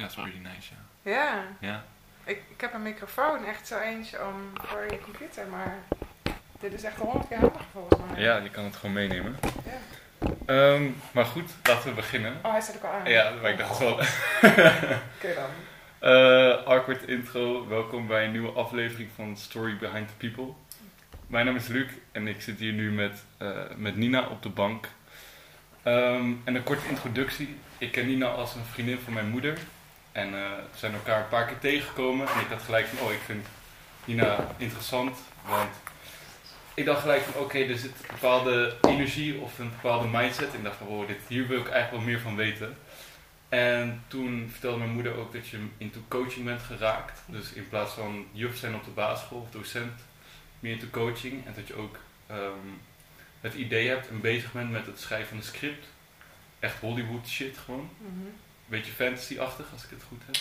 Ja, 0.00 0.06
dat 0.06 0.16
is 0.16 0.22
pretty 0.22 0.48
nice, 0.48 0.72
ja. 1.02 1.10
Ja. 1.10 1.44
Ja, 1.60 1.84
Ik, 2.24 2.42
ik 2.48 2.60
heb 2.60 2.74
een 2.74 2.82
microfoon, 2.82 3.44
echt 3.44 3.66
zo 3.66 3.78
eentje 3.78 4.18
om 4.26 4.34
voor 4.54 4.84
je 4.90 5.00
computer, 5.00 5.46
maar 5.46 5.78
dit 6.60 6.72
is 6.72 6.82
echt 6.82 6.96
honderd 6.96 7.28
keer 7.28 7.38
handiger 7.38 7.66
volgens 7.72 8.00
mij. 8.10 8.22
ja 8.22 8.36
je 8.36 8.50
kan 8.50 8.64
het 8.64 8.76
gewoon 8.76 8.94
meenemen. 8.94 9.38
Ja. 9.64 10.30
Ehm, 10.46 10.90
maar 11.12 11.24
goed, 11.24 11.50
laten 11.62 11.88
we 11.88 11.94
beginnen. 11.94 12.36
Oh, 12.42 12.50
hij 12.50 12.60
staat 12.60 12.76
ook 12.76 12.82
al 12.82 12.90
aan. 12.90 13.10
Ja, 13.10 13.32
maar 13.42 13.50
ik 13.50 13.58
dacht 13.58 13.78
wel. 13.78 13.92
Oké 15.16 15.34
dan. 15.34 15.50
Eh, 15.98 16.66
awkward 16.66 17.02
intro. 17.08 17.68
Welkom 17.68 18.06
bij 18.06 18.24
een 18.24 18.30
nieuwe 18.32 18.52
aflevering 18.52 19.08
van 19.14 19.36
Story 19.36 19.76
Behind 19.76 20.08
the 20.08 20.14
People. 20.28 20.52
Mijn 21.26 21.46
naam 21.46 21.56
is 21.56 21.66
Luc 21.66 21.86
en 22.12 22.28
ik 22.28 22.40
zit 22.42 22.58
hier 22.58 22.72
nu 22.72 22.90
met, 22.92 23.24
eh, 23.36 23.48
met 23.76 23.96
Nina 23.96 24.26
op 24.26 24.42
de 24.42 24.48
bank. 24.48 24.88
Ehm, 25.82 26.32
en 26.44 26.54
een 26.54 26.62
korte 26.62 26.88
introductie. 26.88 27.56
Ik 27.78 27.92
ken 27.92 28.06
Nina 28.06 28.26
als 28.26 28.54
een 28.54 28.64
vriendin 28.64 28.98
van 28.98 29.12
mijn 29.12 29.28
moeder. 29.28 29.58
En 30.12 30.26
eh, 30.26 30.50
we 30.72 30.78
zijn 30.78 30.92
elkaar 30.92 31.20
een 31.20 31.28
paar 31.28 31.46
keer 31.46 31.58
tegengekomen. 31.58 32.28
En 32.28 32.40
ik 32.40 32.48
dacht 32.48 32.64
gelijk 32.64 32.86
van, 32.86 33.06
oh, 33.06 33.12
ik 33.12 33.20
vind 33.24 33.46
Nina 34.04 34.46
interessant. 34.56 35.18
Want 35.48 35.70
ik 36.74 36.84
dacht 36.84 37.00
gelijk 37.00 37.22
van, 37.22 37.42
oké, 37.42 37.58
er 37.58 37.78
zit 37.78 37.90
een 37.90 38.14
bepaalde 38.14 38.76
energie 38.82 39.40
of 39.40 39.58
een 39.58 39.70
bepaalde 39.70 40.08
mindset. 40.08 40.50
En 40.50 40.58
ik 40.58 40.64
dacht 40.64 40.76
van, 40.76 40.86
oh, 40.86 41.06
dit, 41.06 41.18
hier 41.26 41.46
wil 41.46 41.60
ik 41.60 41.68
eigenlijk 41.68 42.04
wel 42.04 42.12
meer 42.12 42.20
van 42.20 42.36
weten. 42.36 42.76
En 43.48 44.04
toen 44.08 44.48
vertelde 44.50 44.78
mijn 44.78 44.90
moeder 44.90 45.16
ook 45.16 45.32
dat 45.32 45.48
je 45.48 45.58
into 45.78 46.00
coaching 46.08 46.44
bent 46.44 46.62
geraakt. 46.62 47.22
Dus 47.26 47.52
in 47.52 47.68
plaats 47.68 47.92
van 47.92 48.26
juf 48.32 48.56
zijn 48.56 48.74
op 48.74 48.84
de 48.84 48.90
basisschool 48.90 49.40
of 49.40 49.50
docent, 49.50 50.00
meer 50.60 50.72
into 50.72 50.86
coaching. 50.90 51.46
En 51.46 51.52
dat 51.54 51.66
je 51.66 51.74
ook 51.74 51.98
ehm, 52.26 52.68
het 53.40 53.54
idee 53.54 53.88
hebt 53.88 54.08
en 54.08 54.20
bezig 54.20 54.52
bent 54.52 54.70
met 54.70 54.86
het 54.86 55.00
schrijven 55.00 55.28
van 55.28 55.36
een 55.36 55.42
script. 55.42 55.86
Echt 56.58 56.80
Hollywood 56.80 57.28
shit 57.28 57.58
gewoon. 57.58 57.90
Mhm. 57.98 58.28
Beetje 58.70 58.92
fantasy-achtig, 58.92 59.66
als 59.72 59.84
ik 59.84 59.90
het 59.90 60.02
goed 60.02 60.22
heb. 60.26 60.36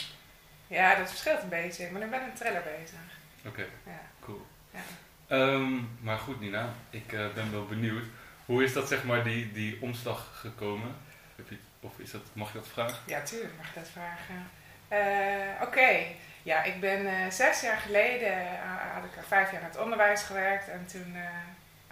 Ja, 0.68 0.96
dat 0.96 1.10
verschilt 1.10 1.42
een 1.44 1.50
beetje, 1.50 1.92
maar 1.92 2.02
ik 2.02 2.10
ben 2.10 2.22
een 2.24 2.34
thriller 2.34 2.62
bezig. 2.64 3.00
Oké, 3.46 3.66
Ja. 3.86 4.02
cool. 4.20 4.46
Ja. 4.74 4.80
Ehm, 5.28 5.78
maar 6.00 6.18
goed 6.18 6.40
Nina, 6.40 6.74
ik 6.90 7.14
eh, 7.14 7.34
ben 7.34 7.52
wel 7.52 7.66
benieuwd. 7.66 8.04
Hoe 8.46 8.64
is 8.64 8.74
dat 8.74 8.88
zeg 8.88 9.04
maar 9.04 9.24
die, 9.24 9.52
die 9.52 9.78
omslag 9.82 10.40
gekomen? 10.40 10.96
Heb 11.36 11.50
je, 11.50 11.58
of 11.80 12.00
is 12.00 12.12
dat, 12.12 12.22
mag 12.34 12.52
je 12.52 12.58
dat 12.58 12.68
vragen? 12.68 12.98
Ja, 13.06 13.22
tuurlijk 13.22 13.54
mag 13.58 13.68
ik 13.68 13.76
dat 13.76 13.90
vragen. 13.90 14.50
Eh, 14.88 15.62
Oké, 15.68 16.06
ja, 16.44 16.64
ik 16.64 16.80
ben 16.80 17.08
eh, 17.08 17.32
zes 17.32 17.62
jaar 17.62 17.78
geleden, 17.78 18.48
had 18.94 19.04
ik 19.04 19.24
vijf 19.28 19.52
jaar 19.52 19.62
in 19.62 19.68
het 19.68 19.78
onderwijs 19.78 20.22
gewerkt. 20.24 20.68
En 20.70 20.86
toen 20.86 21.16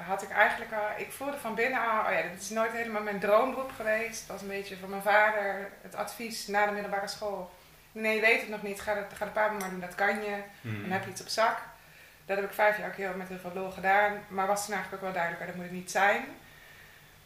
had 0.06 0.22
ik 0.22 0.30
eigenlijk 0.30 0.72
al, 0.72 0.88
ik 0.98 1.12
voelde 1.12 1.38
van 1.38 1.56
binnen 1.56 1.80
al, 1.80 2.00
oh 2.00 2.12
ja, 2.12 2.22
dit 2.22 2.42
is 2.42 2.50
nooit 2.50 2.72
helemaal 2.72 3.02
mijn 3.02 3.20
droomberoep 3.20 3.72
geweest. 3.76 4.20
Het 4.20 4.30
was 4.30 4.42
een 4.42 4.48
beetje 4.48 4.78
van 4.78 4.90
mijn 4.90 5.02
vader 5.02 5.70
het 5.82 5.96
advies 5.96 6.48
na 6.48 6.66
de 6.66 6.72
middelbare 6.72 7.08
school. 7.08 7.52
Nee, 7.92 8.16
je 8.16 8.22
weet 8.22 8.42
het 8.42 8.50
nog 8.50 8.62
niet, 8.62 8.82
ga 8.82 8.94
de, 8.94 9.04
ga 9.16 9.26
de 9.26 9.32
papa 9.32 9.54
maar 9.54 9.70
doen, 9.70 9.80
dat 9.80 9.96
kan 9.96 10.16
je. 10.24 10.36
Hmm. 10.62 10.82
Dan 10.82 10.92
heb 10.92 11.04
je 11.04 11.10
iets 11.10 11.22
op 11.22 11.28
zak. 11.28 11.58
Dat 12.26 12.38
heb 12.38 12.46
ik 12.46 12.54
vijf 12.54 12.78
jaar 12.78 12.88
ook 12.88 12.96
heel, 12.96 13.14
met 13.16 13.28
heel 13.28 13.38
veel 13.38 13.52
lol 13.54 13.72
gedaan. 13.72 14.24
Maar 14.28 14.48
was 14.48 14.66
toen 14.66 14.74
eigenlijk 14.74 15.04
ook 15.04 15.10
wel 15.10 15.22
duidelijk, 15.22 15.46
dat 15.46 15.56
moet 15.56 15.66
het 15.66 15.74
niet 15.74 15.92
zijn. 15.92 16.26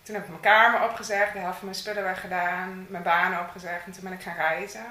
Toen 0.04 0.16
heb 0.16 0.24
ik 0.24 0.30
mijn 0.30 0.42
kamer 0.42 0.90
opgezegd, 0.90 1.34
de 1.34 1.40
helft 1.40 1.58
van 1.58 1.68
mijn 1.68 1.80
spullen 1.80 2.04
weggedaan, 2.04 2.86
mijn 2.90 3.04
banen 3.04 3.40
opgezegd 3.40 3.86
en 3.86 3.92
toen 3.92 4.04
ben 4.04 4.14
ik 4.14 4.22
gaan 4.22 4.36
reizen. 4.36 4.86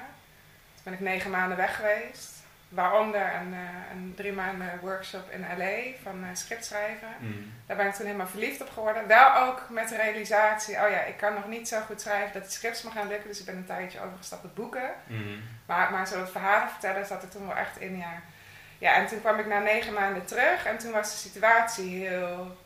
Toen 0.75 0.83
ben 0.85 0.93
ik 0.93 1.01
negen 1.01 1.31
maanden 1.31 1.57
weg 1.57 1.77
geweest. 1.77 2.40
Waaronder 2.71 3.35
een, 3.35 3.55
eh, 3.55 3.91
een 3.93 4.13
drie 4.17 4.33
maanden 4.33 4.79
workshop 4.81 5.31
in 5.31 5.41
LA 5.59 5.77
van 6.03 6.25
uh, 6.25 6.29
scriptschrijven. 6.33 7.09
Hmm. 7.19 7.53
Daar 7.67 7.77
ben 7.77 7.87
ik 7.87 7.95
toen 7.95 8.07
helemaal 8.07 8.27
verliefd 8.27 8.61
op 8.61 8.71
geworden. 8.71 9.07
Wel 9.07 9.37
ook 9.37 9.67
met 9.69 9.89
de 9.89 9.97
realisatie, 9.97 10.75
oh 10.75 10.91
ja, 10.91 11.01
ik 11.01 11.17
kan 11.17 11.35
nog 11.35 11.49
niet 11.49 11.69
zo 11.69 11.81
goed 11.81 12.01
schrijven 12.01 12.33
dat 12.33 12.45
de 12.45 12.51
scripts 12.51 12.83
me 12.83 12.91
gaan 12.91 13.09
lukken. 13.09 13.29
Dus 13.29 13.41
ik 13.41 13.47
ben 13.47 13.57
een 13.57 13.67
tijdje 13.67 14.01
overgestapt 14.01 14.45
op 14.45 14.55
boeken. 14.55 14.91
Hmm. 15.07 15.43
Maar, 15.67 15.91
maar 15.93 16.07
zo 16.07 16.19
dat 16.19 16.31
verhalen 16.31 16.71
vertellen 16.71 17.07
zat 17.07 17.23
er 17.23 17.29
toen 17.29 17.47
wel 17.47 17.57
echt 17.57 17.81
in, 17.81 17.97
ja. 17.97 18.23
Ja, 18.79 18.95
en 18.95 19.07
toen 19.07 19.21
kwam 19.21 19.39
ik 19.39 19.47
na 19.47 19.59
negen 19.59 19.93
maanden 19.93 20.25
terug 20.25 20.67
en 20.67 20.79
toen 20.79 20.93
was 20.93 21.11
de 21.11 21.29
situatie 21.29 22.07
heel 22.07 22.57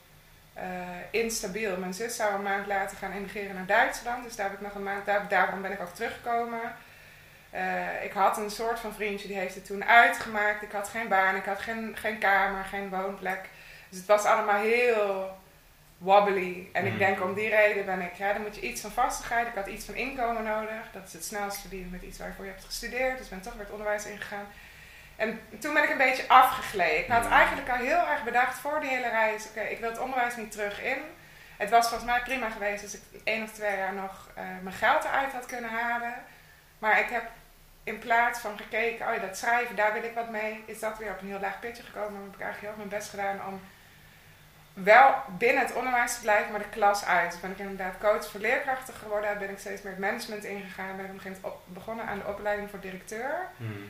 eh, 0.55 0.65
instabiel. 1.11 1.77
Mijn 1.77 1.95
zus 1.95 2.17
zou 2.17 2.35
een 2.35 2.43
maand 2.43 2.67
later 2.67 2.97
gaan 2.97 3.13
emigreren 3.13 3.55
naar 3.55 3.67
Duitsland, 3.67 4.25
dus 4.25 4.37
daar 4.37 4.47
heb 4.51 4.55
ik 4.55 4.67
nog 4.67 4.75
een 4.75 4.83
maand, 4.83 5.07
daar, 5.07 5.29
daarom 5.29 5.63
ben 5.63 5.73
ik 5.73 5.81
ook 5.81 5.95
teruggekomen. 5.95 6.61
Eh, 7.55 8.05
ik 8.05 8.13
had 8.13 8.37
een 8.37 8.51
soort 8.51 8.81
van 8.81 8.93
vriendje, 8.95 9.29
die 9.29 9.37
heeft 9.37 9.55
het 9.55 9.67
toen 9.67 9.85
uitgemaakt. 9.85 10.63
Ik 10.63 10.73
had 10.73 10.89
geen 10.89 11.09
baan, 11.09 11.37
ik 11.37 11.45
had 11.45 11.61
geen, 11.61 11.97
geen 11.99 12.19
kamer, 12.19 12.65
geen 12.65 12.89
woonplek. 12.91 13.41
Dus 13.89 13.99
het 13.99 14.07
was 14.09 14.25
allemaal 14.25 14.61
heel 14.61 15.37
wobbly. 15.99 16.69
En 16.73 16.87
ik 16.87 16.93
Mm. 16.93 16.99
denk 16.99 17.23
om 17.23 17.35
die 17.35 17.49
reden 17.49 17.85
ben 17.85 18.01
ik, 18.01 18.15
ja, 18.15 18.33
dan 18.33 18.43
moet 18.43 18.55
je 18.55 18.61
iets 18.61 18.81
van 18.81 18.91
vastigheid. 18.91 19.47
Ik 19.47 19.55
had 19.55 19.67
iets 19.67 19.85
van 19.85 19.95
inkomen 19.95 20.43
nodig. 20.45 20.91
Dat 20.93 21.03
is 21.07 21.13
het 21.13 21.25
snelst 21.25 21.61
verdienen 21.61 21.91
met 21.91 22.03
iets 22.03 22.19
waarvoor 22.19 22.45
je 22.45 22.51
hebt 22.51 22.65
gestudeerd. 22.65 23.19
Dus 23.19 23.29
ben 23.29 23.41
toch 23.41 23.53
weer 23.53 23.63
het 23.63 23.73
onderwijs 23.73 24.07
ingegaan. 24.07 24.47
En 25.17 25.41
toen 25.61 25.75
ben 25.75 25.83
ik 25.83 25.91
een 25.91 25.97
beetje 25.99 26.29
afgegleden. 26.29 26.99
Ik 26.99 27.09
had 27.11 27.25
Mm. 27.25 27.33
eigenlijk 27.33 27.69
al 27.69 27.77
heel 27.77 28.07
erg 28.09 28.25
bedacht 28.25 28.59
voor 28.59 28.81
die 28.81 28.91
hele 28.91 29.09
reis. 29.09 29.47
Oké, 29.49 29.61
ik 29.61 29.79
wil 29.79 29.91
het 29.91 29.99
onderwijs 29.99 30.37
niet 30.37 30.51
terug 30.53 30.83
in. 30.83 30.99
Het 31.57 31.71
was 31.71 31.89
volgens 31.89 32.11
mij 32.11 32.21
prima 32.21 32.51
geweest 32.51 32.83
als 32.83 32.95
ik 32.95 33.03
één 33.25 33.43
of 33.43 33.53
twee 33.53 33.77
jaar 33.77 33.93
nog 33.95 34.29
eh, 34.35 34.45
mijn 34.63 34.75
geld 34.77 35.05
eruit 35.05 35.33
had 35.33 35.47
kunnen 35.47 35.71
halen. 35.71 36.15
Maar 36.79 37.01
ik 37.01 37.09
heb 37.09 37.25
in 37.85 37.99
plaats 37.99 38.39
van 38.39 38.59
gekeken, 38.59 39.09
oh 39.09 39.15
ja, 39.15 39.21
dat 39.21 39.37
schrijven, 39.37 39.77
daar 39.77 39.93
wil 39.93 40.03
ik 40.03 40.15
wat 40.15 40.31
mee, 40.31 40.63
is 40.67 40.81
dat 40.81 40.99
weer 40.99 41.11
op 41.11 41.21
een 41.21 41.29
heel 41.29 41.41
laag 41.41 41.61
pitje 41.61 41.83
gekomen. 41.83 42.13
Dan 42.13 42.23
heb 42.23 42.35
ik 42.35 42.41
eigenlijk 42.41 42.75
heel 42.75 42.85
mijn 42.85 42.99
best 42.99 43.11
gedaan 43.11 43.47
om 43.47 43.61
wel 44.75 45.15
binnen 45.39 45.63
het 45.63 45.75
onderwijs 45.75 46.15
te 46.15 46.21
blijven, 46.21 46.51
maar 46.51 46.61
de 46.61 46.69
klas 46.69 47.05
uit. 47.05 47.31
Dus 47.31 47.41
ben 47.41 47.51
ik 47.51 47.59
inderdaad 47.59 47.99
coach 48.01 48.31
voor 48.31 48.41
leerkrachten 48.41 48.95
geworden, 48.95 49.39
ben 49.39 49.51
ik 49.51 49.59
steeds 49.59 49.83
meer 49.83 49.93
het 49.93 50.01
management 50.01 50.45
ingegaan, 50.45 50.97
ben 50.97 51.21
ik 51.25 51.37
begonnen 51.65 52.07
aan 52.07 52.19
de 52.19 52.27
opleiding 52.27 52.71
voor 52.71 52.81
directeur. 52.81 53.47
Hmm. 53.57 53.89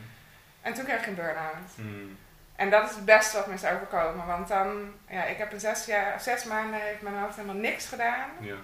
En 0.62 0.74
toen 0.74 0.84
kreeg 0.84 1.00
ik 1.00 1.06
een 1.06 1.14
burn-out. 1.14 1.74
Hmm. 1.74 2.18
En 2.56 2.70
dat 2.70 2.90
is 2.90 2.96
het 2.96 3.04
beste 3.04 3.36
wat 3.36 3.46
me 3.46 3.54
is 3.54 3.64
overkomen, 3.64 4.26
want 4.26 4.48
dan, 4.48 4.92
ja, 5.08 5.24
ik 5.24 5.38
heb 5.38 5.52
in 5.52 5.60
zes, 5.60 5.86
jaar, 5.86 6.20
zes 6.20 6.44
maanden 6.44 6.80
heeft 6.80 7.02
mijn 7.02 7.18
hoofd 7.18 7.36
helemaal 7.36 7.60
niks 7.60 7.86
gedaan. 7.86 8.30
Ja. 8.40 8.54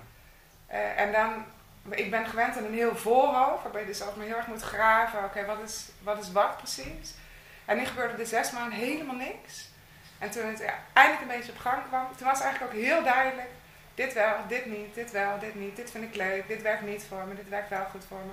Eh, 0.67 1.01
en 1.01 1.13
dan, 1.13 1.45
ik 1.89 2.11
ben 2.11 2.27
gewend 2.27 2.57
aan 2.57 2.65
een 2.65 2.75
heel 2.75 2.97
voorhoofd, 2.97 3.63
waarbij 3.63 3.81
je 3.81 3.87
dus 3.87 4.01
altijd 4.01 4.17
maar 4.17 4.27
heel 4.27 4.37
erg 4.37 4.47
moet 4.47 4.63
graven. 4.63 5.25
Oké, 5.25 5.45
wat, 5.45 5.59
is, 5.65 5.89
wat 6.03 6.23
is 6.23 6.33
wat 6.33 6.57
precies? 6.57 7.15
En 7.65 7.77
nu 7.77 7.85
gebeurde 7.85 8.23
er 8.23 8.27
zes 8.27 8.51
maanden 8.51 8.79
helemaal 8.79 9.17
niks. 9.17 9.69
En 10.19 10.31
toen 10.31 10.47
het 10.47 10.59
ja, 10.59 10.75
eindelijk 10.93 11.23
een 11.23 11.37
beetje 11.37 11.53
op 11.53 11.59
gang 11.59 11.83
kwam, 11.89 12.07
toen 12.17 12.27
was 12.27 12.41
eigenlijk 12.41 12.73
ook 12.73 12.81
heel 12.81 13.03
duidelijk: 13.03 13.49
dit 13.95 14.13
wel, 14.13 14.37
dit 14.49 14.67
niet, 14.67 14.95
dit 14.95 15.11
wel, 15.11 15.39
dit 15.39 15.55
niet, 15.55 15.77
dit 15.77 15.91
vind 15.91 16.05
ik 16.05 16.15
leuk, 16.15 16.49
dit 16.49 16.63
werkt 16.63 16.83
niet 16.83 17.05
voor 17.09 17.25
me, 17.27 17.35
dit 17.35 17.49
werkt 17.49 17.69
wel 17.69 17.87
goed 17.91 18.05
voor 18.09 18.19
me. 18.27 18.33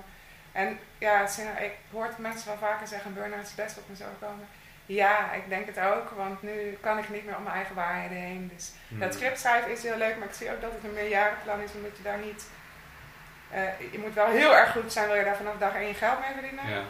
En 0.51 0.79
ja, 0.97 1.27
ik 1.59 1.71
hoor 1.91 2.13
mensen 2.17 2.47
wel 2.47 2.57
vaker 2.57 2.87
zeggen: 2.87 3.13
burn-out 3.13 3.45
is 3.45 3.55
best 3.55 3.77
op 3.77 3.89
me 3.89 3.95
zo 3.95 4.05
komen. 4.19 4.47
Ja, 4.85 5.33
ik 5.33 5.49
denk 5.49 5.65
het 5.65 5.79
ook, 5.79 6.09
want 6.09 6.41
nu 6.41 6.77
kan 6.81 6.97
ik 6.97 7.09
niet 7.09 7.25
meer 7.25 7.35
om 7.35 7.43
mijn 7.43 7.55
eigen 7.55 7.75
waarheden 7.75 8.17
heen. 8.17 8.51
Dus 8.55 8.71
Hmm. 8.87 8.99
dat 8.99 9.13
script 9.13 9.39
schrijven 9.39 9.71
is 9.71 9.83
heel 9.83 9.97
leuk, 9.97 10.17
maar 10.17 10.27
ik 10.27 10.33
zie 10.33 10.51
ook 10.51 10.61
dat 10.61 10.71
het 10.71 10.83
een 10.83 10.93
meerjarenplan 10.93 11.61
is, 11.61 11.71
omdat 11.73 11.97
je 11.97 12.03
daar 12.03 12.17
niet. 12.17 12.45
Eh, 13.49 13.61
je 13.91 13.99
moet 13.99 14.13
wel 14.13 14.27
heel 14.27 14.55
erg 14.55 14.71
goed 14.71 14.91
zijn, 14.91 15.07
wil 15.07 15.15
je 15.15 15.23
daar 15.23 15.35
vanaf 15.35 15.57
dag 15.57 15.73
één 15.75 15.95
geld 15.95 16.19
mee 16.19 16.33
verdienen. 16.33 16.69
Ja. 16.69 16.81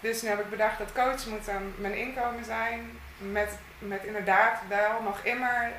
Dus 0.00 0.22
nu 0.22 0.28
heb 0.28 0.40
ik 0.40 0.50
bedacht 0.50 0.78
dat 0.78 0.92
coach 0.92 1.26
moet 1.26 1.44
dan 1.44 1.72
mijn 1.76 1.94
inkomen 1.94 2.44
zijn. 2.44 2.98
Met, 3.18 3.58
met 3.78 4.04
inderdaad 4.04 4.60
wel 4.68 5.02
nog 5.02 5.18
immer 5.22 5.72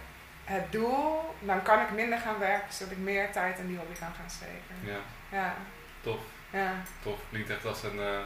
het 0.46 0.72
doel. 0.72 1.36
Dan 1.40 1.62
kan 1.62 1.82
ik 1.82 1.92
minder 1.92 2.20
gaan 2.20 2.40
werken, 2.40 2.74
zodat 2.74 2.92
ik 2.92 2.98
meer 3.00 3.32
tijd 3.32 3.60
in 3.60 3.68
die 3.68 3.78
hobby 3.78 4.00
kan 4.00 4.12
gaan 4.20 4.30
steken. 4.30 4.76
ja, 4.84 4.98
Ja, 5.38 5.54
tof. 6.02 6.20
ja, 6.50 6.72
Tof. 7.04 7.20
Klinkt 7.30 7.50
echt 7.50 7.66
als 7.66 7.84
een 7.84 8.00
eh, 8.00 8.20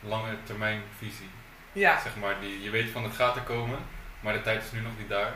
lange 0.00 0.36
termijn 0.44 0.82
visie. 0.98 1.30
ja. 1.72 2.00
Zeg 2.00 2.16
maar, 2.16 2.40
die, 2.40 2.62
je 2.62 2.70
weet 2.70 2.90
van 2.90 3.04
het 3.04 3.14
gaat 3.14 3.36
er 3.36 3.42
komen, 3.42 3.78
maar 4.20 4.32
de 4.32 4.42
tijd 4.42 4.62
is 4.64 4.72
nu 4.72 4.80
nog 4.80 4.98
niet 4.98 5.08
daar. 5.08 5.32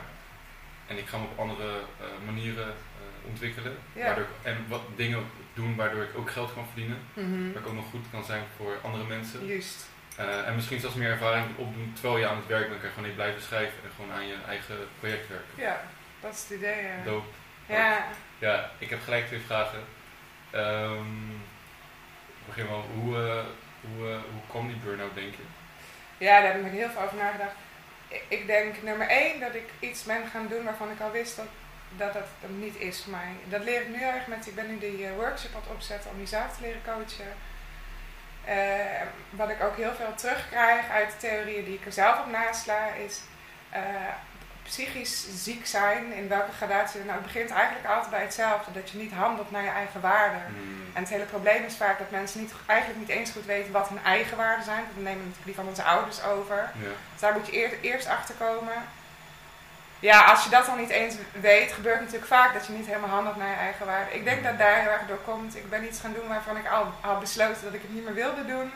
En 0.87 0.97
ik 0.97 1.07
ga 1.07 1.17
me 1.17 1.23
op 1.23 1.39
andere 1.39 1.79
eh, 1.99 2.05
manieren 2.25 2.73
ontwikkelen. 3.27 3.77
Ja. 3.93 4.05
Waardoor 4.05 4.23
ik, 4.23 4.29
en 4.41 4.65
wat 4.67 4.81
dingen 4.95 5.23
doen 5.53 5.75
waardoor 5.75 6.03
ik 6.03 6.17
ook 6.17 6.31
geld 6.31 6.53
kan 6.53 6.65
verdienen. 6.65 6.97
Waar 7.53 7.61
ik 7.61 7.67
ook 7.67 7.73
nog 7.73 7.89
goed 7.89 8.05
kan 8.11 8.23
zijn 8.23 8.43
voor 8.57 8.77
andere 8.81 9.03
mensen. 9.03 9.45
Juist. 9.45 9.85
Eh, 10.17 10.47
en 10.47 10.55
misschien 10.55 10.79
zelfs 10.79 10.95
meer 10.95 11.11
ervaring 11.11 11.45
opdoen 11.55 11.91
terwijl 11.93 12.17
je 12.17 12.27
aan 12.27 12.35
het 12.37 12.47
werk 12.47 12.67
bent. 12.67 12.79
Kan 12.79 12.89
je 12.89 12.95
gewoon 12.95 13.09
niet 13.09 13.17
blijven 13.17 13.41
schrijven 13.41 13.77
en 13.83 13.89
gewoon 13.95 14.11
aan 14.11 14.27
je 14.27 14.35
eigen 14.47 14.75
project 14.99 15.27
werken. 15.27 15.53
Ja, 15.55 15.81
dat 16.19 16.33
is 16.33 16.41
het 16.41 16.57
idee. 16.57 16.83
ja. 16.83 17.03
Dope. 17.03 17.27
Ja. 17.67 18.05
Ja, 18.37 18.71
ik 18.77 18.89
heb 18.89 19.01
gelijk 19.03 19.27
twee 19.27 19.39
vragen. 19.39 19.79
Ehm 20.51 21.33
begin 22.45 22.67
wel, 22.67 22.85
hoe, 22.93 23.15
eh, 23.15 23.45
hoe, 23.81 24.09
eh, 24.09 24.15
hoe 24.15 24.41
kwam 24.49 24.67
die 24.67 24.77
burn-out, 24.77 25.15
denk 25.15 25.31
je? 25.31 25.43
Ja, 26.17 26.41
daar 26.41 26.53
heb 26.53 26.65
ik 26.65 26.71
heel 26.71 26.89
veel 26.89 27.01
over 27.01 27.17
nagedacht. 27.17 27.55
Ik 28.27 28.47
denk 28.47 28.81
nummer 28.81 29.07
één 29.07 29.39
dat 29.39 29.55
ik 29.55 29.69
iets 29.79 30.03
ben 30.03 30.27
gaan 30.31 30.47
doen 30.47 30.63
waarvan 30.63 30.91
ik 30.91 30.99
al 30.99 31.11
wist 31.11 31.35
dat 31.35 31.45
dat, 31.97 32.13
dat 32.13 32.27
hem 32.39 32.59
niet 32.59 32.75
is 32.77 33.01
voor 33.03 33.11
mij. 33.11 33.31
Dat 33.49 33.63
leer 33.63 33.81
ik 33.81 33.87
nu 33.89 34.01
erg 34.01 34.27
met, 34.27 34.47
ik 34.47 34.55
ben 34.55 34.67
nu 34.67 34.79
die 34.79 35.05
eh, 35.05 35.15
workshop 35.15 35.55
aan 35.55 35.61
het 35.61 35.71
opzetten 35.71 36.11
om 36.11 36.19
jezelf 36.19 36.55
te 36.55 36.61
leren 36.61 36.81
coachen. 36.85 37.33
Eh, 38.45 39.01
wat 39.29 39.49
ik 39.49 39.63
ook 39.63 39.75
heel 39.75 39.93
veel 39.93 40.13
terugkrijg 40.15 40.89
uit 40.89 41.11
de 41.11 41.17
theorieën 41.17 41.65
die 41.65 41.73
ik 41.73 41.85
er 41.85 41.91
zelf 41.91 42.19
op 42.19 42.31
nasla 42.31 42.87
is, 42.87 43.21
eh, 43.69 43.81
psychisch 44.63 45.43
ziek 45.43 45.65
zijn, 45.65 46.13
in 46.13 46.27
welke 46.27 46.51
gradatie, 46.51 46.99
nou, 46.99 47.11
het 47.11 47.23
begint 47.23 47.51
eigenlijk 47.51 47.87
altijd 47.87 48.09
bij 48.09 48.21
hetzelfde. 48.21 48.71
Dat 48.71 48.89
je 48.89 48.97
niet 48.97 49.11
handelt 49.13 49.51
naar 49.51 49.63
je 49.63 49.69
eigen 49.69 50.01
waarden. 50.01 50.41
Mm. 50.49 50.85
En 50.93 51.01
het 51.01 51.11
hele 51.11 51.23
probleem 51.25 51.63
is 51.63 51.75
vaak 51.75 51.97
dat 51.97 52.11
mensen 52.11 52.39
niet, 52.41 52.53
eigenlijk 52.65 52.99
niet 52.99 53.09
eens 53.09 53.31
goed 53.31 53.45
weten 53.45 53.71
wat 53.71 53.89
hun 53.89 54.03
eigen 54.03 54.37
waarden 54.37 54.65
zijn. 54.65 54.83
We 54.95 55.01
nemen 55.01 55.19
natuurlijk 55.19 55.45
die 55.45 55.55
van 55.55 55.67
onze 55.67 55.83
ouders 55.83 56.23
over. 56.23 56.55
Ja. 56.55 56.89
Dus 57.11 57.21
daar 57.21 57.33
moet 57.33 57.47
je 57.47 57.57
eer- 57.57 57.79
eerst 57.81 58.07
achter 58.07 58.35
komen. 58.35 58.73
Ja, 59.99 60.23
als 60.23 60.43
je 60.43 60.49
dat 60.49 60.65
dan 60.65 60.77
niet 60.77 60.89
eens 60.89 61.15
weet, 61.31 61.71
gebeurt 61.71 61.99
natuurlijk 61.99 62.27
vaak 62.27 62.53
dat 62.53 62.65
je 62.65 62.73
niet 62.73 62.85
helemaal 62.85 63.09
handelt 63.09 63.35
naar 63.35 63.49
je 63.49 63.55
eigen 63.55 63.85
waarde. 63.85 64.13
Ik 64.13 64.23
denk 64.23 64.43
dat 64.43 64.57
daar 64.57 64.81
heel 64.81 64.89
erg 64.89 65.07
door 65.07 65.21
komt. 65.25 65.55
Ik 65.55 65.69
ben 65.69 65.85
iets 65.85 65.99
gaan 65.99 66.13
doen 66.13 66.27
waarvan 66.27 66.57
ik 66.57 66.67
al 66.67 66.93
had 67.01 67.19
besloten 67.19 67.63
dat 67.63 67.73
ik 67.73 67.81
het 67.81 67.93
niet 67.93 68.03
meer 68.03 68.13
wilde 68.13 68.45
doen. 68.45 68.71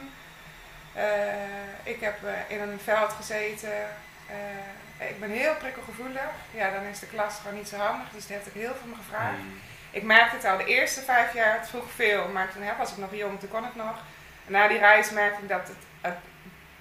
Eh, 0.93 1.83
ik 1.93 1.99
heb 1.99 2.23
eh, 2.23 2.55
in 2.55 2.61
een 2.61 2.79
veld 2.83 3.11
gezeten. 3.11 3.87
Eh, 4.27 5.09
ik 5.09 5.19
ben 5.19 5.29
heel 5.29 5.55
prikkelgevoelig. 5.55 6.31
Ja, 6.51 6.71
dan 6.71 6.83
is 6.83 6.99
de 6.99 7.05
klas 7.05 7.35
gewoon 7.41 7.57
niet 7.57 7.67
zo 7.67 7.77
handig. 7.77 8.09
Dus 8.09 8.25
die 8.25 8.35
heeft 8.35 8.47
ook 8.47 8.53
heel 8.53 8.75
veel 8.79 8.87
me 8.87 8.95
gevraagd. 8.95 9.37
Mm. 9.37 9.59
Ik 9.91 10.03
merkte 10.03 10.35
het 10.35 10.45
al 10.45 10.57
de 10.57 10.65
eerste 10.65 11.01
vijf 11.01 11.33
jaar, 11.33 11.59
het 11.59 11.69
vroeg 11.69 11.91
veel, 11.91 12.27
maar 12.27 12.51
toen 12.51 12.63
was 12.77 12.91
ik 12.91 12.97
nog 12.97 13.15
jong, 13.15 13.39
toen 13.39 13.49
kon 13.49 13.63
het 13.63 13.75
nog. 13.75 13.95
En 14.45 14.51
na 14.51 14.67
die 14.67 14.77
reis 14.77 15.09
merkte 15.09 15.41
ik 15.41 15.49
dat 15.49 15.67
het, 15.67 15.77
het 16.01 16.17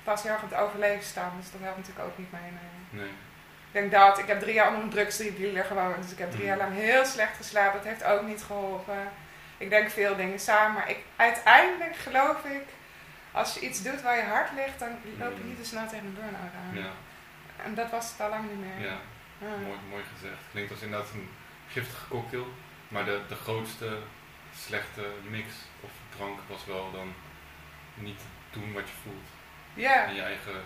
was 0.05 0.23
heel 0.23 0.33
erg 0.33 0.43
op 0.43 0.51
het 0.51 0.59
overleven 0.59 1.05
staan, 1.05 1.33
dus 1.41 1.51
dat 1.51 1.61
helpt 1.61 1.77
natuurlijk 1.77 2.07
ook 2.07 2.19
niet 2.19 2.33
mee. 2.33 2.41
nee. 2.91 3.11
Ik 3.73 3.75
denk 3.75 3.91
dat, 3.93 4.19
ik 4.19 4.27
heb 4.27 4.41
drie 4.41 4.55
jaar 4.55 4.69
onder 4.69 4.83
een 4.83 4.91
drugsdealer 4.91 5.65
gewoond, 5.65 6.03
dus 6.03 6.13
ik 6.13 6.19
heb 6.19 6.31
drie 6.31 6.45
jaar 6.45 6.57
Mhm. 6.57 6.67
lang 6.67 6.79
heel 6.79 7.05
slecht 7.05 7.37
geslapen, 7.37 7.79
dat 7.79 7.89
heeft 7.89 8.05
ook 8.05 8.23
niet 8.23 8.43
geholpen. 8.43 9.09
Ik 9.59 9.71
denk 9.71 9.91
veel 9.91 10.17
dingen 10.17 10.39
samen, 10.41 10.73
maar 10.73 10.91
ik, 10.91 10.99
uiteindelijk 11.17 11.97
geloof 11.97 12.45
ik, 12.45 12.65
als 13.33 13.55
je 13.55 13.61
iets 13.61 13.83
doet 13.83 14.03
waar 14.03 14.17
je 14.17 14.23
hart 14.23 14.51
ligt, 14.57 14.79
dan 14.79 14.89
loop 15.19 15.33
je 15.33 15.39
Mhm. 15.39 15.49
niet 15.49 15.59
te 15.59 15.65
snel 15.65 15.87
tegen 15.89 16.07
een 16.07 16.15
burn-out 16.15 16.55
aan. 16.67 16.83
Ja. 16.83 16.91
En 17.65 17.75
dat 17.75 17.91
was 17.91 18.11
het 18.11 18.21
al 18.21 18.29
lang 18.29 18.43
niet 18.51 18.61
meer. 18.61 18.87
Ja. 18.89 18.97
Ja. 19.39 19.57
Mooi, 19.67 19.79
mooi 19.91 20.03
gezegd. 20.15 20.43
Klinkt 20.51 20.71
als 20.71 20.81
inderdaad 20.81 21.11
een 21.13 21.29
giftige 21.69 22.09
cocktail. 22.09 22.47
Maar 22.89 23.05
de, 23.05 23.21
de 23.29 23.35
grootste 23.35 23.99
slechte 24.57 25.07
mix 25.29 25.47
of 25.81 25.91
drank 26.17 26.39
was 26.47 26.65
wel 26.67 26.91
dan 26.93 27.15
niet 27.95 28.21
doen 28.51 28.73
wat 28.73 28.89
je 28.89 28.95
voelt. 29.03 29.29
Ja. 29.75 30.05
En 30.05 30.15
je 30.15 30.23
eigen 30.23 30.61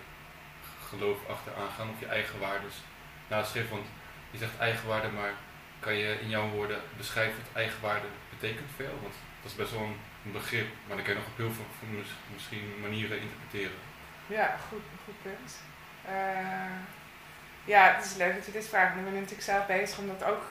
geloof 0.88 1.16
achteraan 1.28 1.70
gaan 1.76 1.88
of 1.90 2.00
je 2.00 2.06
eigen 2.06 2.38
waardes 2.40 2.74
naschrijven. 3.34 3.76
Want 3.76 3.86
je 4.30 4.38
zegt 4.38 4.58
eigenwaarde, 4.58 5.08
maar 5.08 5.32
kan 5.80 5.94
je 5.94 6.20
in 6.20 6.28
jouw 6.28 6.48
woorden 6.48 6.80
beschrijven 6.96 7.38
wat 7.42 7.62
eigenwaarde 7.62 8.06
betekent 8.30 8.70
jou? 8.76 8.96
Want 9.02 9.14
dat 9.42 9.50
is 9.50 9.56
best 9.56 9.70
wel 9.70 9.82
een, 9.82 10.00
begrip, 10.32 10.68
maar 10.86 10.96
dan 10.96 11.04
kan 11.04 11.14
je 11.14 11.20
nog 11.20 11.28
op 11.28 11.36
heel 11.36 11.52
veel 11.52 11.66
misschien 12.34 12.80
manieren 12.80 13.20
interpreteren. 13.20 13.76
Ja, 14.26 14.56
goed, 14.68 14.82
goed 15.04 15.22
punt. 15.22 15.50
Eh, 16.04 16.78
ja, 17.64 17.94
het 17.94 18.04
is 18.04 18.14
leuk 18.14 18.34
dat 18.34 18.46
je 18.46 18.52
dit 18.52 18.68
vraagt. 18.68 18.96
Ik 18.96 19.04
ben 19.04 19.14
natuurlijk 19.14 19.42
zelf 19.42 19.66
bezig 19.66 19.98
om 19.98 20.06
dat 20.06 20.24
ook 20.24 20.42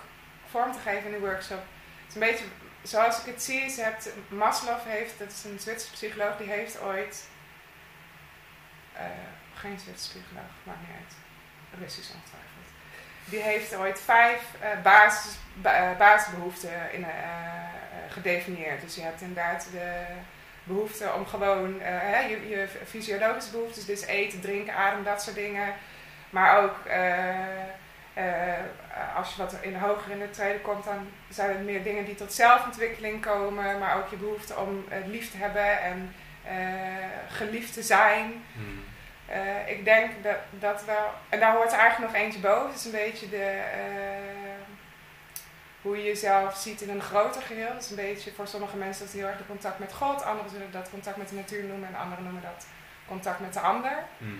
vorm 0.49 0.71
te 0.71 0.79
geven 0.79 1.05
in 1.05 1.11
de 1.11 1.19
workshop. 1.19 1.63
Het 2.01 2.07
is 2.07 2.13
een 2.13 2.27
beetje 2.29 2.45
zoals 2.81 3.19
ik 3.19 3.25
het 3.25 3.43
zie. 3.43 3.63
Je 3.75 3.81
hebt, 3.81 4.09
Maslow 4.27 4.79
heeft, 4.83 5.19
dat 5.19 5.31
is 5.31 5.43
een 5.43 5.59
Zwitserse 5.59 5.93
psycholoog, 5.93 6.37
die 6.37 6.47
heeft 6.47 6.81
ooit. 6.81 7.29
eh, 8.93 9.05
geen 9.55 9.79
Zwitserse 9.79 10.19
psycholoog, 10.19 10.51
maakt 10.63 10.79
niet 10.79 10.97
uit. 10.97 11.13
Russisch 11.79 12.13
ongetwijfeld. 12.13 12.50
Die 13.31 13.39
heeft 13.41 13.75
ooit 13.75 14.01
vijf 14.01 14.41
eh, 14.59 14.69
basis, 14.83 15.37
ba- 15.53 15.73
eh, 15.91 15.97
basisbehoeften 15.97 16.91
in, 16.91 17.03
eh, 17.03 17.09
gedefinieerd. 18.09 18.81
Dus 18.81 18.95
je 18.95 19.01
hebt 19.01 19.21
inderdaad 19.21 19.67
de 19.71 19.91
behoefte 20.63 21.13
om 21.13 21.25
gewoon 21.25 21.79
je, 22.29 22.47
je 22.49 22.67
fysiologische 22.87 23.51
behoeftes, 23.51 23.85
dus 23.85 24.05
eten, 24.05 24.39
drinken, 24.41 24.75
adem, 24.75 25.03
dat 25.03 25.21
soort 25.23 25.35
dingen. 25.35 25.73
Maar 26.29 26.63
ook 26.63 26.75
als 29.15 29.35
je 29.35 29.41
wat 29.41 29.55
in 29.61 29.75
hoger 29.75 30.11
in 30.11 30.19
de 30.19 30.29
tweede 30.29 30.59
komt, 30.59 30.83
dan 30.85 31.07
zijn 31.29 31.49
het 31.49 31.65
meer 31.65 31.83
dingen 31.83 32.05
die 32.05 32.15
tot 32.15 32.33
zelfontwikkeling 32.33 33.21
komen. 33.21 33.79
Maar 33.79 33.97
ook 33.97 34.07
je 34.09 34.15
behoefte 34.15 34.55
om 34.57 34.85
lief 35.05 35.31
te 35.31 35.37
hebben 35.37 35.81
en 35.81 36.15
eh, 36.43 36.55
geliefd 37.29 37.73
te 37.73 37.83
zijn. 37.83 38.43
Hmm. 38.53 38.83
Eh, 39.31 39.67
ik 39.67 39.85
denk 39.85 40.11
dat 40.23 40.35
dat 40.49 40.85
wel. 40.85 41.09
En 41.29 41.39
daar 41.39 41.53
hoort 41.55 41.71
er 41.73 41.79
eigenlijk 41.79 42.11
nog 42.11 42.21
eentje 42.21 42.39
boven. 42.39 42.67
Het 42.69 42.79
is 42.79 42.85
een 42.85 42.91
beetje 42.91 43.29
de. 43.29 43.61
eh, 43.73 44.59
hoe 45.81 45.97
je 45.97 46.03
jezelf 46.03 46.55
ziet 46.57 46.81
in 46.81 46.89
een 46.89 47.01
groter 47.01 47.41
geheel. 47.41 47.73
Dat 47.73 47.81
is 47.83 47.89
een 47.89 47.95
beetje 47.95 48.31
voor 48.33 48.47
sommige 48.47 48.75
mensen 48.77 49.05
dat 49.05 49.13
heel 49.13 49.27
erg 49.27 49.37
de 49.37 49.45
contact 49.47 49.79
met 49.79 49.93
God. 49.93 50.23
Anderen 50.23 50.49
zullen 50.51 50.71
dat 50.71 50.89
contact 50.89 51.17
met 51.17 51.29
de 51.29 51.35
natuur 51.35 51.63
noemen. 51.63 51.87
En 51.89 51.95
anderen 51.95 52.23
noemen 52.23 52.41
dat 52.41 52.65
contact 53.07 53.39
met 53.39 53.53
de 53.53 53.59
ander. 53.59 53.91
Mhm. 54.17 54.33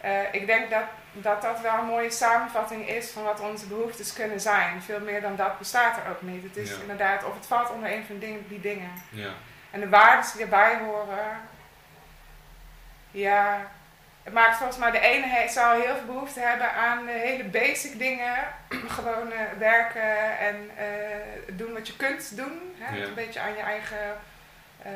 Eh, 0.00 0.32
ik 0.34 0.46
denk 0.46 0.70
dat, 0.70 0.82
dat 1.12 1.42
dat 1.42 1.60
wel 1.60 1.78
een 1.78 1.84
mooie 1.84 2.10
samenvatting 2.10 2.88
is 2.88 3.10
van 3.10 3.22
wat 3.22 3.40
onze 3.40 3.66
behoeftes 3.66 4.12
kunnen 4.12 4.40
zijn. 4.40 4.82
Veel 4.82 5.00
meer 5.00 5.20
dan 5.20 5.36
dat 5.36 5.58
bestaat 5.58 5.96
er 5.96 6.10
ook 6.10 6.22
niet. 6.22 6.42
Het 6.42 6.56
is 6.56 6.70
Ja. 6.70 6.80
inderdaad, 6.80 7.24
of 7.24 7.34
het 7.34 7.46
valt 7.46 7.70
onder 7.70 7.92
een 7.92 8.04
van 8.06 8.18
die, 8.18 8.46
die 8.48 8.60
dingen. 8.60 8.90
Ja. 9.10 9.30
En 9.70 9.80
de 9.80 9.88
waarden 9.88 10.30
die 10.32 10.42
erbij 10.42 10.78
horen, 10.78 11.40
ja, 13.10 13.70
maakt 14.32 14.56
volgens 14.56 14.78
mij 14.78 14.90
de 14.90 15.00
ene 15.00 15.26
he- 15.26 15.48
zal 15.48 15.72
heel 15.72 15.94
veel 15.96 16.06
behoefte 16.06 16.40
hebben 16.40 16.72
aan 16.72 17.06
de 17.06 17.12
hele 17.12 17.44
basic 17.44 17.98
dingen. 17.98 18.34
Gewoon 18.96 19.32
eh, 19.32 19.38
werken 19.58 20.38
en 20.38 20.70
eh, 20.76 20.86
doen 21.52 21.72
wat 21.72 21.86
je 21.86 21.96
kunt 21.96 22.36
doen. 22.36 22.74
Hè? 22.78 22.96
Ja. 22.96 23.04
Een 23.04 23.14
beetje 23.14 23.40
aan 23.40 23.52
je 23.56 23.60
eigen, 23.62 24.16
eh, 24.82 24.90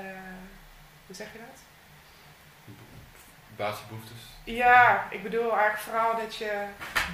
hoe 1.06 1.17
zeg 1.17 1.26
je 1.32 1.38
dat? 1.38 1.61
Basisbehoeftes. 3.56 4.17
Ja, 4.44 5.06
ik 5.11 5.23
bedoel 5.23 5.50
eigenlijk 5.50 5.79
vooral 5.79 6.17
dat 6.17 6.37
je 6.37 6.50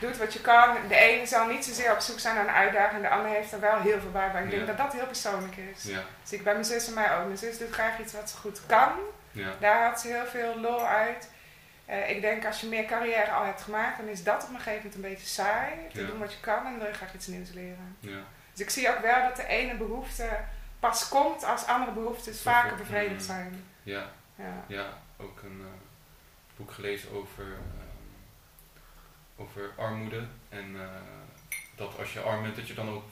doet 0.01 0.17
wat 0.17 0.33
je 0.33 0.41
kan. 0.41 0.77
De 0.89 0.97
ene 0.97 1.27
zal 1.27 1.47
niet 1.47 1.65
zozeer 1.65 1.93
op 1.93 1.99
zoek 2.01 2.19
zijn 2.19 2.35
naar 2.35 2.45
een 2.45 2.55
uitdaging, 2.55 3.03
de 3.03 3.09
ander 3.09 3.31
heeft 3.31 3.53
er 3.53 3.61
wel 3.61 3.81
heel 3.81 4.01
veel 4.01 4.11
bij. 4.11 4.29
Maar 4.33 4.43
ik 4.43 4.51
denk 4.51 4.61
Ja. 4.63 4.67
dat 4.69 4.77
dat 4.77 4.93
heel 4.93 5.07
persoonlijk 5.07 5.57
is. 5.57 5.83
Ja. 5.85 6.01
Zie 6.23 6.39
ik 6.39 6.45
bij 6.45 6.53
mijn 6.53 6.65
zus 6.65 6.87
en 6.87 6.95
mij 6.95 7.17
ook. 7.17 7.25
Mijn 7.27 7.39
zus 7.39 7.59
doet 7.59 7.73
graag 7.73 7.99
iets 7.99 8.13
wat 8.13 8.31
ze 8.31 8.37
goed 8.37 8.61
kan. 8.67 8.93
Ja. 9.31 9.49
Daar 9.61 9.85
had 9.89 10.01
ze 10.01 10.09
heel 10.09 10.27
veel 10.27 10.61
lol 10.61 10.87
uit. 10.87 11.29
Eh, 11.89 12.11
ik 12.11 12.21
denk 12.21 12.47
als 12.47 12.61
je 12.61 12.67
meer 12.67 12.85
carrière 12.85 13.31
al 13.31 13.45
hebt 13.45 13.63
gemaakt, 13.63 13.99
dan 13.99 14.09
is 14.09 14.23
dat 14.25 14.43
op 14.45 14.49
een 14.49 14.57
gegeven 14.57 14.77
moment 14.77 14.95
een 14.95 15.11
beetje 15.11 15.27
saai. 15.27 15.73
Te 15.93 16.01
Ja. 16.01 16.07
doen 16.07 16.19
wat 16.19 16.33
je 16.33 16.41
kan 16.41 16.57
en 16.65 16.71
dan 16.71 16.79
wil 16.79 16.87
je 16.89 16.95
graag 16.95 17.15
iets 17.15 17.27
nieuws 17.27 17.51
leren. 17.53 17.97
Ja. 18.01 18.19
Dus 18.53 18.61
ik 18.61 18.71
zie 18.71 18.89
ook 18.89 18.99
wel 19.01 19.23
dat 19.23 19.37
de 19.37 19.47
ene 19.47 19.75
behoefte 19.77 20.29
pas 20.81 21.09
komt 21.09 21.45
als 21.45 21.67
andere 21.67 21.93
behoeftes 21.93 22.43
vaker 22.43 22.77
bevredigd 22.77 23.25
zijn. 23.25 23.65
Ja. 23.83 24.11
Ja. 24.37 24.65
Ja, 24.67 24.87
ook 25.17 25.43
een 25.43 25.61
eh, 25.61 25.81
boek 26.57 26.71
gelezen 26.73 27.11
over, 27.13 27.45
ehm, 27.45 29.43
over 29.43 29.71
armoede. 29.77 30.27
En 30.49 30.77
eh, 30.81 30.87
dat 31.77 31.99
als 31.99 32.13
je 32.13 32.21
arm 32.21 32.43
bent, 32.43 32.57
dat 32.57 32.69
je 32.69 32.75
dan 32.75 32.89
ook 32.91 33.05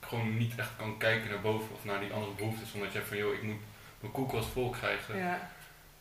gewoon 0.00 0.36
niet 0.36 0.58
echt 0.58 0.70
kan 0.76 0.98
kijken 0.98 1.28
naar 1.30 1.40
boven 1.40 1.74
of 1.74 1.84
naar 1.84 2.00
die 2.00 2.12
andere 2.12 2.32
behoeftes. 2.32 2.72
Omdat 2.72 2.92
je 2.92 3.02
van, 3.04 3.16
joh, 3.16 3.34
ik 3.34 3.42
moet 3.42 3.60
mijn 4.00 4.12
koelkast 4.12 4.48
vol 4.48 4.70
krijgen. 4.70 5.16
Ja. 5.18 5.50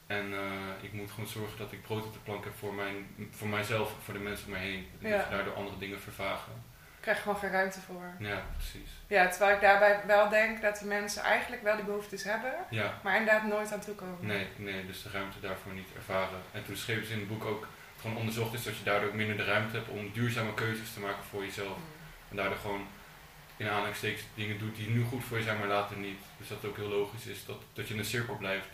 En 0.07 0.33
eh, 0.33 0.41
ik 0.81 0.93
moet 0.93 1.11
gewoon 1.11 1.29
zorgen 1.29 1.57
dat 1.57 1.71
ik 1.71 1.81
brood 1.81 2.05
op 2.05 2.13
de 2.13 2.19
plank 2.19 2.43
heb 2.43 2.53
voor, 2.59 2.73
mijn, 2.73 3.07
voor 3.31 3.47
mijzelf 3.47 3.89
en 3.89 4.01
voor 4.03 4.13
de 4.13 4.19
mensen 4.19 4.45
om 4.47 4.51
me 4.53 4.57
heen. 4.59 4.87
En 5.01 5.09
Ja. 5.09 5.27
daardoor 5.29 5.53
andere 5.53 5.77
dingen 5.77 5.99
vervagen. 6.01 6.51
Ik 6.97 7.13
krijg 7.13 7.21
gewoon 7.21 7.37
geen 7.37 7.51
ruimte 7.51 7.79
voor. 7.81 8.11
Ja, 8.19 8.41
precies. 8.57 8.89
Ja, 9.07 9.27
terwijl 9.27 9.55
ik 9.55 9.61
daarbij 9.61 9.99
wel 10.07 10.29
denk 10.29 10.61
dat 10.61 10.77
die 10.79 10.87
mensen 10.87 11.21
eigenlijk 11.23 11.63
wel 11.63 11.75
die 11.75 11.85
behoeftes 11.85 12.23
hebben, 12.23 12.53
Ja, 12.69 12.99
maar 13.03 13.17
inderdaad 13.17 13.43
nooit 13.47 13.71
aan 13.71 13.79
toekomen. 13.79 14.17
nee, 14.25 14.47
nee, 14.55 14.85
dus 14.85 15.03
de 15.03 15.09
ruimte 15.09 15.39
daarvoor 15.39 15.73
niet 15.73 15.87
ervaren. 15.95 16.39
En 16.51 16.65
toen 16.65 16.75
schreven 16.75 17.05
ze 17.05 17.13
in 17.13 17.19
het 17.19 17.27
boek 17.27 17.45
ook, 17.45 17.67
gewoon 18.01 18.17
onderzocht 18.17 18.53
is 18.53 18.63
dat 18.63 18.77
je 18.77 18.83
daardoor 18.83 19.09
ook 19.09 19.15
minder 19.15 19.37
de 19.37 19.43
ruimte 19.43 19.75
hebt 19.75 19.89
om 19.89 20.11
duurzame 20.13 20.53
keuzes 20.53 20.93
te 20.93 20.99
maken 20.99 21.23
voor 21.29 21.43
jezelf. 21.43 21.77
Mm. 21.77 21.83
En 22.29 22.35
daardoor 22.35 22.57
gewoon 22.57 22.87
in 23.57 23.67
aanhalingstekens 23.67 24.23
dingen 24.35 24.59
doet 24.59 24.75
die 24.75 24.89
nu 24.89 25.03
goed 25.03 25.23
voor 25.23 25.37
je 25.37 25.43
zijn, 25.43 25.57
maar 25.59 25.67
later 25.67 25.97
niet. 25.97 26.19
Dus 26.37 26.47
dat 26.47 26.61
het 26.61 26.69
ook 26.69 26.77
heel 26.77 26.87
logisch 26.89 27.25
is 27.25 27.45
dat, 27.45 27.61
dat 27.73 27.87
je 27.87 27.93
in 27.93 27.99
een 27.99 28.05
cirkel 28.05 28.35
blijft. 28.35 28.67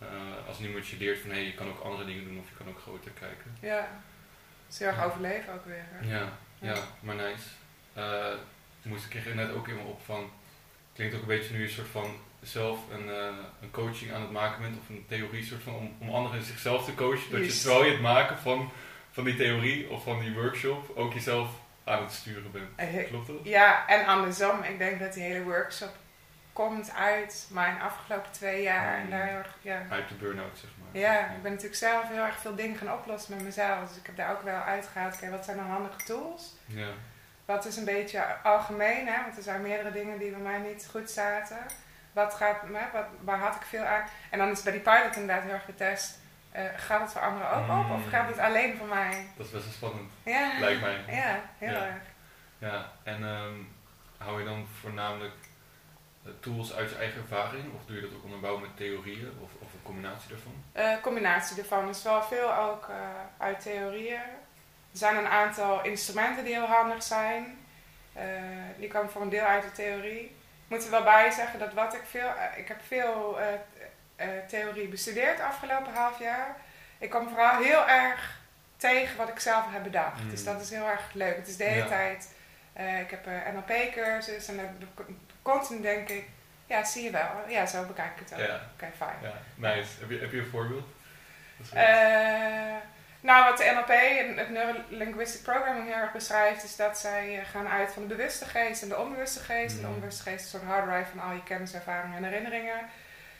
Eh, 0.00 0.48
als 0.48 0.58
niemand 0.58 0.88
je 0.88 0.96
leert 0.96 1.18
van 1.18 1.30
hé, 1.30 1.36
hey, 1.36 1.44
je 1.44 1.54
kan 1.54 1.68
ook 1.68 1.80
andere 1.80 2.04
dingen 2.04 2.24
doen 2.24 2.38
of 2.38 2.48
je 2.48 2.56
kan 2.56 2.68
ook 2.68 2.80
groter 2.80 3.10
kijken. 3.10 3.56
Ja, 3.60 3.78
dat 3.78 4.72
is 4.72 4.78
heel 4.78 4.88
erg 4.88 5.04
overleven 5.04 5.52
ook 5.52 5.64
weer. 5.64 5.84
Ja, 6.02 6.32
ja, 6.58 6.76
maar 7.00 7.14
nice. 7.14 7.48
Eh, 7.92 8.34
moest 8.82 9.14
ik 9.14 9.26
er 9.26 9.34
net 9.34 9.52
ook 9.52 9.68
iemand 9.68 9.88
op 9.88 10.00
van, 10.04 10.30
klinkt 10.94 11.14
ook 11.14 11.20
een 11.20 11.26
beetje 11.26 11.54
nu 11.54 11.62
een 11.62 11.70
soort 11.70 11.88
van 11.88 12.16
zelf 12.42 12.78
een, 12.90 13.08
eh, 13.08 13.36
een 13.60 13.70
coaching 13.70 14.12
aan 14.12 14.20
het 14.20 14.30
maken 14.30 14.62
bent 14.62 14.78
of 14.78 14.88
een 14.88 15.04
theorie 15.08 15.44
soort 15.44 15.62
van 15.62 15.74
om, 15.74 15.96
om 15.98 16.10
anderen 16.10 16.42
zichzelf 16.42 16.84
te 16.84 16.94
coachen. 16.94 17.30
Dat 17.30 17.44
je 17.44 17.60
terwijl 17.60 17.84
je 17.84 17.90
het 17.90 18.00
maken 18.00 18.38
van, 18.38 18.70
van 19.10 19.24
die 19.24 19.36
theorie 19.36 19.90
of 19.90 20.02
van 20.02 20.20
die 20.20 20.32
workshop 20.34 20.96
ook 20.96 21.12
jezelf 21.12 21.50
aan 21.84 22.02
het 22.02 22.12
sturen 22.12 22.50
bent. 22.50 23.08
Klopt 23.08 23.26
dat? 23.26 23.36
Ja, 23.42 23.86
en 23.88 24.06
andersom. 24.06 24.62
Ik 24.62 24.78
denk 24.78 25.00
dat 25.00 25.12
die 25.12 25.22
hele 25.22 25.42
workshop 25.42 25.92
komt 26.52 26.94
uit 26.94 27.46
mijn 27.50 27.80
afgelopen 27.80 28.30
twee 28.32 28.62
jaar. 28.62 28.94
En 28.98 29.10
daar 29.10 29.26
heel 29.26 29.36
erg, 29.36 29.56
ja. 29.60 29.82
Uit 29.90 30.08
de 30.08 30.14
burn-out 30.14 30.58
zeg 30.58 30.70
maar. 30.78 31.00
ja, 31.02 31.18
ik 31.20 31.42
ben 31.42 31.50
natuurlijk 31.50 31.78
zelf 31.78 32.08
heel 32.08 32.22
erg 32.24 32.38
veel 32.38 32.54
dingen 32.54 32.76
gaan 32.76 32.92
oplossen 32.92 33.34
met 33.36 33.44
mezelf. 33.44 33.88
Dus 33.88 33.96
ik 33.96 34.06
heb 34.06 34.16
daar 34.16 34.30
ook 34.30 34.42
wel 34.42 34.60
uitgehaald. 34.60 35.14
Oké, 35.14 35.30
wat 35.30 35.44
zijn 35.44 35.56
dan 35.56 35.66
handige 35.66 36.04
tools? 36.04 36.54
Ja, 36.66 36.88
Wat 37.44 37.64
is 37.64 37.76
een 37.76 37.84
beetje 37.84 38.24
algemeen, 38.42 39.06
hè? 39.06 39.22
want 39.22 39.36
er 39.36 39.42
zijn 39.42 39.62
meerdere 39.62 39.92
dingen 39.92 40.18
die 40.18 40.30
bij 40.30 40.40
mij 40.40 40.58
niet 40.58 40.88
goed 40.90 41.10
zaten. 41.10 41.58
Wat 42.12 42.34
gaat, 42.34 42.60
hè, 42.62 42.68
wat, 42.92 43.06
waar 43.20 43.38
had 43.38 43.54
ik 43.54 43.62
veel 43.62 43.84
aan? 43.84 44.02
En 44.30 44.38
dan 44.38 44.50
is 44.50 44.62
bij 44.62 44.72
die 44.72 44.80
pilot 44.80 45.16
inderdaad 45.16 45.42
heel 45.44 45.52
erg 45.52 45.64
getest. 45.64 46.18
eh, 46.50 46.62
gaat 46.76 47.00
het 47.00 47.12
voor 47.12 47.20
anderen 47.20 47.50
ook 47.50 47.68
op? 47.84 47.90
Of 47.90 48.04
Mm. 48.04 48.10
gaat 48.10 48.28
het 48.28 48.38
alleen 48.38 48.76
voor 48.76 48.86
mij? 48.86 49.26
Dat 49.36 49.46
is 49.46 49.52
best 49.52 49.64
wel 49.64 49.72
spannend, 49.72 50.10
Ja, 50.22 50.50
lijkt 50.58 50.80
mij. 50.80 51.04
ja 51.06 51.40
heel 51.58 51.72
Ja. 51.72 51.86
erg. 51.86 52.02
Ja, 52.58 52.92
en 53.02 53.24
ehm, 53.24 53.54
hou 54.18 54.38
je 54.38 54.44
dan 54.44 54.66
voornamelijk 54.80 55.32
tools 56.40 56.74
uit 56.74 56.90
je 56.90 56.96
eigen 56.96 57.20
ervaring? 57.20 57.74
Of 57.74 57.84
doe 57.86 57.96
je 57.96 58.02
dat 58.02 58.10
ook 58.16 58.24
onderbouwen 58.24 58.62
met 58.62 58.76
theorieën? 58.76 59.32
Of, 59.42 59.50
of 59.58 59.72
een 59.72 59.82
combinatie 59.82 60.28
daarvan? 60.28 60.64
Eh, 60.72 61.00
combinatie 61.02 61.58
ervan 61.58 61.88
is 61.88 62.02
wel 62.02 62.22
veel 62.22 62.54
ook 62.54 62.88
eh, 62.88 62.96
uit 63.38 63.60
theorieën. 63.60 64.20
Er 64.92 64.98
zijn 64.98 65.16
een 65.16 65.28
aantal 65.28 65.82
instrumenten 65.84 66.44
die 66.44 66.54
heel 66.54 66.66
handig 66.66 67.02
zijn. 67.02 67.58
Eh, 68.12 68.24
die 68.78 68.88
komen 68.88 69.10
voor 69.10 69.22
een 69.22 69.28
deel 69.28 69.44
uit 69.44 69.62
de 69.62 69.72
theorie. 69.72 70.20
Ik 70.24 70.76
moet 70.76 70.84
er 70.84 70.90
wel 70.90 71.02
bij 71.02 71.30
zeggen 71.30 71.58
dat 71.58 71.72
wat 71.74 71.94
ik 71.94 72.02
veel... 72.10 72.28
eh, 72.28 72.58
ik 72.58 72.68
heb 72.68 72.80
veel 72.86 73.40
eh, 73.40 73.46
eh, 74.16 74.28
theorie 74.48 74.88
bestudeerd 74.88 75.40
afgelopen 75.40 75.92
half 75.94 76.18
jaar. 76.18 76.56
Ik 76.98 77.10
kom 77.10 77.28
vooral 77.28 77.62
heel 77.62 77.88
erg 77.88 78.38
tegen 78.76 79.16
wat 79.16 79.28
ik 79.28 79.38
zelf 79.38 79.64
heb 79.72 79.82
bedacht. 79.82 80.22
Mm. 80.22 80.30
Dus 80.30 80.44
dat 80.44 80.60
is 80.60 80.70
heel 80.70 80.88
erg 80.88 81.12
leuk. 81.12 81.36
Het 81.36 81.48
is 81.48 81.56
de 81.56 81.64
hele 81.64 81.82
Ja. 81.82 81.86
tijd... 81.88 82.34
eh, 82.72 83.00
ik 83.00 83.10
heb 83.10 83.26
een 83.26 83.54
NLP-cursus 83.54 84.48
en 84.48 84.78
continu 85.50 85.80
denk 85.80 86.08
ik... 86.08 86.24
Ja, 86.66 86.84
zie 86.84 87.02
je 87.04 87.10
wel. 87.10 87.30
Ja, 87.48 87.66
zo 87.66 87.84
bekijk 87.84 88.10
ik 88.14 88.28
het 88.28 88.32
ook. 88.40 88.46
Ja. 88.46 88.60
Oké, 88.74 88.86
fijn. 88.96 89.16
Ja, 89.22 89.32
nice. 89.54 89.88
Heb 90.00 90.10
je, 90.10 90.18
heb 90.18 90.32
je 90.32 90.38
een 90.38 90.46
voorbeeld? 90.50 90.84
Eh, 91.72 92.76
nou, 93.20 93.44
wat 93.44 93.58
de 93.58 93.72
NLP 93.74 93.88
en 93.90 94.36
het 94.38 94.50
Neurolinguistic 94.50 95.42
Programming 95.42 95.86
heel 95.86 95.94
erg 96.02 96.12
beschrijft, 96.12 96.64
is 96.64 96.76
dat 96.76 96.98
zij 96.98 97.38
eh, 97.38 97.46
gaan 97.50 97.68
uit 97.68 97.92
van 97.92 98.06
de 98.06 98.14
bewuste 98.14 98.44
geest 98.44 98.82
en 98.82 98.88
de 98.88 98.98
onbewuste 98.98 99.40
geest. 99.40 99.70
En 99.74 99.80
de 99.80 99.86
Mhm. 99.86 99.92
onbewuste 99.94 100.22
geest 100.22 100.46
is 100.46 100.52
een 100.52 100.58
soort 100.60 100.72
hard 100.72 100.84
drive 100.90 101.10
van 101.16 101.20
al 101.28 101.32
je 101.32 101.42
kennis, 101.42 101.74
ervaringen 101.74 102.16
en 102.16 102.24
herinneringen. 102.24 102.80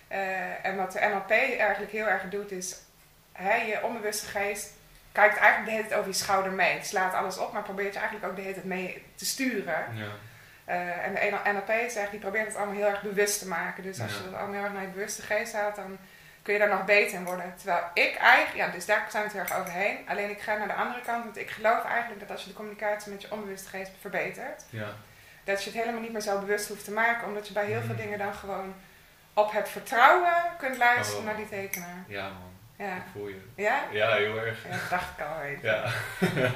Eh, 0.08 0.64
en 0.66 0.76
wat 0.76 0.92
de 0.92 1.00
NLP 1.12 1.30
eigenlijk 1.58 1.92
heel 1.92 2.06
erg 2.06 2.22
doet, 2.28 2.50
is 2.50 2.76
hè, 3.32 3.54
je 3.54 3.82
onbewuste 3.84 4.26
geest 4.26 4.72
kijkt 5.12 5.36
eigenlijk 5.36 5.64
de 5.64 5.70
hele 5.70 5.82
tijd 5.86 5.98
over 6.00 6.10
je 6.10 6.16
schouder 6.16 6.52
mee. 6.52 6.72
Het 6.74 6.86
slaat 6.86 7.14
alles 7.14 7.38
op, 7.38 7.52
maar 7.52 7.62
probeert 7.62 7.92
je 7.92 7.98
eigenlijk 7.98 8.30
ook 8.30 8.36
de 8.36 8.42
hele 8.42 8.54
tijd 8.54 8.66
mee 8.66 9.04
te 9.14 9.24
sturen. 9.24 9.84
ja. 9.94 10.06
Eh, 10.70 11.06
en 11.06 11.14
de 11.14 11.50
NLP 11.52 11.90
zegt, 11.90 12.10
die 12.10 12.20
probeert 12.20 12.46
het 12.46 12.56
allemaal 12.56 12.74
heel 12.74 12.86
erg 12.86 13.02
bewust 13.02 13.38
te 13.38 13.48
maken. 13.48 13.82
Dus 13.82 14.00
als 14.00 14.10
Ja. 14.12 14.16
je 14.18 14.24
dat 14.24 14.34
allemaal 14.34 14.54
heel 14.54 14.64
erg 14.64 14.72
naar 14.72 14.82
je 14.82 14.88
bewuste 14.88 15.22
geest 15.22 15.52
haalt, 15.52 15.76
dan 15.76 15.98
kun 16.42 16.52
je 16.52 16.58
daar 16.58 16.68
nog 16.68 16.84
beter 16.84 17.14
in 17.18 17.24
worden. 17.24 17.54
Terwijl 17.56 17.84
ik 17.94 18.14
eigenlijk, 18.16 18.66
ja, 18.66 18.72
dus 18.72 18.86
daar 18.86 19.06
zijn 19.10 19.22
we 19.22 19.28
het 19.28 19.38
heel 19.38 19.56
erg 19.56 19.60
overheen. 19.66 20.08
Alleen 20.08 20.30
ik 20.30 20.40
ga 20.40 20.56
naar 20.56 20.66
de 20.66 20.74
andere 20.74 21.00
kant, 21.00 21.24
want 21.24 21.36
ik 21.36 21.50
geloof 21.50 21.84
eigenlijk 21.84 22.20
dat 22.20 22.30
als 22.30 22.42
je 22.42 22.48
de 22.48 22.54
communicatie 22.54 23.12
met 23.12 23.22
je 23.22 23.30
onbewuste 23.32 23.68
geest 23.68 23.90
verbetert, 24.00 24.64
ja. 24.70 24.86
dat 25.44 25.64
je 25.64 25.70
het 25.70 25.78
helemaal 25.78 26.00
niet 26.00 26.12
meer 26.12 26.20
zo 26.20 26.38
bewust 26.38 26.68
hoeft 26.68 26.84
te 26.84 26.92
maken, 26.92 27.26
omdat 27.26 27.46
je 27.48 27.52
bij 27.52 27.64
heel 27.66 27.80
veel 27.80 27.94
Mhm. 27.94 28.02
dingen 28.02 28.18
dan 28.18 28.34
gewoon 28.34 28.74
op 29.34 29.52
het 29.52 29.68
vertrouwen 29.68 30.32
kunt 30.58 30.76
luisteren 30.76 31.20
Oh. 31.20 31.26
naar 31.26 31.36
die 31.36 31.48
tekenaar. 31.48 32.04
Ja, 32.06 32.22
man. 32.22 32.52
Ja. 32.86 32.96
Ik 32.96 33.02
voel 33.12 33.28
je. 33.28 33.40
Ja? 33.54 33.82
Ja, 33.90 34.12
heel 34.14 34.38
erg. 34.38 34.62
Ja, 34.64 34.70
dat 34.70 34.90
dacht 34.90 35.18
ik 35.18 35.24
al 35.26 35.40
even. 35.42 35.68
Ja. 35.68 35.90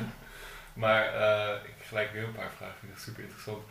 maar 0.84 1.14
eh, 1.14 1.54
ik 1.64 1.74
gelijk 1.88 2.12
weer 2.12 2.22
een 2.22 2.34
paar 2.34 2.50
vragen. 2.56 2.74
vind 2.80 2.92
ik 2.92 2.98
super 2.98 3.22
interessant. 3.22 3.62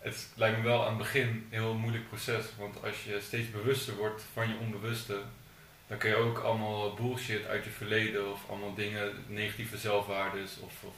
Het 0.00 0.28
lijkt 0.34 0.56
me 0.56 0.62
wel 0.64 0.82
aan 0.82 0.88
het 0.88 0.98
begin 0.98 1.28
een 1.28 1.46
heel 1.50 1.74
moeilijk 1.74 2.08
proces. 2.08 2.44
Want 2.58 2.84
als 2.84 3.04
je 3.04 3.20
steeds 3.20 3.50
bewuster 3.50 3.96
wordt 3.96 4.22
van 4.32 4.48
je 4.48 4.58
onbewuste, 4.58 5.22
dan 5.86 5.98
kun 5.98 6.10
je 6.10 6.16
ook 6.16 6.38
allemaal 6.38 6.94
bullshit 6.94 7.46
uit 7.46 7.64
je 7.64 7.70
verleden 7.70 8.32
of 8.32 8.40
allemaal 8.48 8.74
dingen, 8.74 9.24
negatieve 9.26 9.78
zelfwaardes 9.78 10.58
of, 10.60 10.72
of 10.84 10.94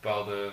bepaalde 0.00 0.52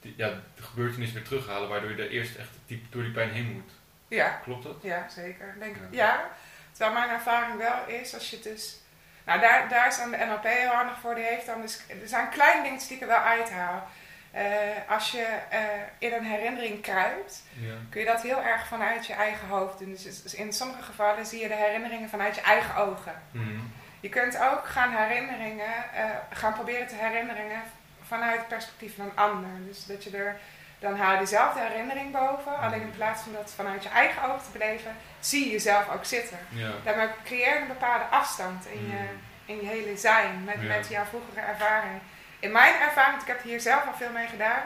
ja, 0.00 0.28
de 0.54 0.62
gebeurtenis 0.62 1.12
weer 1.12 1.24
terughalen, 1.24 1.68
waardoor 1.68 1.90
je 1.90 2.02
er 2.02 2.10
eerst 2.10 2.36
echt 2.36 2.50
diep 2.66 2.92
door 2.92 3.02
die 3.02 3.12
pijn 3.12 3.30
heen 3.30 3.52
moet. 3.52 3.70
Ja, 4.08 4.28
Klopt 4.28 4.62
dat? 4.62 4.76
Ja, 4.82 5.08
zeker. 5.08 5.54
Denk. 5.58 5.76
Ja. 5.76 5.86
Ja. 5.90 6.30
Terwijl 6.72 6.98
mijn 6.98 7.10
ervaring 7.10 7.58
wel 7.58 7.86
is, 7.86 8.14
als 8.14 8.30
je 8.30 8.36
het 8.36 8.44
dus... 8.44 8.76
Nou, 9.24 9.40
daar, 9.40 9.68
daar 9.68 9.86
is 9.86 9.96
dan 9.96 10.10
de 10.10 10.16
NLP 10.16 10.42
heel 10.42 10.70
handig 10.70 10.98
voor. 10.98 11.14
Die 11.14 11.24
heeft 11.24 11.46
dan 11.46 11.60
dus... 11.60 11.80
Er 11.88 12.08
zijn 12.08 12.28
kleine 12.28 12.62
dingetjes 12.62 12.88
die 12.88 12.96
ik 12.96 13.02
er 13.02 13.08
wel 13.08 13.18
uithaal. 13.18 13.88
Eh, 14.36 14.42
als 14.88 15.10
je 15.10 15.26
eh, 15.48 15.58
in 15.98 16.12
een 16.12 16.24
herinnering 16.24 16.82
kruipt, 16.82 17.42
Ja. 17.52 17.74
kun 17.90 18.00
je 18.00 18.06
dat 18.06 18.22
heel 18.22 18.42
erg 18.42 18.66
vanuit 18.66 19.06
je 19.06 19.12
eigen 19.12 19.48
hoofd 19.48 19.78
doen. 19.78 19.90
Dus 20.02 20.34
in 20.34 20.52
sommige 20.52 20.82
gevallen 20.82 21.26
zie 21.26 21.40
je 21.40 21.48
de 21.48 21.54
herinneringen 21.54 22.08
vanuit 22.08 22.34
je 22.34 22.40
eigen 22.40 22.76
ogen. 22.76 23.22
Mhm. 23.30 23.58
Je 24.00 24.08
kunt 24.08 24.38
ook 24.38 24.66
gaan 24.66 24.92
herinneringen, 24.96 25.74
eh, 25.94 26.04
gaan 26.30 26.52
proberen 26.52 26.86
te 26.86 26.94
herinneren 26.94 27.62
vanuit 28.02 28.38
het 28.38 28.48
perspectief 28.48 28.96
van 28.96 29.04
een 29.04 29.16
ander. 29.16 29.50
Dus 29.66 29.86
dat 29.86 30.04
je 30.04 30.16
er, 30.16 30.36
dan 30.78 30.96
haal 30.98 31.12
je 31.12 31.18
dezelfde 31.18 31.60
herinnering 31.60 32.12
boven, 32.12 32.58
alleen 32.58 32.80
in 32.80 32.90
plaats 32.90 33.22
van 33.22 33.32
dat 33.32 33.52
vanuit 33.56 33.82
je 33.82 33.88
eigen 33.88 34.22
ogen 34.22 34.42
te 34.44 34.58
beleven, 34.58 34.96
zie 35.20 35.44
je 35.44 35.50
jezelf 35.50 35.88
ook 35.88 36.04
zitten. 36.04 36.38
Ja. 36.48 36.70
Daarmee 36.84 37.08
creëer 37.24 37.54
je 37.54 37.60
een 37.60 37.66
bepaalde 37.66 38.04
afstand 38.04 38.66
in 38.66 38.86
je, 38.86 38.92
Mhm. 38.92 39.04
in 39.44 39.56
je 39.60 39.66
hele 39.66 39.96
zijn, 39.96 40.44
met, 40.44 40.56
Ja. 40.60 40.66
met 40.76 40.88
jouw 40.88 41.04
vroegere 41.04 41.40
ervaring. 41.40 42.00
In 42.46 42.52
mijn 42.52 42.74
ervaring, 42.80 43.16
want 43.16 43.28
ik 43.28 43.34
heb 43.34 43.42
hier 43.42 43.60
zelf 43.60 43.86
al 43.86 43.94
veel 44.02 44.10
mee 44.10 44.26
gedaan, 44.26 44.62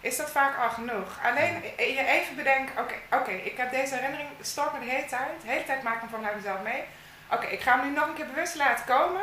is 0.00 0.16
dat 0.16 0.30
vaak 0.30 0.56
al 0.62 0.70
genoeg. 0.70 1.08
Alleen 1.28 1.54
je 1.76 2.04
even 2.06 2.36
bedenken, 2.36 2.78
oké, 2.82 2.94
oké, 3.10 3.30
ik 3.30 3.56
heb 3.56 3.70
deze 3.70 3.94
herinnering, 3.94 4.28
het 4.38 4.46
stoort 4.46 4.72
me 4.72 4.78
de 4.84 4.90
hele 4.90 5.06
tijd. 5.06 5.34
De 5.42 5.48
hele 5.50 5.64
tijd 5.64 5.82
maak 5.82 5.94
ik 5.94 6.00
hem 6.00 6.08
vanuit 6.10 6.34
mezelf 6.36 6.62
mee. 6.62 6.82
Oké, 7.30 7.46
ik 7.46 7.60
ga 7.60 7.76
hem 7.78 7.88
nu 7.88 7.94
nog 7.94 8.06
een 8.08 8.14
keer 8.14 8.26
bewust 8.26 8.54
laten 8.54 8.84
komen, 8.84 9.22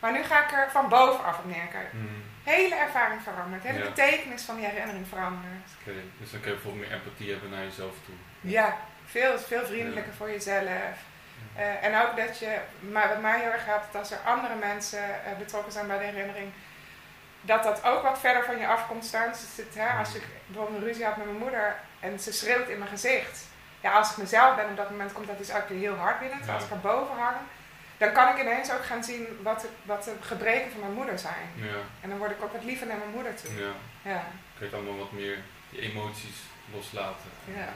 maar 0.00 0.12
nu 0.12 0.22
ga 0.22 0.44
ik 0.44 0.52
er 0.52 0.70
van 0.70 0.88
bovenaf 0.88 1.38
op 1.38 1.44
neerkijken. 1.44 1.98
Mhm. 1.98 2.20
Hele 2.54 2.74
ervaring 2.74 3.22
verandert, 3.22 3.62
hele 3.62 3.78
Ja. 3.78 3.84
betekenis 3.84 4.42
van 4.42 4.56
die 4.56 4.66
herinnering 4.66 5.06
verandert. 5.08 5.68
Oké, 5.80 5.92
dus 6.20 6.30
dan 6.30 6.40
kun 6.40 6.50
je 6.50 6.56
bijvoorbeeld 6.56 6.88
meer 6.88 6.98
empathie 6.98 7.30
hebben 7.30 7.50
naar 7.50 7.64
jezelf 7.64 7.94
toe. 8.06 8.14
Ja, 8.40 8.76
veel, 9.06 9.38
veel 9.38 9.66
vriendelijker 9.66 10.12
voor 10.14 10.30
jezelf. 10.30 10.96
Eh, 11.56 11.84
en 11.84 11.92
ook 12.02 12.16
dat 12.16 12.38
je, 12.38 12.58
maar 12.80 13.08
wat 13.08 13.20
mij 13.20 13.40
heel 13.40 13.50
erg 13.50 13.64
helpt, 13.66 13.92
dat 13.92 14.00
als 14.02 14.10
er 14.10 14.18
andere 14.24 14.54
mensen 14.54 15.04
eh, 15.24 15.32
betrokken 15.38 15.72
zijn 15.72 15.86
bij 15.86 15.98
de 15.98 16.04
herinnering, 16.04 16.52
dat 17.42 17.62
dat 17.62 17.84
ook 17.84 18.02
wat 18.02 18.18
verder 18.18 18.44
van 18.44 18.58
je 18.58 18.66
af 18.66 18.86
komt 18.86 19.04
staan. 19.04 19.28
Dus 19.30 19.40
het, 19.56 19.74
hè, 19.74 19.98
als 19.98 20.14
ik 20.14 20.22
bijvoorbeeld 20.46 20.78
een 20.82 20.86
ruzie 20.88 21.04
had 21.04 21.16
met 21.16 21.26
mijn 21.26 21.38
moeder 21.38 21.76
en 22.00 22.18
ze 22.20 22.32
schreeuwt 22.32 22.68
in 22.68 22.78
mijn 22.78 22.90
gezicht. 22.90 23.44
Ja, 23.80 23.92
als 23.92 24.10
ik 24.10 24.16
mezelf 24.16 24.56
ben 24.56 24.68
op 24.70 24.76
dat 24.76 24.90
moment, 24.90 25.12
komt 25.12 25.26
dat 25.26 25.38
dus 25.38 25.52
ook 25.54 25.68
weer 25.68 25.78
heel 25.78 25.94
hard 25.96 26.18
binnen. 26.18 26.36
Terwijl 26.38 26.58
Ja. 26.58 26.64
als 26.64 26.72
ik 26.78 26.84
erboven 26.84 27.16
hang, 27.16 27.36
dan 27.96 28.12
kan 28.12 28.28
ik 28.36 28.40
ineens 28.42 28.72
ook 28.72 28.84
gaan 28.84 29.04
zien 29.04 29.26
wat 29.42 29.60
de, 29.60 29.68
wat 29.82 30.04
de 30.04 30.14
gebreken 30.20 30.70
van 30.70 30.80
mijn 30.80 30.92
moeder 30.92 31.18
zijn. 31.18 31.46
Ja, 31.54 31.74
En 32.00 32.08
dan 32.08 32.18
word 32.18 32.30
ik 32.30 32.42
ook 32.42 32.52
wat 32.52 32.64
liever 32.64 32.86
naar 32.86 32.96
mijn 32.96 33.10
moeder 33.10 33.34
toe. 33.34 33.54
ja. 33.54 33.72
Ja, 34.02 34.24
Kun 34.58 34.58
je 34.58 34.64
het 34.64 34.74
allemaal 34.74 34.98
wat 34.98 35.12
meer 35.12 35.38
je 35.68 35.80
emoties 35.80 36.36
loslaten. 36.74 37.30
ja, 37.44 37.68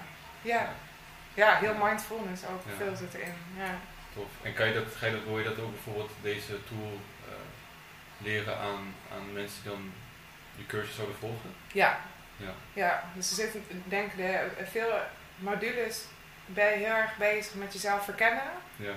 ja. 0.43 0.69
Ja, 1.35 1.55
heel 1.57 1.75
mindfulness 1.75 2.43
ook, 2.47 2.63
veel 2.77 2.97
zit 2.97 3.15
erin. 3.15 3.35
Ja. 3.57 3.71
Tof. 4.15 4.29
En 4.43 4.53
kan 4.55 4.67
je 4.69 4.75
dat, 4.75 4.85
ga 4.99 5.07
je 5.07 5.13
dat, 5.13 5.23
wil 5.25 5.39
je 5.39 5.45
dat 5.45 5.59
ook 5.59 5.71
bijvoorbeeld 5.73 6.11
deze 6.23 6.65
tool 6.69 7.01
leren 8.19 8.59
aan, 8.59 8.95
aan 9.13 9.33
mensen 9.33 9.63
die 9.63 9.73
dan 9.73 9.93
je 10.55 10.67
cursus 10.67 10.95
zouden 10.95 11.17
volgen? 11.17 11.55
Ja. 11.73 11.99
Ja. 12.37 12.51
ja. 12.73 13.03
Dus 13.15 13.31
er 13.31 13.37
zitten, 13.37 13.65
ik 13.69 13.91
denk 13.91 14.17
de, 14.17 14.49
veel 14.71 14.93
modules 15.37 16.05
ben 16.47 16.71
je 16.71 16.77
heel 16.77 16.95
erg 16.95 17.17
bezig 17.17 17.55
met 17.55 17.73
jezelf 17.73 18.05
verkennen. 18.05 18.51
Ja. 18.77 18.95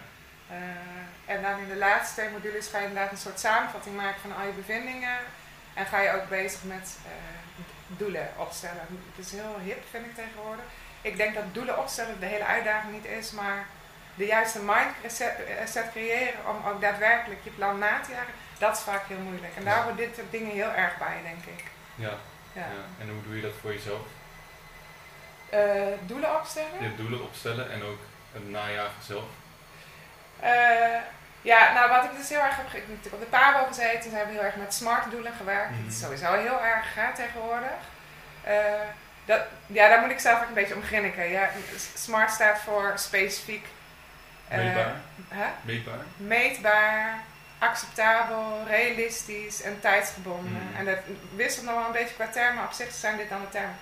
Eh, 0.50 1.34
en 1.36 1.42
dan 1.42 1.60
in 1.60 1.68
de 1.68 1.76
laatste 1.76 2.22
twee 2.22 2.30
modules 2.30 2.68
ga 2.68 2.78
je 2.78 2.88
inderdaad 2.88 3.12
een 3.12 3.18
soort 3.18 3.40
samenvatting 3.40 3.96
maken 3.96 4.22
van 4.22 4.36
al 4.36 4.46
je 4.46 4.52
bevindingen. 4.52 5.18
En 5.74 5.86
ga 5.86 6.00
je 6.02 6.12
ook 6.12 6.30
bezig 6.30 6.64
met 6.64 6.98
eh, 7.06 7.12
doelen 7.88 8.30
opstellen. 8.38 8.86
Het 9.16 9.26
is 9.26 9.32
heel 9.32 9.58
hip, 9.64 9.84
vind 9.90 10.06
ik 10.06 10.16
tegenwoordig. 10.16 10.66
Ik 11.02 11.18
denk 11.18 11.36
dat 11.36 11.54
doelen 11.54 11.80
opstellen 11.80 12.20
de 12.20 12.26
hele 12.26 12.46
uitdaging 12.46 12.94
niet 12.94 13.06
is, 13.06 13.32
maar 13.32 13.68
de 14.16 14.26
juiste 14.26 14.60
mindset 14.60 15.90
creëren 15.92 16.40
om 16.48 16.72
ook 16.72 16.82
daadwerkelijk 16.82 17.40
je 17.44 17.50
plan 17.50 17.78
na 17.78 18.00
te 18.00 18.12
jagen, 18.12 18.34
dat 18.60 18.78
is 18.78 18.84
vaak 18.84 19.02
heel 19.08 19.18
moeilijk. 19.18 19.54
En 19.58 19.64
daar 19.64 19.88
Ja. 19.88 19.94
dit 19.96 20.16
soort 20.16 20.32
dingen 20.32 20.52
heel 20.52 20.72
erg 20.72 20.98
bij, 20.98 21.18
denk 21.24 21.58
ik. 21.58 21.64
Ja. 21.96 22.14
Ja. 22.54 22.66
En 23.00 23.10
hoe 23.10 23.24
doe 23.24 23.36
je 23.36 23.42
dat 23.42 23.52
voor 23.62 23.74
jezelf? 23.74 24.02
Eh, 25.50 25.60
doelen 26.02 26.36
opstellen? 26.36 26.82
Je 26.82 26.96
doelen 26.96 27.24
opstellen 27.24 27.72
en 27.72 27.84
ook 27.84 28.00
het 28.34 28.50
najagen 28.50 29.04
zelf. 29.08 29.24
Eh, 30.40 30.98
ja, 31.42 31.74
nou 31.74 31.90
wat 31.90 32.04
ik 32.04 32.18
dus 32.18 32.30
heel 32.30 32.40
erg 32.40 32.56
heb... 32.56 32.66
Ik 32.74 32.84
heb 33.04 33.14
op 33.14 33.20
de 33.20 33.26
PABO 33.26 33.66
gezeten. 33.66 34.00
Toen 34.02 34.12
hebben 34.12 34.30
we 34.34 34.40
heel 34.40 34.50
erg 34.50 34.56
met 34.56 34.74
smart 34.74 35.12
doelen 35.12 35.34
gewerkt. 35.38 35.72
Mhm. 35.72 35.84
Dat 35.84 35.92
is 35.92 36.00
sowieso 36.00 36.34
heel 36.34 36.62
erg 36.64 36.96
hè, 36.96 37.14
tegenwoordig. 37.16 37.80
Eh, 38.44 38.54
dat, 39.26 39.42
ja, 39.68 39.88
daar 39.90 40.02
moet 40.02 40.12
ik 40.12 40.20
zelf 40.20 40.42
ook 40.42 40.48
een 40.48 40.54
beetje 40.54 40.76
om 40.76 40.84
grinniken. 40.84 41.30
Ja, 41.30 41.50
smart 41.96 42.32
staat 42.32 42.60
voor 42.60 42.92
specifiek... 42.96 43.66
Meetbaar. 44.50 44.94
hè? 45.28 45.46
Meetbaar. 45.62 46.00
Meetbaar, 46.18 47.20
acceptabel, 47.60 48.64
realistisch 48.68 49.62
en 49.62 49.80
tijdsgebonden. 49.80 50.52
Mhm. 50.70 50.76
En 50.80 50.86
dat 50.86 50.98
wisselt 51.36 51.66
nog 51.66 51.76
wel 51.76 51.86
een 51.86 51.92
beetje 51.92 52.16
qua 52.16 52.28
termen. 52.28 52.64
Op 52.64 52.72
zich 52.72 52.92
zijn 52.92 53.18
dit 53.18 53.30
dan 53.30 53.42
de 53.42 53.50
termen. 53.50 53.78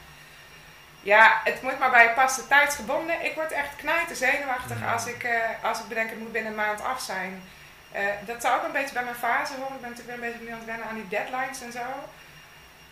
Ja, 1.01 1.41
het 1.43 1.61
moet 1.61 1.79
maar 1.79 1.89
bij 1.91 2.03
je 2.03 2.09
passen. 2.09 2.47
Tijdsgebonden. 2.47 3.25
Ik 3.25 3.35
word 3.35 3.51
echt 3.51 3.75
knijten 3.75 4.15
zenuwachtig 4.15 4.77
Mhm. 4.79 4.91
als, 4.91 5.05
ik, 5.05 5.23
eh, 5.23 5.33
als 5.61 5.79
ik 5.79 5.87
bedenk 5.87 6.09
het 6.09 6.19
moet 6.19 6.31
binnen 6.31 6.51
een 6.51 6.57
maand 6.57 6.81
af 6.83 7.01
zijn. 7.01 7.43
Eh, 7.91 8.03
dat 8.25 8.41
zou 8.41 8.57
ook 8.59 8.65
een 8.65 8.71
beetje 8.71 8.93
bij 8.93 9.03
mijn 9.03 9.15
fase 9.15 9.53
horen. 9.53 9.75
Ik 9.75 9.81
ben 9.81 9.89
natuurlijk 9.89 10.17
weer 10.19 10.27
een 10.27 10.37
beetje 10.37 10.51
aan 10.51 10.57
het 10.59 10.67
wennen 10.67 10.87
aan 10.87 10.95
die 10.95 11.07
deadlines 11.07 11.61
en 11.61 11.71
zo. 11.71 11.85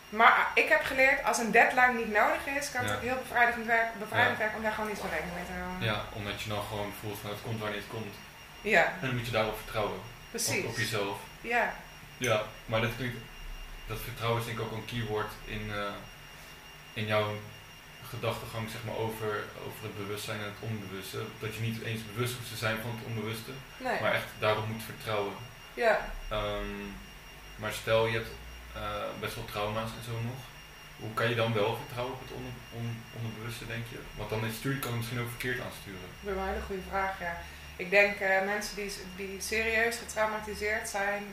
Maar 0.10 0.48
ik 0.54 0.70
heb 0.70 0.84
geleerd, 0.84 1.24
als 1.24 1.38
een 1.38 1.52
deadline 1.52 1.94
niet 1.94 2.12
nodig 2.14 2.46
is, 2.58 2.72
kan 2.72 2.82
het 2.82 2.90
Ja. 2.90 2.96
ook 2.96 3.02
heel 3.02 3.18
bevrijdend 3.28 3.66
werken, 3.66 4.00
bevrijdend 4.00 4.32
Ja. 4.38 4.40
werken 4.40 4.58
om 4.58 4.64
daar 4.64 4.72
gewoon 4.74 4.90
niet 4.90 5.00
zo 5.00 5.08
rekening 5.12 5.36
mee 5.36 5.46
te 5.46 5.52
houden. 5.62 5.84
Ja, 5.90 5.98
omdat 6.14 6.42
je 6.42 6.50
dan 6.50 6.64
gewoon 6.70 6.94
voelt 7.00 7.20
van 7.20 7.30
het 7.30 7.42
komt 7.42 7.60
wanneer 7.60 7.78
het 7.80 7.88
komt. 7.90 8.16
Ja, 8.62 8.84
En 8.86 9.08
dan 9.08 9.16
moet 9.16 9.26
je 9.26 9.32
daarop 9.32 9.58
vertrouwen. 9.58 10.00
Precies. 10.36 10.64
Op, 10.64 10.70
op 10.70 10.78
jezelf. 10.78 11.18
Ja. 11.42 11.76
Ja, 12.18 12.44
maar 12.66 12.82
dat 12.82 12.96
klinkt, 12.98 13.18
dat 13.88 14.00
vertrouwen 14.04 14.40
is 14.40 14.46
denk 14.46 14.58
ik 14.60 14.64
ook 14.66 14.72
een 14.72 14.86
keyword 14.86 15.32
in, 15.46 15.72
eh, 15.74 15.94
in 16.94 17.06
jouw 17.06 17.36
gedachtegang 18.10 18.70
zeg 18.70 18.84
maar, 18.86 18.96
over, 18.96 19.44
over 19.68 19.82
het 19.82 19.98
bewustzijn 19.98 20.40
en 20.40 20.46
het 20.46 20.70
onbewuste. 20.70 21.20
Dat 21.40 21.56
je 21.56 21.62
niet 21.62 21.82
eens 21.82 22.02
bewust 22.14 22.34
hoeft 22.38 22.50
te 22.50 22.56
zijn 22.58 22.78
van 22.82 22.92
het 22.96 23.06
onbewuste, 23.08 23.52
Nee. 23.78 24.02
maar 24.02 24.14
echt 24.14 24.28
daarop 24.40 24.68
moet 24.68 24.84
vertrouwen. 24.84 25.34
Ja. 25.74 26.10
Ehm, 26.30 26.80
maar 27.56 27.74
stel 27.74 28.06
je 28.08 28.14
hebt 28.18 28.32
eh, 28.74 28.82
best 29.20 29.36
wel 29.36 29.46
trauma's 29.46 29.90
en 29.98 30.04
zo 30.06 30.12
nog. 30.30 30.40
Hoe 31.00 31.14
kan 31.14 31.30
je 31.30 31.36
dan 31.36 31.54
wel 31.54 31.76
vertrouwen 31.76 32.14
op 32.16 32.22
het 32.22 32.32
on, 32.32 32.46
on- 32.74 33.02
onderbewuste, 33.18 33.66
denk 33.68 33.86
je? 33.90 34.00
Want 34.18 34.30
dan 34.30 34.46
is 34.46 34.56
stuur 34.56 34.78
kan 34.80 34.90
het 34.90 34.98
misschien 35.00 35.20
ook 35.22 35.30
verkeerd 35.30 35.60
aansturen. 35.66 36.00
Dat 36.22 36.34
is 36.34 36.40
een 36.42 36.48
hele 36.48 36.62
goede 36.66 36.82
vraag, 36.90 37.20
ja. 37.20 37.42
Ik 37.76 37.90
denk 37.90 38.20
eh, 38.20 38.42
mensen 38.46 38.76
die, 38.76 38.94
die 39.16 39.42
serieus 39.42 39.98
getraumatiseerd 39.98 40.90
zijn, 40.90 41.24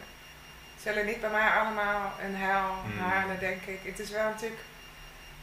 zullen 0.82 1.06
niet 1.06 1.20
bij 1.20 1.30
mij 1.30 1.48
allemaal 1.48 2.12
een 2.24 2.36
hel 2.36 2.70
Mm. 2.86 2.98
halen, 2.98 3.38
denk 3.38 3.62
ik. 3.62 3.80
Het 3.82 3.98
is 3.98 4.10
wel 4.10 4.24
natuurlijk. 4.28 4.60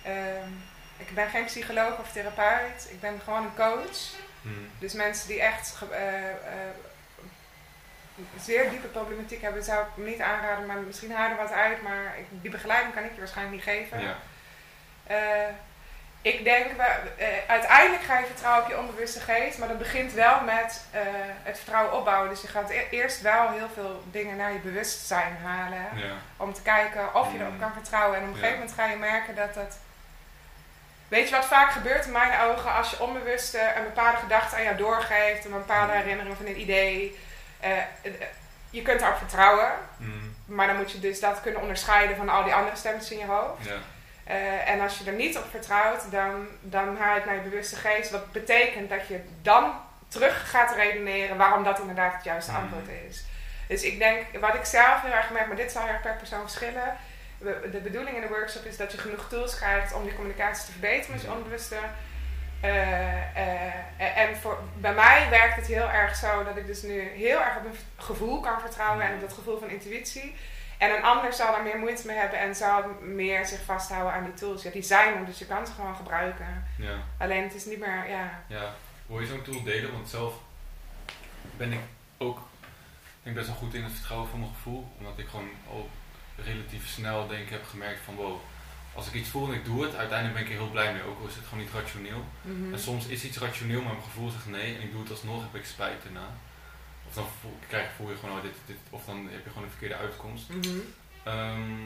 ehm, 0.03 0.49
ik 0.97 1.13
ben 1.13 1.29
geen 1.29 1.45
psycholoog 1.45 1.97
of 1.99 2.11
therapeut, 2.11 2.87
ik 2.91 2.99
ben 2.99 3.19
gewoon 3.23 3.43
een 3.43 3.55
coach. 3.55 3.99
Dus 4.79 4.93
mensen 4.93 5.27
die 5.27 5.41
echt 5.41 5.75
eh, 5.91 6.29
eh, 6.29 6.35
zeer 8.39 8.69
diepe 8.69 8.87
problematiek 8.87 9.41
hebben, 9.41 9.63
zou 9.63 9.85
ik 9.85 10.05
niet 10.05 10.21
aanraden, 10.21 10.65
maar 10.65 10.77
misschien 10.77 11.11
haal 11.11 11.29
er 11.29 11.35
wat 11.37 11.51
uit, 11.51 11.81
maar 11.81 12.15
ik, 12.19 12.25
die 12.41 12.51
begeleiding 12.51 12.93
kan 12.93 13.03
ik 13.03 13.11
je 13.13 13.19
waarschijnlijk 13.19 13.55
niet 13.55 13.75
geven. 13.75 14.01
Ja. 14.01 14.15
Ik 16.21 16.43
denk, 16.43 16.65
eh, 17.17 17.27
uiteindelijk 17.47 18.03
ga 18.03 18.17
je 18.19 18.25
vertrouwen 18.25 18.63
op 18.63 18.69
je 18.69 18.77
onbewuste 18.79 19.19
geest, 19.19 19.57
maar 19.57 19.67
dat 19.67 19.77
begint 19.77 20.13
wel 20.13 20.41
met 20.41 20.83
eh, 20.91 21.01
het 21.43 21.57
vertrouwen 21.57 21.93
opbouwen. 21.93 22.29
Dus 22.29 22.41
je 22.41 22.47
gaat 22.47 22.69
e- 22.69 22.87
eerst 22.89 23.21
wel 23.21 23.49
heel 23.49 23.69
veel 23.73 24.03
dingen 24.11 24.37
naar 24.37 24.51
je 24.51 24.57
bewustzijn 24.59 25.37
halen, 25.43 25.87
Ja. 25.95 26.11
om 26.37 26.53
te 26.53 26.61
kijken 26.61 27.15
of 27.15 27.31
je 27.31 27.37
Mm. 27.37 27.41
erop 27.45 27.59
kan 27.59 27.73
vertrouwen. 27.73 28.17
En 28.17 28.23
op 28.23 28.27
een 28.29 28.33
Ja. 28.33 28.39
gegeven 28.39 28.59
moment 28.59 28.77
ga 28.77 28.85
je 28.85 28.95
merken 28.95 29.35
dat 29.35 29.53
dat... 29.53 29.77
Weet 31.07 31.29
je 31.29 31.35
wat 31.35 31.45
vaak 31.45 31.71
gebeurt 31.71 32.05
in 32.05 32.11
mijn 32.11 32.39
ogen 32.39 32.73
als 32.73 32.89
je 32.89 32.99
onbewust 32.99 33.53
eh, 33.53 33.75
een 33.75 33.83
bepaalde 33.83 34.17
gedachte 34.17 34.55
aan 34.55 34.63
jou 34.63 34.75
doorgeeft, 34.77 35.45
een 35.45 35.51
bepaalde 35.51 35.91
Mm. 35.93 35.97
herinnering 35.99 36.33
of 36.33 36.39
een 36.39 36.59
idee. 36.61 37.19
eh, 37.59 37.71
je 38.69 38.81
kunt 38.81 38.99
daarop 38.99 39.17
vertrouwen, 39.17 39.71
Mm. 39.97 40.35
maar 40.45 40.67
dan 40.67 40.75
moet 40.75 40.91
je 40.91 40.99
dus 40.99 41.19
dat 41.19 41.41
kunnen 41.41 41.61
onderscheiden 41.61 42.15
van 42.15 42.29
al 42.29 42.43
die 42.43 42.53
andere 42.53 42.75
stemmetjes 42.75 43.11
in 43.11 43.17
je 43.17 43.25
hoofd. 43.25 43.65
Ja. 43.65 43.75
Eh, 44.29 44.69
en 44.69 44.79
als 44.81 44.97
je 44.97 45.05
er 45.09 45.15
niet 45.17 45.37
op 45.37 45.45
vertrouwt, 45.49 46.11
dan, 46.11 46.47
dan 46.61 46.97
haal 46.97 47.09
je 47.13 47.15
het 47.19 47.25
naar 47.25 47.35
je 47.35 47.49
bewuste 47.49 47.75
geest. 47.75 48.11
Wat 48.11 48.31
betekent 48.31 48.89
dat 48.89 49.07
je 49.07 49.19
dan 49.41 49.71
terug 50.07 50.49
gaat 50.49 50.75
redeneren 50.75 51.37
waarom 51.37 51.63
dat 51.63 51.79
inderdaad 51.79 52.13
het 52.13 52.23
juiste 52.23 52.51
Mm. 52.51 52.57
antwoord 52.57 52.87
is. 53.09 53.23
Dus 53.67 53.83
ik 53.83 53.99
denk, 53.99 54.25
wat 54.39 54.53
ik 54.53 54.65
zelf 54.65 55.01
heel 55.01 55.11
erg 55.13 55.29
merk, 55.29 55.47
maar 55.47 55.55
dit 55.55 55.71
zal 55.71 55.81
heel 55.83 55.91
erg 55.91 56.01
per 56.01 56.15
persoon 56.15 56.41
verschillen. 56.41 56.97
De 57.71 57.79
bedoeling 57.83 58.15
in 58.15 58.21
de 58.21 58.27
workshop 58.27 58.65
is 58.65 58.77
dat 58.77 58.91
je 58.91 58.97
genoeg 58.97 59.29
tools 59.29 59.55
krijgt 59.55 59.93
om 59.93 60.03
die 60.03 60.15
communicatie 60.15 60.65
te 60.65 60.71
verbeteren 60.71 61.11
met 61.11 61.21
je 61.21 61.27
Mm. 61.27 61.33
onbewuste. 61.35 61.75
Eh, 62.61 63.35
eh, 63.35 64.17
en 64.17 64.37
voor, 64.37 64.59
bij 64.77 64.93
mij 64.93 65.27
werkt 65.29 65.55
het 65.55 65.67
heel 65.67 65.89
erg 65.89 66.15
zo 66.15 66.43
dat 66.43 66.57
ik 66.57 66.65
dus 66.65 66.81
nu 66.81 66.99
heel 67.01 67.39
erg 67.39 67.55
op 67.57 67.65
een 67.65 67.77
gevoel 67.97 68.39
kan 68.39 68.59
vertrouwen 68.59 69.05
en 69.05 69.13
op 69.13 69.21
dat 69.21 69.33
gevoel 69.33 69.59
van 69.59 69.69
intuïtie. 69.69 70.35
En 70.79 70.95
een 70.95 71.03
ander 71.03 71.33
zal 71.33 71.51
daar 71.51 71.63
meer 71.63 71.77
moeite 71.77 72.07
mee 72.07 72.17
hebben 72.17 72.39
en 72.39 72.55
zal 72.55 72.83
meer 73.01 73.45
zich 73.45 73.63
vasthouden 73.63 74.13
aan 74.13 74.23
die 74.23 74.33
tools. 74.33 74.63
Ja, 74.63 74.71
die 74.71 74.81
zijn 74.81 75.15
er, 75.15 75.25
dus 75.25 75.39
je 75.39 75.45
kan 75.45 75.67
ze 75.67 75.73
gewoon 75.73 75.95
gebruiken. 75.95 76.67
Ja. 76.77 76.95
Alleen 77.17 77.43
het 77.43 77.53
is 77.53 77.65
niet 77.65 77.79
meer, 77.79 78.09
ja. 78.09 78.43
Ja, 78.47 78.73
wil 79.05 79.19
je 79.19 79.27
zo'n 79.27 79.41
tool 79.41 79.63
delen? 79.63 79.91
Want 79.91 80.09
zelf 80.09 80.33
ben 81.57 81.73
ik 81.73 81.79
ook 82.17 82.39
denk 83.23 83.35
best 83.35 83.47
wel 83.47 83.55
goed 83.55 83.73
in 83.73 83.83
het 83.83 83.93
vertrouwen 83.93 84.29
van 84.29 84.39
mijn 84.39 84.51
gevoel. 84.53 84.87
Omdat 84.97 85.17
ik 85.17 85.27
gewoon 85.27 85.49
al 85.69 85.89
relatief 86.35 86.87
snel 86.87 87.27
denk 87.27 87.43
ik 87.43 87.49
heb 87.49 87.65
gemerkt 87.65 87.99
van 88.05 88.15
wow, 88.15 88.39
als 88.93 89.07
ik 89.07 89.13
iets 89.13 89.29
voel 89.29 89.47
en 89.47 89.53
ik 89.53 89.65
doe 89.65 89.83
het, 89.83 89.95
uiteindelijk 89.95 90.37
ben 90.37 90.47
ik 90.47 90.51
er 90.53 90.63
heel 90.63 90.71
blij 90.71 90.93
mee. 90.93 91.03
Ook 91.03 91.19
al 91.19 91.27
is 91.27 91.35
het 91.35 91.45
gewoon 91.45 91.63
niet 91.63 91.73
rationeel. 91.73 92.23
Mhm. 92.41 92.73
En 92.73 92.79
soms 92.79 93.05
is 93.05 93.23
iets 93.23 93.37
rationeel, 93.37 93.81
maar 93.81 93.93
mijn 93.93 94.03
gevoel 94.03 94.29
zegt 94.29 94.45
nee 94.45 94.75
en 94.75 94.81
ik 94.81 94.91
doe 94.91 95.01
het 95.01 95.11
alsnog, 95.11 95.41
heb 95.41 95.61
ik 95.61 95.65
spijt 95.65 96.03
erna. 96.05 96.27
Of 97.09 97.15
dan 97.15 97.25
voel, 97.41 97.57
krijg, 97.67 97.91
voel 97.91 98.09
je 98.09 98.15
gewoon, 98.15 98.37
oh, 98.37 98.41
dit, 98.43 98.55
dit, 98.65 98.77
of 98.89 99.05
dan 99.05 99.27
heb 99.31 99.43
je 99.43 99.49
gewoon 99.49 99.63
een 99.63 99.69
verkeerde 99.69 99.95
uitkomst. 99.95 100.49
Mhm. 100.49 100.79
Ehm, 101.23 101.81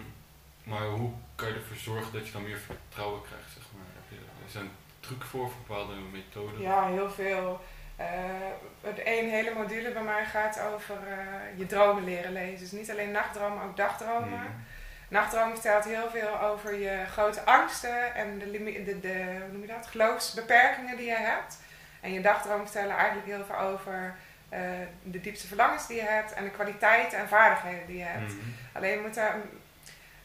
maar 0.64 0.86
hoe 0.88 1.12
kan 1.36 1.48
je 1.48 1.54
ervoor 1.54 1.78
zorgen 1.78 2.14
dat 2.14 2.26
je 2.26 2.32
dan 2.32 2.44
meer 2.44 2.58
vertrouwen 2.58 3.22
krijgt, 3.22 3.52
zeg 3.54 3.64
maar? 3.76 3.86
Heb 3.94 4.20
je, 4.20 4.46
is 4.48 4.56
er 4.56 4.62
een 4.62 4.72
truc 5.00 5.24
voor, 5.24 5.50
voor 5.50 5.62
bepaalde 5.68 5.94
methoden? 6.12 6.62
Ja, 6.62 6.88
heel 6.88 7.12
veel. 7.12 7.62
Eh 7.96 8.44
het 8.84 9.00
een 9.04 9.30
hele 9.30 9.54
module 9.54 9.92
bij 9.92 10.04
mij 10.04 10.26
gaat 10.26 10.60
over 10.74 10.96
eh, 11.08 11.58
je 11.58 11.66
dromen 11.66 12.04
leren 12.04 12.32
lezen. 12.32 12.60
Dus 12.60 12.72
niet 12.72 12.92
alleen 12.92 13.12
nachtdromen, 13.12 13.64
ook 13.64 13.78
dagdromen. 13.78 14.40
Mm. 14.40 14.66
Nachtdromen 15.08 15.54
vertelt 15.54 15.86
heel 15.86 16.10
veel 16.10 16.40
over 16.42 16.76
je 16.76 17.06
grote 17.12 17.46
angsten 17.46 18.16
en 18.16 18.40
de, 18.40 18.52
de, 18.84 19.00
de 19.00 19.38
hoe 19.42 19.52
noem 19.52 19.62
je 19.62 19.68
dat? 19.68 19.88
geloofsbeperkingen 19.88 20.98
die 20.98 21.06
je 21.06 21.16
hebt. 21.16 21.60
En 22.02 22.14
je 22.14 22.22
dagdromen 22.22 22.66
vertellen 22.66 22.96
eigenlijk 22.96 23.28
heel 23.28 23.46
veel 23.46 23.58
over 23.58 24.16
eh, 24.54 24.60
de 25.04 25.22
diepste 25.22 25.48
verlangens 25.48 25.88
die 25.88 25.96
je 25.96 26.08
hebt 26.08 26.34
en 26.34 26.44
de 26.44 26.50
kwaliteiten 26.50 27.20
en 27.20 27.28
vaardigheden 27.28 27.88
die 27.88 27.98
je 27.98 28.04
hebt. 28.04 28.34
Mhm. 28.34 28.50
Alleen 28.74 29.02
moet 29.02 29.14
daar, 29.14 29.36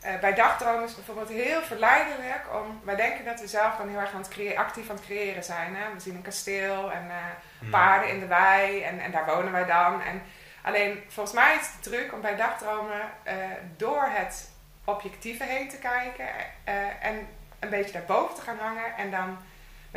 eh, 0.01 0.19
bij 0.21 0.35
dagdromen 0.35 0.83
is 0.85 0.89
het 0.95 1.05
bijvoorbeeld 1.05 1.39
heel 1.39 1.63
verleidelijk 1.63 2.43
om. 2.55 2.81
Wij 2.85 2.97
denken 2.97 3.25
dat 3.25 3.41
we 3.41 3.47
zelf 3.47 3.77
dan 3.77 3.89
heel 3.89 3.99
erg 3.99 4.13
aan 4.13 4.25
het 4.29 4.57
actief 4.57 4.91
aan 4.91 4.97
het 4.97 5.05
creëren 5.05 5.45
zijn. 5.45 5.77
Hè? 5.77 5.93
We 5.95 6.01
zien 6.01 6.15
een 6.15 6.23
kasteel 6.23 6.93
en 6.93 7.11
eh, 7.11 7.17
Mhm. 7.61 7.71
paarden 7.71 8.09
in 8.09 8.21
de 8.21 8.27
wei 8.27 8.83
en, 8.83 9.01
en 9.01 9.11
daar 9.11 9.27
wonen 9.27 9.53
wij 9.53 9.65
dan. 9.65 10.03
En 10.03 10.23
alleen 10.63 11.03
volgens 11.09 11.35
mij 11.35 11.55
is 11.55 11.67
het 11.67 11.85
de 11.85 11.91
truc 11.91 12.13
om 12.13 12.21
bij 12.21 12.37
dagdromen 12.37 13.01
door 13.77 14.05
het 14.11 14.51
objectieve 14.85 15.45
heen 15.45 15.69
te 15.69 15.79
kijken 15.79 16.29
en 17.01 17.27
een 17.59 17.69
beetje 17.69 17.93
daarboven 17.93 18.35
te 18.35 18.41
gaan 18.41 18.59
hangen 18.59 18.97
en 18.97 19.11
dan 19.11 19.39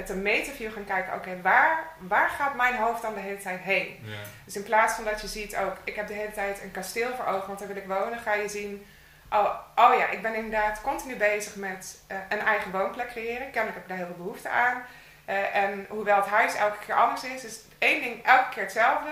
met 0.02 0.10
een 0.10 0.22
metaview 0.22 0.74
gaan 0.74 0.86
kijken, 0.86 1.14
oké, 1.14 1.42
waar, 1.42 1.84
waar 2.00 2.30
gaat 2.30 2.56
mijn 2.56 2.76
hoofd 2.76 3.02
dan 3.02 3.14
de 3.14 3.20
hele 3.20 3.38
tijd 3.42 3.60
heen? 3.60 4.00
Ja. 4.04 4.16
Dus 4.46 4.56
in 4.56 4.64
plaats 4.64 4.94
van 4.94 5.04
dat 5.04 5.22
je 5.22 5.28
ziet, 5.28 5.58
ook, 5.58 5.76
ik 5.84 5.96
heb 5.96 6.08
de 6.08 6.14
hele 6.14 6.32
tijd 6.32 6.62
een 6.64 6.72
kasteel 6.72 7.16
voor 7.16 7.26
ogen, 7.26 7.48
want 7.48 7.60
daar 7.60 7.68
wil 7.68 7.78
ik 7.78 7.88
wonen, 7.88 8.20
ga 8.20 8.34
je 8.34 8.50
zien, 8.50 8.86
oh, 9.32 9.50
oh 9.76 9.98
ja, 9.98 10.08
ik 10.10 10.22
ben 10.22 10.36
inderdaad 10.36 10.82
continu 10.82 11.16
bezig 11.16 11.56
met 11.56 12.02
eh, 12.08 12.18
een 12.30 12.40
eigen 12.40 12.72
woonplek 12.72 13.08
creëren. 13.10 13.52
Kennelijk 13.52 13.74
heb 13.74 13.82
ik 13.84 13.88
daar 13.88 13.98
heel 13.98 14.06
veel 14.06 14.16
behoefte 14.24 14.50
aan. 14.50 14.84
Eh, 15.26 15.56
en 15.56 15.86
hoewel 15.90 16.16
het 16.16 16.26
huis 16.28 16.56
elke 16.56 16.78
keer 16.86 16.96
anders 16.96 17.24
is, 17.24 17.44
is 17.46 17.60
één 17.78 18.02
ding 18.02 18.26
elke 18.26 18.50
keer 18.50 18.64
hetzelfde. 18.64 19.10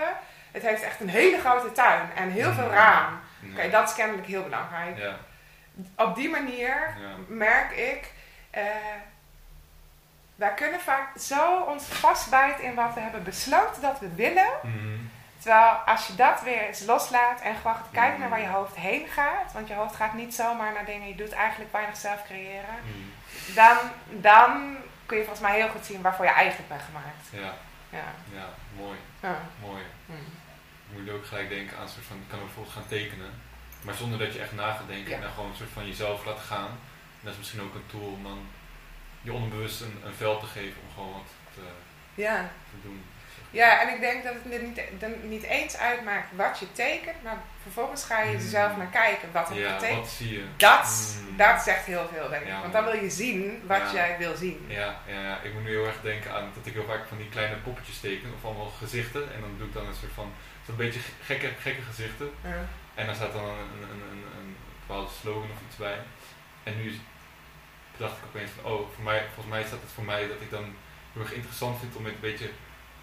Het 0.50 0.62
heeft 0.62 0.82
echt 0.82 1.00
een 1.00 1.08
hele 1.08 1.38
grote 1.38 1.72
tuin 1.72 2.08
en 2.16 2.30
heel 2.30 2.52
veel 2.52 2.64
Mhm. 2.66 2.74
raam. 2.74 3.20
Ja. 3.40 3.52
Oké, 3.58 3.70
dat 3.70 3.88
is 3.88 3.94
kennelijk 3.94 4.26
heel 4.26 4.42
belangrijk. 4.42 4.98
Ja. 4.98 5.16
Op 5.96 6.14
die 6.14 6.28
manier 6.30 6.94
Ja. 7.00 7.14
merk 7.28 7.70
ik, 7.70 8.10
eh, 8.50 8.62
wij 10.40 10.54
kunnen 10.54 10.80
vaak 10.80 11.18
zo 11.18 11.60
ons 11.62 11.84
vastbijten 11.84 12.64
in 12.64 12.74
wat 12.74 12.94
we 12.94 13.00
hebben 13.00 13.22
besloten 13.22 13.82
dat 13.82 13.98
we 14.00 14.08
willen. 14.14 14.50
Mhm. 14.62 14.98
Terwijl 15.38 15.70
als 15.70 16.06
je 16.06 16.14
dat 16.14 16.42
weer 16.42 16.60
eens 16.66 16.84
loslaat 16.84 17.40
en 17.40 17.56
gewoon 17.56 17.74
gaat 17.74 17.88
kijken 17.92 18.14
Mm. 18.14 18.20
naar 18.20 18.28
waar 18.28 18.40
je 18.40 18.46
hoofd 18.58 18.76
heen 18.76 19.06
gaat, 19.06 19.52
want 19.52 19.68
je 19.68 19.74
hoofd 19.74 19.96
gaat 19.96 20.14
niet 20.14 20.34
zomaar 20.34 20.72
naar 20.72 20.84
dingen, 20.84 21.08
je 21.08 21.14
doet 21.14 21.32
eigenlijk 21.32 21.72
weinig 21.72 21.96
zelf 21.96 22.24
creëren, 22.24 22.76
Mhm. 22.82 23.54
dan, 23.54 23.76
dan 24.08 24.76
kun 25.06 25.16
je 25.16 25.24
volgens 25.24 25.46
mij 25.46 25.56
heel 25.60 25.68
goed 25.68 25.84
zien 25.86 26.02
waarvoor 26.02 26.24
je 26.24 26.30
eigenlijk 26.30 26.68
bent 26.68 26.82
gemaakt. 26.82 27.26
Ja. 27.30 27.52
Ja. 27.98 28.06
Ja, 28.38 28.46
mooi. 28.76 28.98
Ja. 29.20 29.36
Mooi. 29.60 29.82
Je 30.92 30.98
moet 31.00 31.10
ook 31.10 31.26
gelijk 31.26 31.48
denken 31.48 31.76
aan 31.76 31.82
een 31.82 31.88
soort 31.88 32.04
van, 32.06 32.16
je 32.16 32.26
kan 32.30 32.38
ook 32.38 32.44
bijvoorbeeld 32.44 32.74
gaan 32.74 32.88
tekenen. 32.88 33.30
Maar 33.82 33.94
zonder 33.94 34.18
dat 34.18 34.32
je 34.34 34.40
echt 34.40 34.52
na 34.52 34.72
gaat 34.72 34.86
denken 34.88 35.08
Ja. 35.10 35.14
en 35.16 35.22
dan 35.22 35.30
gewoon 35.30 35.50
een 35.50 35.56
soort 35.56 35.70
van 35.78 35.86
jezelf 35.86 36.24
laten 36.24 36.42
gaan. 36.44 36.68
En 37.18 37.22
dat 37.26 37.32
is 37.32 37.38
misschien 37.38 37.62
ook 37.62 37.74
een 37.74 37.86
tool 37.86 38.10
om 38.12 38.22
dan 38.22 38.40
je 39.22 39.32
onderbewust 39.32 39.80
een, 39.80 40.00
een 40.04 40.14
veld 40.14 40.40
te 40.40 40.46
geven 40.46 40.80
om 40.86 40.94
gewoon 40.94 41.12
wat 41.12 41.26
te, 41.54 41.60
Ja. 42.22 42.50
te 42.70 42.76
doen. 42.82 43.04
ja, 43.50 43.80
en 43.80 43.94
ik 43.94 44.00
denk 44.00 44.24
dat 44.24 44.34
het 44.42 44.62
niet, 44.62 44.80
dan 44.98 45.28
niet 45.28 45.42
eens 45.42 45.76
uitmaakt 45.76 46.26
wat 46.36 46.58
je 46.58 46.72
tekent, 46.72 47.22
maar 47.22 47.38
vervolgens 47.62 48.04
ga 48.04 48.20
je 48.22 48.32
er 48.34 48.40
Mm. 48.40 48.48
zelf 48.48 48.76
naar 48.76 48.86
kijken 48.86 49.28
wat 49.32 49.48
je 49.52 49.60
Ja, 49.60 49.72
getekend. 49.74 49.98
wat 49.98 50.08
zie 50.08 50.32
je? 50.32 50.44
Dat, 50.56 51.16
Mm. 51.30 51.36
dat 51.36 51.62
zegt 51.62 51.84
heel 51.84 52.08
veel, 52.14 52.28
denk 52.28 52.42
ik. 52.42 52.48
Ja, 52.48 52.60
Want 52.60 52.72
dan 52.72 52.84
wil 52.84 52.96
je 52.96 53.10
zien 53.10 53.62
wat 53.66 53.78
Ja. 53.80 53.92
jij 53.92 54.16
wil 54.18 54.36
zien. 54.36 54.64
Ja, 54.68 55.00
ja, 55.06 55.40
ik 55.42 55.52
moet 55.52 55.62
nu 55.62 55.68
heel 55.70 55.86
erg 55.86 56.00
denken 56.02 56.32
aan 56.34 56.50
dat 56.54 56.66
ik 56.66 56.72
heel 56.72 56.84
vaak 56.86 57.06
van 57.08 57.16
die 57.16 57.28
kleine 57.28 57.56
poppetjes 57.56 58.00
teken, 58.00 58.32
of 58.36 58.44
allemaal 58.44 58.72
gezichten. 58.78 59.34
En 59.34 59.40
dan 59.40 59.54
doe 59.58 59.66
ik 59.66 59.72
dan 59.72 59.86
een 59.86 59.94
soort 59.94 60.12
van, 60.14 60.32
zo'n 60.66 60.76
beetje 60.76 61.00
gekke, 61.24 61.48
gekke 61.60 61.82
gezichten. 61.82 62.30
Ja. 62.44 62.64
En 62.94 63.06
daar 63.06 63.14
staat 63.14 63.32
dan 63.32 63.44
een, 63.44 63.58
een, 63.58 63.82
een, 63.90 64.02
een, 64.10 64.24
een 64.38 64.56
bepaalde 64.86 65.10
slogan 65.20 65.50
of 65.50 65.60
iets 65.68 65.76
bij. 65.76 65.98
En 66.62 66.76
nu 66.82 66.98
dacht 68.00 68.16
ik 68.16 68.24
opeens 68.28 68.50
van, 68.56 68.64
oh, 68.72 68.80
voor 68.94 69.04
mij, 69.04 69.20
volgens 69.34 69.54
mij 69.54 69.62
staat 69.64 69.80
het 69.86 69.92
voor 69.94 70.04
mij 70.04 70.28
dat 70.28 70.40
ik 70.40 70.50
dan 70.50 70.64
heel 71.12 71.22
erg 71.22 71.32
interessant 71.32 71.78
vind 71.78 71.96
om 71.96 72.02
met 72.02 72.12
een 72.12 72.20
beetje 72.30 72.50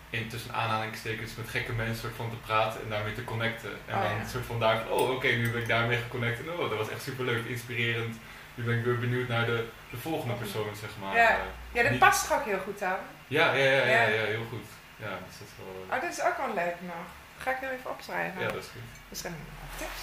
in 0.10 0.27
tussen 0.29 0.53
aanhalingstekens 0.53 1.36
met 1.36 1.49
gekke 1.49 1.71
mensen 1.73 1.97
soort 2.01 2.15
van 2.15 2.29
te 2.29 2.36
praten 2.36 2.81
en 2.83 2.89
daarmee 2.89 3.13
te 3.13 3.23
connecten. 3.23 3.71
En 3.86 3.95
Oh, 3.95 4.01
dan 4.01 4.12
ja. 4.15 4.19
een 4.19 4.29
soort 4.29 4.45
van 4.45 4.60
daar 4.60 4.77
van, 4.81 4.91
oh 4.91 5.10
oké, 5.15 5.27
nu 5.27 5.51
ben 5.51 5.62
ik 5.62 5.67
daarmee 5.67 5.97
geconnect. 5.97 6.39
En 6.39 6.51
oh, 6.51 6.69
dat 6.69 6.77
was 6.77 6.89
echt 6.89 7.01
super 7.01 7.25
leuk, 7.25 7.45
inspirerend. 7.45 8.15
Nu 8.55 8.63
ben 8.63 8.77
ik 8.77 8.83
weer 8.86 8.99
benieuwd 8.99 9.27
naar 9.27 9.45
de, 9.45 9.67
de 9.89 9.97
volgende 9.97 10.33
persoon, 10.33 10.75
zeg 10.75 10.89
maar. 11.01 11.15
Ja. 11.15 11.29
Eh, 11.29 11.36
Ja, 11.71 11.81
dat 11.81 11.91
Niet- 11.91 11.99
past 11.99 12.27
toch 12.27 12.38
ook 12.39 12.45
heel 12.45 12.60
goed 12.60 12.79
dan? 12.79 12.95
ja, 13.27 13.53
ja, 13.53 13.63
ja, 13.63 13.71
ja, 13.71 13.86
Ja. 13.86 14.07
ja, 14.07 14.25
heel 14.25 14.45
goed. 14.49 14.65
Ja, 14.95 15.10
dus 15.27 15.38
dat 15.39 15.47
is 15.47 15.53
wel... 15.57 15.86
eh, 15.89 15.95
Oh, 15.95 16.01
dat 16.01 16.12
is 16.12 16.21
ook 16.23 16.38
wel 16.38 16.53
leuk 16.53 16.75
nog. 16.81 17.05
Ga 17.38 17.51
ik 17.51 17.57
heel 17.60 17.69
even 17.69 17.89
opschrijven. 17.89 18.41
Ja, 18.41 18.47
dat 18.47 18.63
is 18.63 18.69
goed. 18.73 18.89
Dat 19.10 19.17
zijn 19.17 19.36
tips. 19.77 20.01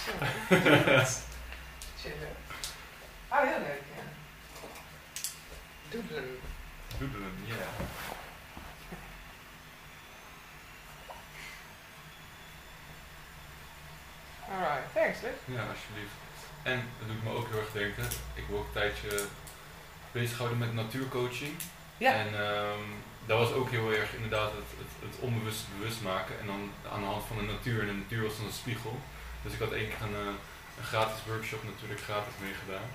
Oh, 3.31 3.41
heel 3.41 3.59
leuk, 3.59 3.81
ja. 3.95 4.03
Doodlen. 5.95 6.39
Doodelen, 6.99 7.31
ja. 7.45 7.65
Alright, 14.51 14.93
thanks, 14.93 15.21
Luc. 15.21 15.55
Ja, 15.55 15.61
alsjeblieft. 15.61 16.17
En 16.63 16.83
dat 16.99 17.07
doet 17.07 17.23
me 17.23 17.29
ook 17.29 17.49
heel 17.49 17.59
erg 17.59 17.71
denken. 17.71 18.03
Ik 18.33 18.43
ook 18.51 18.65
een 18.65 18.71
tijdje 18.73 19.25
bezighouden 20.11 20.57
met 20.57 20.73
natuurcoaching. 20.73 21.53
Ja. 21.97 22.13
En 22.13 22.27
ehm, 22.27 22.87
dat 23.25 23.39
was 23.39 23.51
ook 23.51 23.69
heel 23.69 23.91
erg 23.91 24.13
inderdaad 24.13 24.51
het, 24.51 24.69
het, 24.81 25.09
het 25.09 25.19
onbewust 25.19 25.65
bewust 25.77 26.01
maken. 26.01 26.39
En 26.39 26.45
dan 26.45 26.71
aan 26.93 26.99
de 26.99 27.05
hand 27.05 27.25
van 27.27 27.37
de 27.37 27.43
natuur. 27.43 27.79
En 27.81 27.87
de 27.87 27.93
natuur 27.93 28.23
was 28.23 28.37
dan 28.37 28.45
een 28.45 28.61
spiegel. 28.63 28.99
Dus 29.43 29.53
ik 29.53 29.59
had 29.59 29.71
één 29.71 29.87
keer 29.87 30.01
een, 30.01 30.15
eh, 30.15 30.39
een 30.77 30.89
gratis 30.93 31.25
workshop 31.25 31.63
natuurlijk 31.63 32.01
gratis 32.01 32.33
meegedaan. 32.41 32.89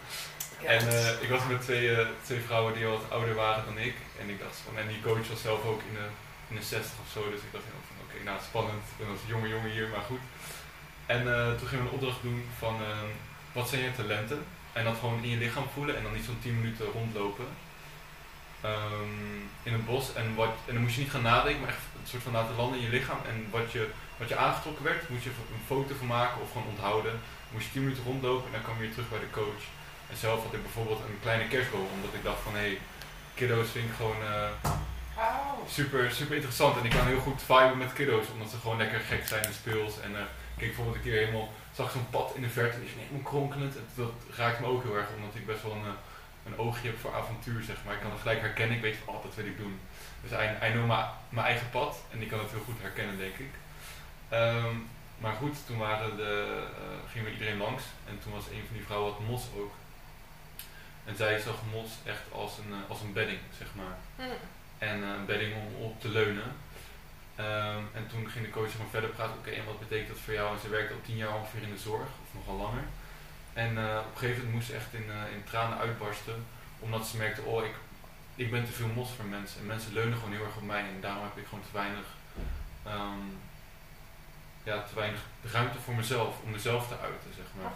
En 0.64 0.88
eh, 0.88 1.22
ik 1.22 1.28
was 1.28 1.46
met 1.46 1.60
twee, 1.60 1.96
eh, 1.96 2.06
twee 2.22 2.40
vrouwen 2.40 2.74
die 2.74 2.86
wat 2.86 3.10
ouder 3.10 3.34
waren 3.34 3.64
dan 3.64 3.78
ik. 3.78 3.94
En 4.20 4.28
ik 4.28 4.38
dacht 4.38 4.56
van, 4.64 4.78
en 4.78 4.88
die 4.88 5.02
coach 5.02 5.28
was 5.28 5.40
zelf 5.40 5.64
ook 5.64 5.80
in 5.88 5.94
de, 5.94 6.06
in 6.48 6.56
de 6.56 6.62
60 6.62 6.92
of 7.04 7.10
zo. 7.12 7.30
Dus 7.30 7.40
ik 7.40 7.52
dacht 7.52 7.64
van, 7.64 8.04
oké, 8.04 8.24
nou 8.24 8.38
spannend. 8.48 8.82
Ik 8.90 8.98
ben 8.98 9.08
als 9.08 9.20
jonge 9.26 9.48
jongen 9.48 9.70
hier, 9.70 9.88
maar 9.88 10.06
goed. 10.10 10.24
En 11.14 11.22
eh, 11.34 11.54
toen 11.58 11.68
gingen 11.68 11.84
we 11.84 11.90
een 11.90 11.98
opdracht 11.98 12.22
doen 12.22 12.44
van, 12.58 12.74
eh, 12.74 13.08
wat 13.52 13.68
zijn 13.68 13.82
je 13.82 13.92
talenten? 13.92 14.44
En 14.72 14.84
dat 14.84 14.98
gewoon 14.98 15.22
in 15.22 15.28
je 15.28 15.36
lichaam 15.36 15.68
voelen 15.74 15.96
en 15.96 16.02
dan 16.02 16.12
niet 16.12 16.24
zo'n 16.24 16.42
10 16.42 16.60
minuten 16.60 16.86
rondlopen. 16.86 17.48
Ehm, 18.60 19.36
in 19.62 19.72
een 19.72 19.84
bos. 19.84 20.14
En, 20.14 20.34
wat, 20.34 20.54
en 20.66 20.74
dan 20.74 20.82
moest 20.82 20.94
je 20.94 21.00
niet 21.00 21.10
gaan 21.10 21.22
nadenken, 21.22 21.60
maar 21.60 21.68
echt 21.68 21.86
een 22.00 22.08
soort 22.08 22.22
van 22.22 22.32
laten 22.32 22.56
landen 22.56 22.78
in 22.78 22.84
je 22.84 22.90
lichaam. 22.90 23.20
En 23.28 23.46
wat 23.50 23.72
je, 23.72 23.88
wat 24.16 24.28
je 24.28 24.36
aangetrokken 24.36 24.84
werd, 24.84 25.08
moest 25.08 25.24
je 25.24 25.30
een 25.30 25.66
foto 25.66 25.94
van 25.98 26.06
maken 26.06 26.40
of 26.40 26.52
gewoon 26.52 26.68
onthouden. 26.68 27.20
Moest 27.52 27.66
je 27.66 27.72
10 27.72 27.82
minuten 27.82 28.04
rondlopen 28.04 28.46
en 28.46 28.52
dan 28.52 28.62
kwam 28.62 28.74
je 28.74 28.80
weer 28.80 28.92
terug 28.92 29.08
bij 29.08 29.18
de 29.20 29.30
coach. 29.30 29.64
En 30.10 30.16
zelf 30.16 30.42
had 30.44 30.54
ik 30.54 30.62
bijvoorbeeld 30.62 31.00
een 31.00 31.18
kleine 31.22 31.48
kerstboom, 31.48 31.86
omdat 31.94 32.14
ik 32.14 32.22
dacht 32.22 32.42
van 32.42 32.52
hé, 32.52 32.58
hey, 32.58 32.78
kiddo's 33.34 33.70
vind 33.70 33.88
ik 33.88 33.96
gewoon 33.96 34.22
eh, 34.22 34.70
Oh. 35.20 35.68
super, 35.68 36.10
super 36.10 36.34
interessant. 36.34 36.76
En 36.78 36.84
ik 36.84 36.90
kan 36.90 37.06
heel 37.06 37.18
goed 37.20 37.42
viben 37.42 37.78
met 37.78 37.92
kiddo's, 37.92 38.26
omdat 38.32 38.50
ze 38.50 38.56
gewoon 38.56 38.76
lekker 38.76 39.00
gek 39.00 39.26
zijn 39.26 39.44
en 39.44 39.52
speels. 39.54 40.00
En 40.00 40.16
eh, 40.16 40.22
ik 40.56 40.66
bijvoorbeeld 40.66 40.96
een 40.96 41.02
keer 41.02 41.18
helemaal, 41.18 41.48
zag 41.72 41.90
zo'n 41.90 42.10
pad 42.10 42.32
in 42.34 42.42
de 42.42 42.48
verte 42.48 42.76
en 42.76 42.84
is 42.84 42.90
helemaal 42.96 43.30
kronkelend. 43.30 43.76
En 43.76 43.86
dat 43.94 44.12
raakt 44.36 44.60
me 44.60 44.66
ook 44.66 44.82
heel 44.82 44.96
erg, 44.96 45.08
omdat 45.16 45.34
ik 45.34 45.46
best 45.46 45.62
wel 45.62 45.72
een, 45.72 45.84
eh, 45.84 46.46
een 46.46 46.58
oogje 46.58 46.88
heb 46.88 46.98
voor 46.98 47.14
avontuur, 47.14 47.62
zeg 47.62 47.76
maar. 47.84 47.94
Ik 47.94 48.00
kan 48.00 48.10
het 48.10 48.20
gelijk 48.20 48.40
herkennen, 48.40 48.76
ik 48.76 48.82
weet 48.82 48.96
van, 49.04 49.14
oh, 49.14 49.22
dat 49.22 49.34
wil 49.34 49.46
ik 49.46 49.56
doen. 49.56 49.80
Dus 50.22 50.30
hij, 50.30 50.72
noemt 50.74 50.92
mijn 51.28 51.46
eigen 51.46 51.70
pad 51.70 51.96
en 52.10 52.22
ik 52.22 52.28
kan 52.28 52.38
het 52.38 52.50
heel 52.50 52.64
goed 52.64 52.80
herkennen, 52.80 53.18
denk 53.18 53.36
ik. 53.36 53.52
Ehm, 54.28 54.74
maar 55.18 55.34
goed, 55.34 55.66
toen 55.66 55.78
waren 55.78 56.16
de, 56.16 56.64
gingen 57.10 57.26
we 57.26 57.32
iedereen 57.32 57.58
langs 57.58 57.82
en 58.08 58.18
toen 58.22 58.32
was 58.32 58.46
een 58.46 58.64
van 58.66 58.76
die 58.76 58.84
vrouwen 58.84 59.12
wat 59.12 59.28
mos 59.28 59.42
ook. 59.56 59.72
En 61.10 61.16
zij 61.16 61.38
zag 61.38 61.58
mos 61.72 61.90
echt 62.04 62.24
als 62.32 62.58
een, 62.58 62.72
eh, 62.72 62.90
als 62.90 63.00
een 63.00 63.12
bedding, 63.12 63.38
zeg 63.58 63.68
maar. 63.74 63.96
Hm. 64.16 64.22
En 64.78 65.02
eh, 65.02 65.08
een 65.08 65.26
bedding 65.26 65.54
om 65.54 65.82
op 65.84 66.00
te 66.00 66.08
leunen. 66.08 66.50
Ehm, 67.36 67.82
en 67.92 68.06
toen 68.08 68.30
ging 68.30 68.44
de 68.44 68.50
coach 68.50 68.70
gewoon 68.72 68.90
verder 68.90 69.10
praten. 69.10 69.38
Oké, 69.38 69.50
en 69.50 69.64
wat 69.64 69.78
betekent 69.78 70.08
dat 70.08 70.18
voor 70.18 70.34
jou? 70.34 70.54
En 70.54 70.60
ze 70.60 70.68
werkte 70.68 70.94
al 70.94 71.00
tien 71.00 71.16
jaar 71.16 71.34
ongeveer 71.34 71.62
in 71.62 71.74
de 71.74 71.78
zorg, 71.78 72.08
of 72.22 72.28
nogal 72.34 72.56
langer. 72.56 72.84
En 73.52 73.78
eh, 73.78 73.98
op 74.06 74.12
een 74.12 74.18
gegeven 74.18 74.36
moment 74.36 74.54
moest 74.54 74.66
ze 74.66 74.74
echt 74.74 74.94
in, 74.94 75.08
in 75.34 75.44
tranen 75.44 75.78
uitbarsten. 75.78 76.46
Omdat 76.78 77.06
ze 77.06 77.16
merkte, 77.16 77.42
oh, 77.42 77.64
ik, 77.64 77.74
ik 78.34 78.50
ben 78.50 78.64
te 78.64 78.72
veel 78.72 78.92
mos 78.94 79.10
voor 79.16 79.24
mensen. 79.24 79.60
En 79.60 79.66
mensen 79.66 79.92
leunen 79.92 80.18
gewoon 80.18 80.34
heel 80.34 80.44
erg 80.44 80.56
op 80.56 80.62
mij. 80.74 80.80
En 80.80 81.00
daarom 81.00 81.24
heb 81.24 81.36
ik 81.36 81.46
gewoon 81.48 81.64
te 81.64 81.78
weinig, 81.82 82.06
ehm, 82.84 83.26
ja, 84.62 84.82
te 84.82 84.94
weinig 84.94 85.20
ruimte 85.42 85.78
voor 85.78 85.94
mezelf. 85.94 86.40
Om 86.44 86.50
mezelf 86.50 86.88
te 86.88 86.98
uiten, 86.98 87.30
zeg 87.36 87.46
maar. 87.56 87.72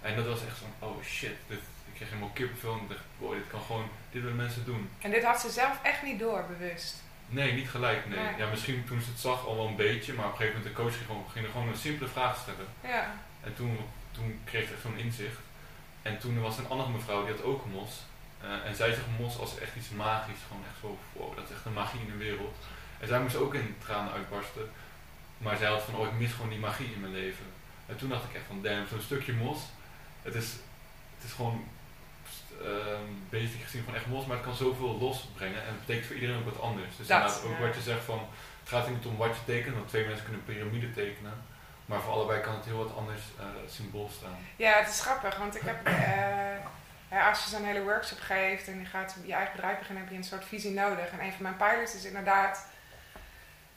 En 0.00 0.16
dat 0.16 0.26
was 0.26 0.44
echt 0.46 0.58
zo'n, 0.58 0.88
oh 0.88 1.02
shit. 1.02 1.36
Dit, 1.46 1.60
kreeg 1.98 2.08
helemaal 2.08 2.34
kippenvel. 2.34 2.72
En 2.72 2.82
ik 2.82 2.88
dacht, 2.88 3.04
wow, 3.18 3.32
dit 3.32 3.48
kan 3.50 3.60
gewoon, 3.60 3.88
dit 4.10 4.22
willen 4.22 4.36
mensen 4.36 4.64
doen. 4.64 4.90
En 4.98 5.10
dit 5.10 5.24
had 5.24 5.40
ze 5.40 5.50
zelf 5.50 5.82
echt 5.82 6.02
niet 6.02 6.18
door, 6.18 6.44
bewust. 6.48 7.02
Nee, 7.28 7.52
niet 7.52 7.70
gelijk, 7.70 8.08
nee. 8.08 8.18
Nee. 8.18 8.36
Ja, 8.36 8.50
misschien 8.50 8.84
toen 8.84 9.00
ze 9.00 9.10
het 9.10 9.20
zag 9.20 9.46
al 9.46 9.56
wel 9.56 9.66
een 9.66 9.76
beetje, 9.76 10.12
maar 10.12 10.24
op 10.24 10.30
een 10.30 10.36
gegeven 10.36 10.58
moment 10.58 10.76
de 10.76 10.82
coach 10.82 10.94
ging 10.94 11.06
gewoon, 11.06 11.24
ging 11.32 11.44
er 11.44 11.50
gewoon 11.50 11.68
een 11.68 11.76
simpele 11.76 12.08
vraag 12.08 12.36
stellen. 12.36 12.66
Ja. 12.80 13.14
En 13.40 13.54
toen, 13.54 13.78
toen 14.10 14.40
kreeg 14.44 14.66
ze 14.66 14.72
echt 14.72 14.82
zo'n 14.82 14.98
inzicht. 14.98 15.40
En 16.02 16.18
toen 16.18 16.40
was 16.40 16.58
er 16.58 16.64
een 16.64 16.70
andere 16.70 16.90
mevrouw, 16.90 17.24
die 17.24 17.34
had 17.34 17.42
ook 17.42 17.66
mos. 17.66 17.92
Eh, 18.40 18.66
en 18.66 18.74
zij 18.74 18.92
zag 18.92 19.04
mos 19.18 19.38
als 19.38 19.58
echt 19.58 19.76
iets 19.76 19.90
magisch. 19.90 20.42
Gewoon 20.48 20.64
echt 20.68 20.80
zo, 20.80 20.98
wow, 21.12 21.36
dat 21.36 21.44
is 21.44 21.54
echt 21.54 21.64
een 21.64 21.72
magie 21.72 22.00
in 22.00 22.10
de 22.10 22.24
wereld. 22.24 22.56
En 23.00 23.08
zij 23.08 23.20
moest 23.20 23.36
ook 23.36 23.54
in 23.54 23.76
tranen 23.78 24.12
uitbarsten. 24.12 24.70
Maar 25.38 25.56
zij 25.56 25.68
had 25.68 25.82
van, 25.82 25.94
oh, 25.94 26.06
ik 26.06 26.18
mis 26.18 26.32
gewoon 26.32 26.50
die 26.50 26.58
magie 26.58 26.92
in 26.94 27.00
mijn 27.00 27.12
leven. 27.12 27.44
En 27.86 27.96
toen 27.96 28.08
dacht 28.08 28.24
ik 28.24 28.34
echt 28.34 28.44
van, 28.46 28.62
damn, 28.62 28.86
zo'n 28.86 29.00
stukje 29.00 29.32
mos. 29.32 29.58
Het 30.22 30.34
is, 30.34 30.50
het 31.16 31.24
is 31.24 31.32
gewoon, 31.32 31.64
ehm 32.62 33.08
basic 33.30 33.62
gezien 33.62 33.84
van 33.84 33.94
echt 33.94 34.06
mos, 34.06 34.26
maar 34.26 34.36
het 34.36 34.46
kan 34.46 34.54
zoveel 34.54 34.98
losbrengen. 34.98 35.62
En 35.62 35.68
het 35.68 35.80
betekent 35.80 36.06
voor 36.06 36.14
iedereen 36.14 36.38
ook 36.38 36.52
wat 36.52 36.60
anders. 36.60 36.96
Dus 36.96 37.06
Dat, 37.06 37.16
inderdaad, 37.16 37.44
ook 37.44 37.58
ja. 37.58 37.66
wat 37.66 37.74
je 37.74 37.80
zegt 37.80 38.04
van, 38.04 38.20
het 38.60 38.68
gaat 38.68 38.86
er 38.86 38.92
niet 38.92 39.06
om 39.06 39.16
wat 39.16 39.36
je 39.36 39.44
tekent, 39.52 39.74
want 39.74 39.88
twee 39.88 40.04
mensen 40.04 40.24
kunnen 40.24 40.42
een 40.46 40.54
piramide 40.54 40.92
tekenen. 40.92 41.32
Maar 41.86 42.00
voor 42.00 42.12
allebei 42.12 42.40
kan 42.40 42.54
het 42.54 42.64
heel 42.64 42.78
wat 42.84 42.96
anders 42.96 43.20
eh, 43.38 43.44
symbool 43.68 44.10
staan. 44.16 44.36
Ja, 44.56 44.72
het 44.72 44.88
is 44.88 45.00
grappig, 45.00 45.36
want 45.36 45.56
ik 45.56 45.62
heb, 45.64 45.86
eh, 47.08 47.28
als 47.28 47.44
je 47.44 47.50
zo'n 47.50 47.64
hele 47.64 47.82
workshop 47.82 48.20
geeft 48.20 48.68
en 48.68 48.78
je 48.78 48.84
gaat 48.84 49.16
je 49.24 49.32
eigen 49.32 49.52
bedrijf 49.52 49.78
beginnen, 49.78 50.02
heb 50.02 50.12
je 50.12 50.18
een 50.18 50.24
soort 50.24 50.44
visie 50.44 50.72
nodig. 50.72 51.10
En 51.10 51.20
een 51.20 51.32
van 51.32 51.42
mijn 51.42 51.56
pilots 51.56 51.94
is 51.94 52.04
inderdaad, 52.04 52.66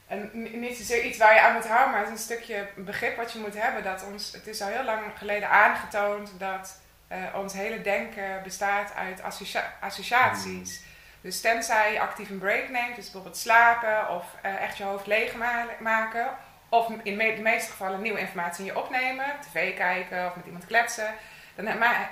en 0.06 0.30
niet 0.60 0.76
zozeer 0.76 1.04
iets 1.04 1.18
waar 1.18 1.34
je 1.34 1.40
aan 1.40 1.54
moet 1.54 1.66
houden, 1.66 1.90
maar 1.90 1.98
het 1.98 2.12
is 2.12 2.18
een 2.18 2.24
stukje 2.24 2.68
begrip 2.76 3.16
wat 3.16 3.32
je 3.32 3.38
moet 3.38 3.62
hebben. 3.62 3.82
Dat 3.82 4.04
ons, 4.04 4.32
het 4.32 4.46
is 4.46 4.60
al 4.60 4.68
heel 4.68 4.84
lang 4.84 5.02
geleden 5.18 5.50
aangetoond 5.50 6.32
dat 6.38 6.81
eh, 7.12 7.38
ons 7.38 7.52
hele 7.52 7.80
denken 7.82 8.42
bestaat 8.42 8.94
uit 8.94 9.22
associa- 9.22 9.72
associaties. 9.80 10.82
Dus 11.20 11.40
tenzij 11.40 11.92
je 11.92 12.00
actief 12.00 12.30
een 12.30 12.38
break 12.38 12.68
neemt, 12.68 12.94
dus 12.96 13.04
bijvoorbeeld 13.04 13.36
slapen 13.36 14.08
of 14.08 14.24
eh, 14.42 14.62
echt 14.62 14.76
je 14.76 14.84
hoofd 14.84 15.06
leegmaken. 15.06 16.26
Of 16.68 16.88
in 17.02 17.16
me- 17.16 17.34
de 17.34 17.42
meeste 17.42 17.70
gevallen 17.70 18.02
nieuwe 18.02 18.18
informatie 18.18 18.66
in 18.66 18.72
je 18.72 18.78
opnemen, 18.80 19.24
tv 19.40 19.76
kijken 19.76 20.26
of 20.26 20.36
met 20.36 20.46
iemand 20.46 20.66
kletsen. 20.66 21.14
Dan, 21.54 21.66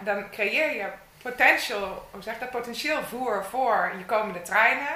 dan 0.05 0.31
creëer 0.31 0.77
je 0.77 0.87
potential, 1.23 2.09
hoe 2.11 2.23
zeg 2.23 2.39
dat, 2.39 2.51
potentieel 2.51 3.03
voer 3.03 3.45
voor 3.45 3.93
je 3.99 4.05
komende 4.05 4.43
treinen. 4.43 4.95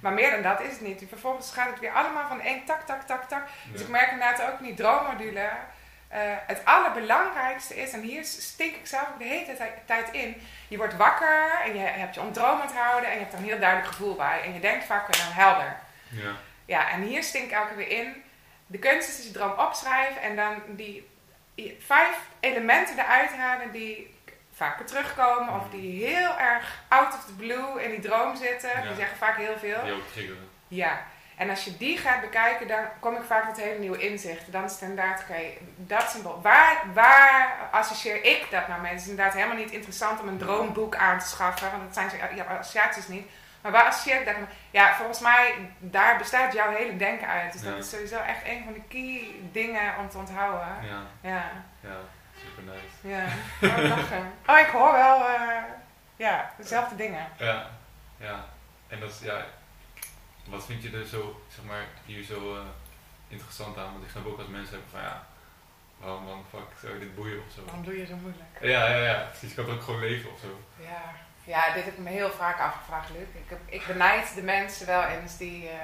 Maar 0.00 0.12
meer 0.12 0.30
dan 0.30 0.42
dat 0.42 0.60
is 0.60 0.70
het 0.70 0.80
niet. 0.80 1.02
Vervolgens 1.08 1.52
gaat 1.52 1.70
het 1.70 1.80
weer 1.80 1.92
allemaal 1.92 2.28
van 2.28 2.40
één 2.40 2.64
tak, 2.64 2.80
tak, 2.86 3.02
tak, 3.02 3.24
tak. 3.28 3.46
Dus 3.72 3.80
Ja. 3.80 3.86
ik 3.86 3.92
merk 3.92 4.10
inderdaad 4.10 4.42
ook 4.42 4.58
in 4.58 4.64
die 4.64 4.74
droommodule. 4.74 5.48
Eh, 6.08 6.20
het 6.46 6.64
allerbelangrijkste 6.64 7.76
is, 7.76 7.92
en 7.92 8.00
hier 8.00 8.24
stink 8.24 8.74
ik 8.76 8.86
zelf 8.86 9.08
ook 9.08 9.18
de 9.18 9.24
hele 9.24 9.56
tijd- 9.86 10.08
in. 10.12 10.42
Je 10.68 10.76
wordt 10.76 10.96
wakker 10.96 11.60
en 11.64 11.72
je 11.74 11.78
hebt 11.86 12.14
je 12.14 12.20
ontdroom 12.20 12.60
onthouden 12.60 13.08
en 13.08 13.14
je 13.14 13.20
hebt 13.20 13.32
er 13.32 13.38
een 13.38 13.44
heel 13.44 13.58
duidelijk 13.58 13.88
gevoel 13.88 14.14
bij. 14.14 14.42
En 14.44 14.54
je 14.54 14.60
denkt 14.60 14.84
vaak 14.84 15.06
weer 15.14 15.34
helder. 15.34 15.76
Ja. 16.08 16.30
Ja, 16.64 16.90
en 16.90 17.02
hier 17.02 17.22
stink 17.22 17.44
ik 17.44 17.50
elke 17.52 17.74
weer 17.74 17.88
in. 17.90 18.22
De 18.66 18.78
kunst 18.78 19.08
is 19.08 19.16
dat 19.16 19.24
je 19.26 19.32
droom 19.32 19.58
opschrijft 19.58 20.18
en 20.18 20.36
dan 20.36 20.62
die 20.68 21.08
die 21.54 21.76
vijf 21.80 22.16
elementen 22.40 22.98
eruit 22.98 23.32
halen 23.32 23.72
die 23.72 24.14
vaker 24.54 24.84
terugkomen 24.86 25.54
of 25.54 25.70
die 25.70 26.06
heel 26.06 26.38
erg 26.38 26.82
out 26.88 27.14
of 27.14 27.24
the 27.24 27.32
blue 27.32 27.82
in 27.82 27.90
die 27.90 28.00
droom 28.00 28.36
zitten. 28.36 28.70
Ja. 28.70 28.80
Die 28.86 28.94
zeggen 28.94 29.16
vaak 29.16 29.36
heel 29.36 29.58
veel. 29.58 29.78
Triggeren. 30.12 30.48
Ja, 30.68 31.06
en 31.38 31.50
als 31.50 31.64
je 31.64 31.76
die 31.76 31.98
gaat 31.98 32.20
bekijken, 32.20 32.68
dan 32.68 32.84
kom 33.00 33.14
ik 33.16 33.22
vaak 33.26 33.44
tot 33.46 33.56
hele 33.56 33.78
nieuwe 33.78 33.98
inzichten. 33.98 34.52
Dan 34.52 34.64
is 34.64 34.72
het 34.72 34.80
inderdaad, 34.80 35.20
oké, 35.22 35.40
dat 35.76 36.10
symbool. 36.10 36.40
Waar, 36.42 36.76
waar 36.94 37.56
associeer 37.70 38.24
ik 38.24 38.46
dat 38.50 38.68
nou 38.68 38.80
mee? 38.80 38.92
Het 38.92 39.00
is 39.00 39.08
inderdaad 39.08 39.34
helemaal 39.34 39.56
niet 39.56 39.70
interessant 39.70 40.20
om 40.20 40.28
een 40.28 40.38
droomboek 40.38 40.96
aan 40.96 41.18
te 41.18 41.26
schaffen, 41.26 41.70
want 41.70 41.82
dat 41.94 42.04
zijn 42.10 42.36
ja, 42.36 42.44
associaties 42.44 43.08
niet. 43.08 43.28
Maar 43.60 43.72
waar 43.72 43.84
associeer 43.84 44.20
ik 44.20 44.26
dat 44.26 44.36
mee? 44.36 44.46
Ja, 44.70 44.94
volgens 44.94 45.20
mij, 45.20 45.54
daar 45.78 46.18
bestaat 46.18 46.52
jouw 46.52 46.70
hele 46.74 46.96
denken 46.96 47.28
uit. 47.28 47.52
Dus 47.52 47.62
Ja. 47.62 47.70
dat 47.70 47.78
is 47.78 47.90
sowieso 47.90 48.20
echt 48.20 48.46
een 48.46 48.64
van 48.64 48.72
de 48.72 48.82
key 48.88 49.34
dingen 49.52 49.96
om 49.98 50.08
te 50.08 50.18
onthouden. 50.18 50.68
Ja, 50.82 51.00
Ja, 51.30 51.42
ja, 51.80 51.96
super 52.36 52.62
nice. 52.62 53.08
ja. 53.08 53.24
Oh, 53.68 53.88
lachen. 53.96 54.32
Oh, 54.46 54.58
ik 54.58 54.66
hoor 54.66 54.92
wel, 54.92 55.26
eh, 55.28 55.62
ja, 56.16 56.50
dezelfde 56.56 56.96
dingen. 56.96 57.26
Ja, 57.36 57.66
ja. 58.18 58.44
En 58.88 59.00
dat 59.00 59.10
is, 59.10 59.20
ja, 59.20 59.44
wat 60.48 60.64
vind 60.64 60.82
je 60.82 60.90
er 60.90 61.06
zo, 61.06 61.42
zeg 61.54 61.64
maar, 61.64 61.84
hier 62.04 62.24
zo 62.24 62.54
eh, 62.56 62.62
interessant 63.28 63.78
aan? 63.78 63.92
Want 63.92 64.04
ik 64.04 64.10
snap 64.10 64.26
ook 64.26 64.38
als 64.38 64.48
mensen 64.48 64.70
hebben 64.74 64.90
van, 64.90 65.00
ja, 65.00 65.26
waarom, 65.98 66.24
waarom 66.24 66.44
fuck 66.50 66.78
zou 66.80 66.92
je 66.94 66.98
dit 67.00 67.14
boeien 67.14 67.38
of 67.46 67.52
zo? 67.54 67.64
Waarom 67.64 67.84
doe 67.84 67.98
je 67.98 68.06
zo 68.06 68.16
moeilijk? 68.16 68.48
Ja, 68.60 68.88
ja, 68.88 69.04
ja, 69.04 69.28
precies. 69.30 69.54
Kan 69.54 69.64
het 69.64 69.74
ook 69.74 69.82
gewoon 69.82 70.00
leven 70.00 70.32
of 70.32 70.40
zo. 70.40 70.60
Ja. 70.82 71.02
ja, 71.44 71.74
dit 71.74 71.84
heb 71.84 71.92
ik 71.92 71.98
me 71.98 72.10
heel 72.10 72.30
vaak 72.30 72.58
afgevraagd, 72.60 73.10
Luc. 73.10 73.28
Ik, 73.42 73.48
heb, 73.48 73.58
ik 73.66 73.86
benijd 73.86 74.34
de 74.34 74.42
mensen 74.42 74.86
wel 74.86 75.02
eens 75.04 75.36
die 75.36 75.68
eh, 75.68 75.76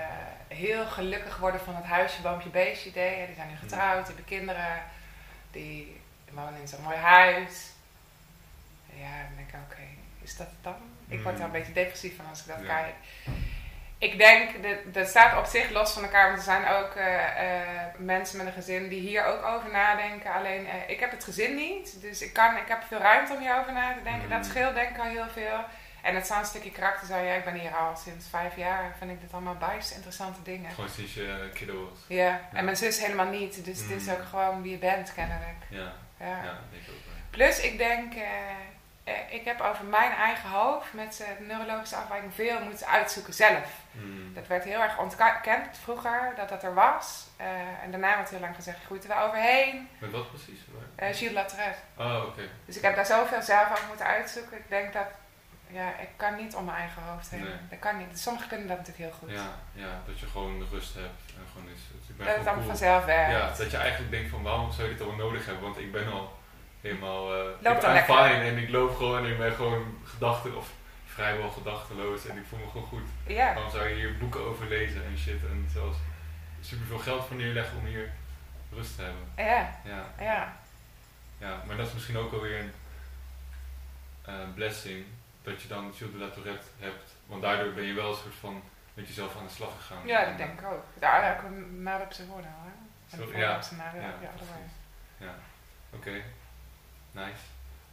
heel 0.49 0.87
gelukkig 0.87 1.37
worden 1.39 1.61
van 1.61 1.75
het 1.75 1.85
huisje, 1.85 2.23
boompje, 2.23 2.49
beestje 2.49 2.89
idee. 2.89 3.27
Die 3.27 3.35
zijn 3.35 3.49
nu 3.49 3.57
getrouwd, 3.57 4.07
die 4.07 4.15
hebben 4.15 4.25
kinderen, 4.25 4.83
die 5.51 6.01
wonen 6.31 6.61
in 6.61 6.69
zo'n 6.69 6.83
mooi 6.83 6.97
huis. 6.97 7.71
Ja, 8.97 9.23
dan 9.27 9.37
denk 9.37 9.49
ik, 9.49 9.55
oké, 9.73 9.83
is 10.23 10.37
dat 10.37 10.47
het 10.47 10.63
dan? 10.63 10.77
Ik 11.09 11.23
word 11.23 11.37
daar 11.37 11.47
een 11.47 11.53
beetje 11.53 11.73
depressief 11.73 12.17
van 12.17 12.27
als 12.29 12.41
ik 12.41 12.47
dat 12.47 12.61
Ja. 12.61 12.67
kijk. 12.67 12.95
Ik 14.05 14.19
denk, 14.19 14.63
dat, 14.63 14.95
dat 14.95 15.09
staat 15.09 15.39
op 15.39 15.45
zich 15.45 15.71
los 15.71 15.93
van 15.93 16.03
elkaar. 16.03 16.27
Want 16.27 16.39
er 16.39 16.45
zijn 16.45 16.67
ook 16.69 16.95
eh, 16.95 17.61
eh, 17.61 17.69
mensen 17.97 18.37
met 18.39 18.47
een 18.47 18.53
gezin 18.53 18.89
die 18.89 19.01
hier 19.01 19.25
ook 19.25 19.45
over 19.45 19.71
nadenken. 19.71 20.33
Alleen, 20.33 20.67
eh, 20.67 20.75
ik 20.87 21.01
heb 21.01 21.11
het 21.11 21.25
gezin 21.25 21.55
niet. 21.55 22.01
Dus 22.01 22.23
ik, 22.23 22.33
kan, 22.33 22.57
ik 22.57 22.69
heb 22.69 22.83
veel 22.89 22.99
ruimte 22.99 23.33
om 23.33 23.39
hierover 23.41 23.73
na 23.73 23.93
te 23.95 24.03
denken. 24.03 24.29
Dat 24.29 24.39
Mm. 24.39 24.45
scheelt 24.45 24.75
denk 24.75 24.89
ik 24.91 24.99
al 24.99 25.05
heel 25.05 25.29
veel. 25.33 25.59
En 26.03 26.15
het 26.15 26.27
zou 26.27 26.41
een 26.41 26.47
stukje 26.47 26.71
karakter 26.71 27.07
zijn. 27.07 27.25
Ja, 27.25 27.35
ik 27.35 27.45
ben 27.45 27.55
hier 27.55 27.75
al 27.77 27.97
sinds 27.97 28.27
vijf 28.29 28.57
jaar. 28.57 28.95
Vind 28.99 29.11
ik 29.11 29.21
dit 29.21 29.33
allemaal 29.33 29.57
bijst 29.57 29.91
interessante 29.95 30.43
dingen. 30.43 30.71
Gewoon 30.71 30.91
sinds 30.91 31.15
je 31.15 31.51
kiddo 31.55 31.89
was. 31.91 31.99
Ja, 32.09 32.25
Ja. 32.25 32.41
en 32.53 32.65
mijn 32.65 32.77
zus 32.77 33.01
helemaal 33.01 33.27
niet. 33.27 33.65
Dus 33.65 33.81
het 33.81 33.91
is 33.91 34.05
Mm. 34.05 34.13
ook 34.13 34.25
gewoon 34.25 34.63
wie 34.63 34.71
je 34.71 34.79
bent, 34.79 35.15
kennelijk. 35.15 35.57
Ja, 35.69 35.93
Ja. 36.21 36.27
ja, 36.27 36.43
dat 36.43 36.71
denk 36.71 36.83
ik 36.83 36.89
ook 36.89 37.05
wel. 37.07 37.15
Plus, 37.31 37.61
ik 37.61 37.79
denk, 37.79 38.13
ik 39.31 39.45
heb 39.45 39.61
over 39.61 39.85
mijn 39.85 40.13
eigen 40.13 40.51
hoofd 40.51 40.93
met 40.93 41.21
eh, 41.21 41.39
de 41.39 41.45
neurologische 41.45 41.97
afwijking 41.97 42.35
veel 42.35 42.61
moeten 42.61 42.87
uitzoeken 42.87 43.35
zelf. 43.35 43.69
Mm. 43.93 44.35
Dat 44.35 44.47
werd 44.47 44.65
heel 44.65 44.81
erg 44.81 44.99
ontkend 44.99 45.79
vroeger, 45.83 46.33
dat 46.37 46.49
dat 46.49 46.63
er 46.63 46.75
was. 46.75 47.27
Eh, 47.37 47.47
en 47.83 47.91
daarna 47.91 48.17
werd 48.17 48.31
heel 48.31 48.41
lang 48.41 48.55
gezegd, 48.55 48.79
je 48.81 48.85
groeit 48.87 49.03
er 49.03 49.09
wel 49.09 49.27
overheen. 49.27 49.89
Met 49.99 50.11
wat 50.11 50.29
precies? 50.29 50.59
Eh 50.97 51.15
Gilles 51.15 51.35
Lateret. 51.35 51.77
Oh, 51.97 52.23
oké. 52.27 52.43
Dus 52.65 52.77
ik 52.77 52.83
heb 52.83 52.95
daar 52.97 53.07
zoveel 53.07 53.43
zelf 53.43 53.71
over 53.71 53.85
moeten 53.89 54.07
uitzoeken. 54.07 54.57
Ik 54.57 54.69
denk 54.69 54.93
dat, 54.93 55.07
ja, 55.67 55.89
ik 56.01 56.09
kan 56.17 56.37
niet 56.37 56.55
om 56.55 56.65
mijn 56.65 56.77
eigen 56.79 57.03
hoofd 57.03 57.31
heen. 57.31 57.41
Nee. 57.45 57.57
Dat 57.71 57.79
kan 57.79 57.97
niet. 57.99 58.11
Dus 58.11 58.23
sommigen 58.23 58.49
kunnen 58.49 58.67
dat 58.67 58.77
natuurlijk 58.77 59.05
heel 59.11 59.19
goed. 59.19 59.31
Ja, 59.31 59.51
ja, 59.73 60.01
dat 60.07 60.21
je 60.21 60.27
gewoon 60.27 60.59
de 60.59 60.67
rust 60.71 60.95
hebt 60.95 61.23
en 61.39 61.45
gewoon 61.53 61.69
is. 61.69 61.81
het- 61.93 62.09
Ik 62.09 62.17
ben 62.17 62.27
dat 62.27 62.37
het 62.37 62.47
allemaal 62.47 62.65
cool. 62.65 62.77
vanzelf 62.77 63.05
werkt. 63.05 63.33
Ja, 63.33 63.53
dat 63.65 63.71
je 63.71 63.77
eigenlijk 63.77 64.11
denkt 64.11 64.31
van 64.31 64.43
waarom 64.43 64.73
zou 64.73 64.89
je 64.89 64.93
dit 64.95 65.03
allemaal 65.07 65.27
nodig 65.27 65.45
hebben? 65.47 65.63
Want 65.63 65.79
ik 65.79 65.93
ben 65.93 66.13
al 66.13 66.39
helemaal 66.85 67.39
uh, 67.39 67.45
Loopt 67.61 67.83
ik 67.85 67.93
ben 67.93 68.05
fine 68.05 68.45
en 68.51 68.59
ik 68.59 68.69
loop 68.69 68.97
gewoon 68.97 69.25
en 69.25 69.31
ik 69.31 69.39
ben 69.39 69.55
gewoon 69.55 69.99
gedachten 70.05 70.57
of 70.57 70.73
vrijwel 71.07 71.51
gedachteloos 71.51 72.27
en 72.27 72.37
ik 72.37 72.45
voel 72.49 72.59
me 72.59 72.71
gewoon 72.71 72.87
goed. 72.87 73.09
Ja. 73.27 73.55
Waarom 73.55 73.71
zou 73.71 73.89
je 73.89 73.95
hier 73.95 74.19
boeken 74.19 74.41
over 74.41 74.67
lezen 74.69 75.05
en 75.05 75.19
shit 75.19 75.41
en 75.51 75.69
zelfs 75.73 75.99
superveel 76.61 76.99
geld 76.99 77.27
voor 77.27 77.37
neerleggen 77.37 77.79
om 77.79 77.85
hier 77.85 78.13
rust 78.73 78.97
te 78.97 79.03
hebben? 79.03 79.23
Ja, 79.37 79.81
Ja, 79.85 80.05
ja. 80.19 80.57
ja 81.39 81.63
maar 81.67 81.77
dat 81.77 81.87
is 81.87 81.93
misschien 81.93 82.17
ook 82.17 82.33
alweer 82.33 82.61
een 82.61 82.73
eh, 84.23 84.35
blessing 84.55 85.05
dat 85.43 85.63
je 85.63 85.69
dan 85.69 85.93
Gilles 85.95 86.13
de 86.13 86.19
la 86.19 86.29
Tourette 86.29 86.67
hebt. 86.79 87.15
Want 87.27 87.43
daardoor 87.43 87.73
ben 87.73 87.85
je 87.85 87.93
wel 87.93 88.09
een 88.09 88.17
soort 88.17 88.35
van 88.35 88.63
met 88.95 89.07
jezelf 89.07 89.37
aan 89.37 89.47
de 89.47 89.53
slag 89.53 89.73
gegaan. 89.77 90.07
Ja, 90.07 90.25
dat 90.25 90.39
denk 90.39 90.61
ik 90.61 90.67
ook. 90.67 90.85
Daar 90.99 91.27
heb 91.27 91.43
ik 91.43 91.51
nadeel 91.71 92.07
op 92.07 92.13
zijn 92.13 92.29
woorden 92.29 92.51
hoor. 92.63 92.73
En 93.11 93.19
Sorry, 93.19 93.39
ja. 93.39 93.57
op 93.57 93.63
zijn 93.63 93.81
nadeel. 93.81 94.01
Ja, 94.01 94.15
Ja. 94.21 95.27
Ja, 95.27 95.35
oké. 95.93 96.23
Nice. 97.15 97.45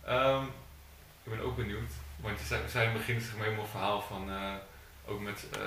Ehm, 0.06 0.44
ik 1.24 1.32
ben 1.32 1.40
ook 1.40 1.56
benieuwd, 1.56 1.92
want 2.16 2.40
je 2.40 2.46
zei, 2.46 2.62
we 2.62 2.70
zijn 2.70 2.88
in 2.88 2.96
het 2.96 3.06
begin 3.06 3.22
zeg 3.22 3.34
maar 3.34 3.44
helemaal 3.44 3.66
een 3.66 3.72
verhaal 3.72 4.02
van, 4.02 4.32
eh, 4.32 4.54
ook 5.06 5.20
met, 5.20 5.46
eh, 5.54 5.62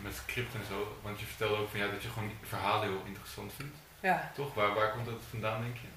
met 0.00 0.14
script 0.14 0.54
en 0.54 0.64
zo. 0.68 0.98
Want 1.02 1.20
je 1.20 1.26
vertelde 1.26 1.56
ook 1.56 1.70
van 1.70 1.78
ja, 1.78 1.88
dat 1.88 2.02
je 2.02 2.08
gewoon 2.08 2.32
verhalen 2.42 2.88
heel 2.88 3.02
interessant 3.04 3.52
vindt. 3.56 3.76
Ja. 4.00 4.30
Toch? 4.34 4.54
Waar, 4.54 4.74
waar 4.74 4.92
komt 4.92 5.06
dat 5.06 5.20
vandaan, 5.30 5.62
denk 5.62 5.76
je? 5.76 5.88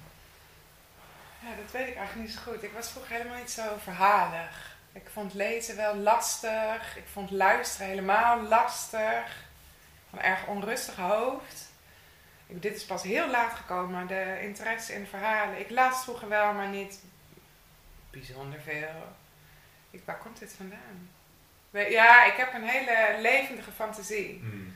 ja, 1.42 1.56
dat 1.62 1.72
weet 1.72 1.88
ik 1.88 1.96
eigenlijk 1.96 2.28
niet 2.28 2.36
zo 2.36 2.50
goed. 2.50 2.62
Ik 2.62 2.72
was 2.72 2.90
vroeger 2.90 3.16
helemaal 3.16 3.38
niet 3.38 3.50
zo 3.50 3.62
verhalig. 3.82 4.76
Ik 4.92 5.08
vond 5.12 5.34
lezen 5.34 5.76
wel 5.76 5.96
lastig. 5.96 6.96
Ik 6.96 7.06
vond 7.12 7.30
luisteren 7.30 7.86
helemaal 7.86 8.42
lastig. 8.42 9.24
Van 10.10 10.18
een 10.18 10.24
erg 10.24 10.46
onrustig 10.46 10.96
hoofd. 10.96 11.70
Dit 12.60 12.76
is 12.76 12.84
pas 12.84 13.02
heel 13.02 13.28
laat 13.30 13.52
gekomen, 13.52 14.06
de 14.06 14.38
interesse 14.42 14.94
in 14.94 15.06
verhalen. 15.06 15.60
Ik 15.60 15.70
las 15.70 16.02
vroeger 16.04 16.28
wel, 16.28 16.52
maar 16.52 16.68
niet 16.68 17.00
bijzonder 18.10 18.60
veel. 18.60 19.14
Ik, 19.90 20.02
waar 20.04 20.18
komt 20.18 20.38
dit 20.38 20.52
vandaan? 20.56 21.10
Ja, 21.90 22.24
ik 22.24 22.32
heb 22.36 22.54
een 22.54 22.68
hele 22.68 23.20
levendige 23.20 23.70
fantasie. 23.70 24.38
Hmm. 24.40 24.74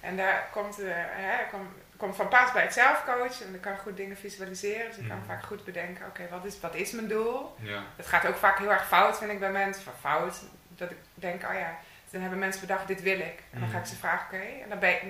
En 0.00 0.16
daar 0.16 0.48
komt, 0.52 0.78
eh, 0.80 0.88
hè, 0.94 1.36
komt, 1.50 1.70
komt 1.96 2.16
van 2.16 2.28
pas 2.28 2.52
bij 2.52 2.62
het 2.62 2.72
zelfcoachen. 2.72 3.46
En 3.46 3.54
ik 3.54 3.60
kan 3.60 3.78
goed 3.78 3.96
dingen 3.96 4.16
visualiseren. 4.16 4.86
Dus 4.86 4.96
ik 4.98 5.08
kan 5.08 5.16
Mhm. 5.16 5.26
vaak 5.26 5.42
goed 5.44 5.64
bedenken, 5.64 6.06
oké, 6.06 6.28
wat, 6.30 6.44
is, 6.44 6.60
wat 6.60 6.74
is 6.74 6.90
mijn 6.90 7.08
doel? 7.08 7.56
Ja. 7.60 7.82
Het 7.96 8.06
gaat 8.06 8.26
ook 8.26 8.36
vaak 8.36 8.58
heel 8.58 8.70
erg 8.70 8.86
fout, 8.86 9.18
vind 9.18 9.30
ik, 9.30 9.38
bij 9.40 9.50
mensen. 9.50 9.82
Van 9.82 9.92
fout, 10.00 10.42
dat 10.68 10.90
ik 10.90 10.96
denk, 11.14 11.42
oh 11.44 11.54
ja, 11.54 11.78
dan 12.10 12.20
hebben 12.20 12.38
mensen 12.38 12.60
bedacht, 12.60 12.86
dit 12.86 13.02
wil 13.02 13.18
ik. 13.18 13.42
En 13.50 13.60
dan 13.60 13.68
ga 13.68 13.78
ik 13.78 13.86
ze 13.86 13.96
vragen, 13.96 14.26
oké, 14.26 14.44
en 14.62 14.68
dan 14.68 14.78
ben 14.78 15.06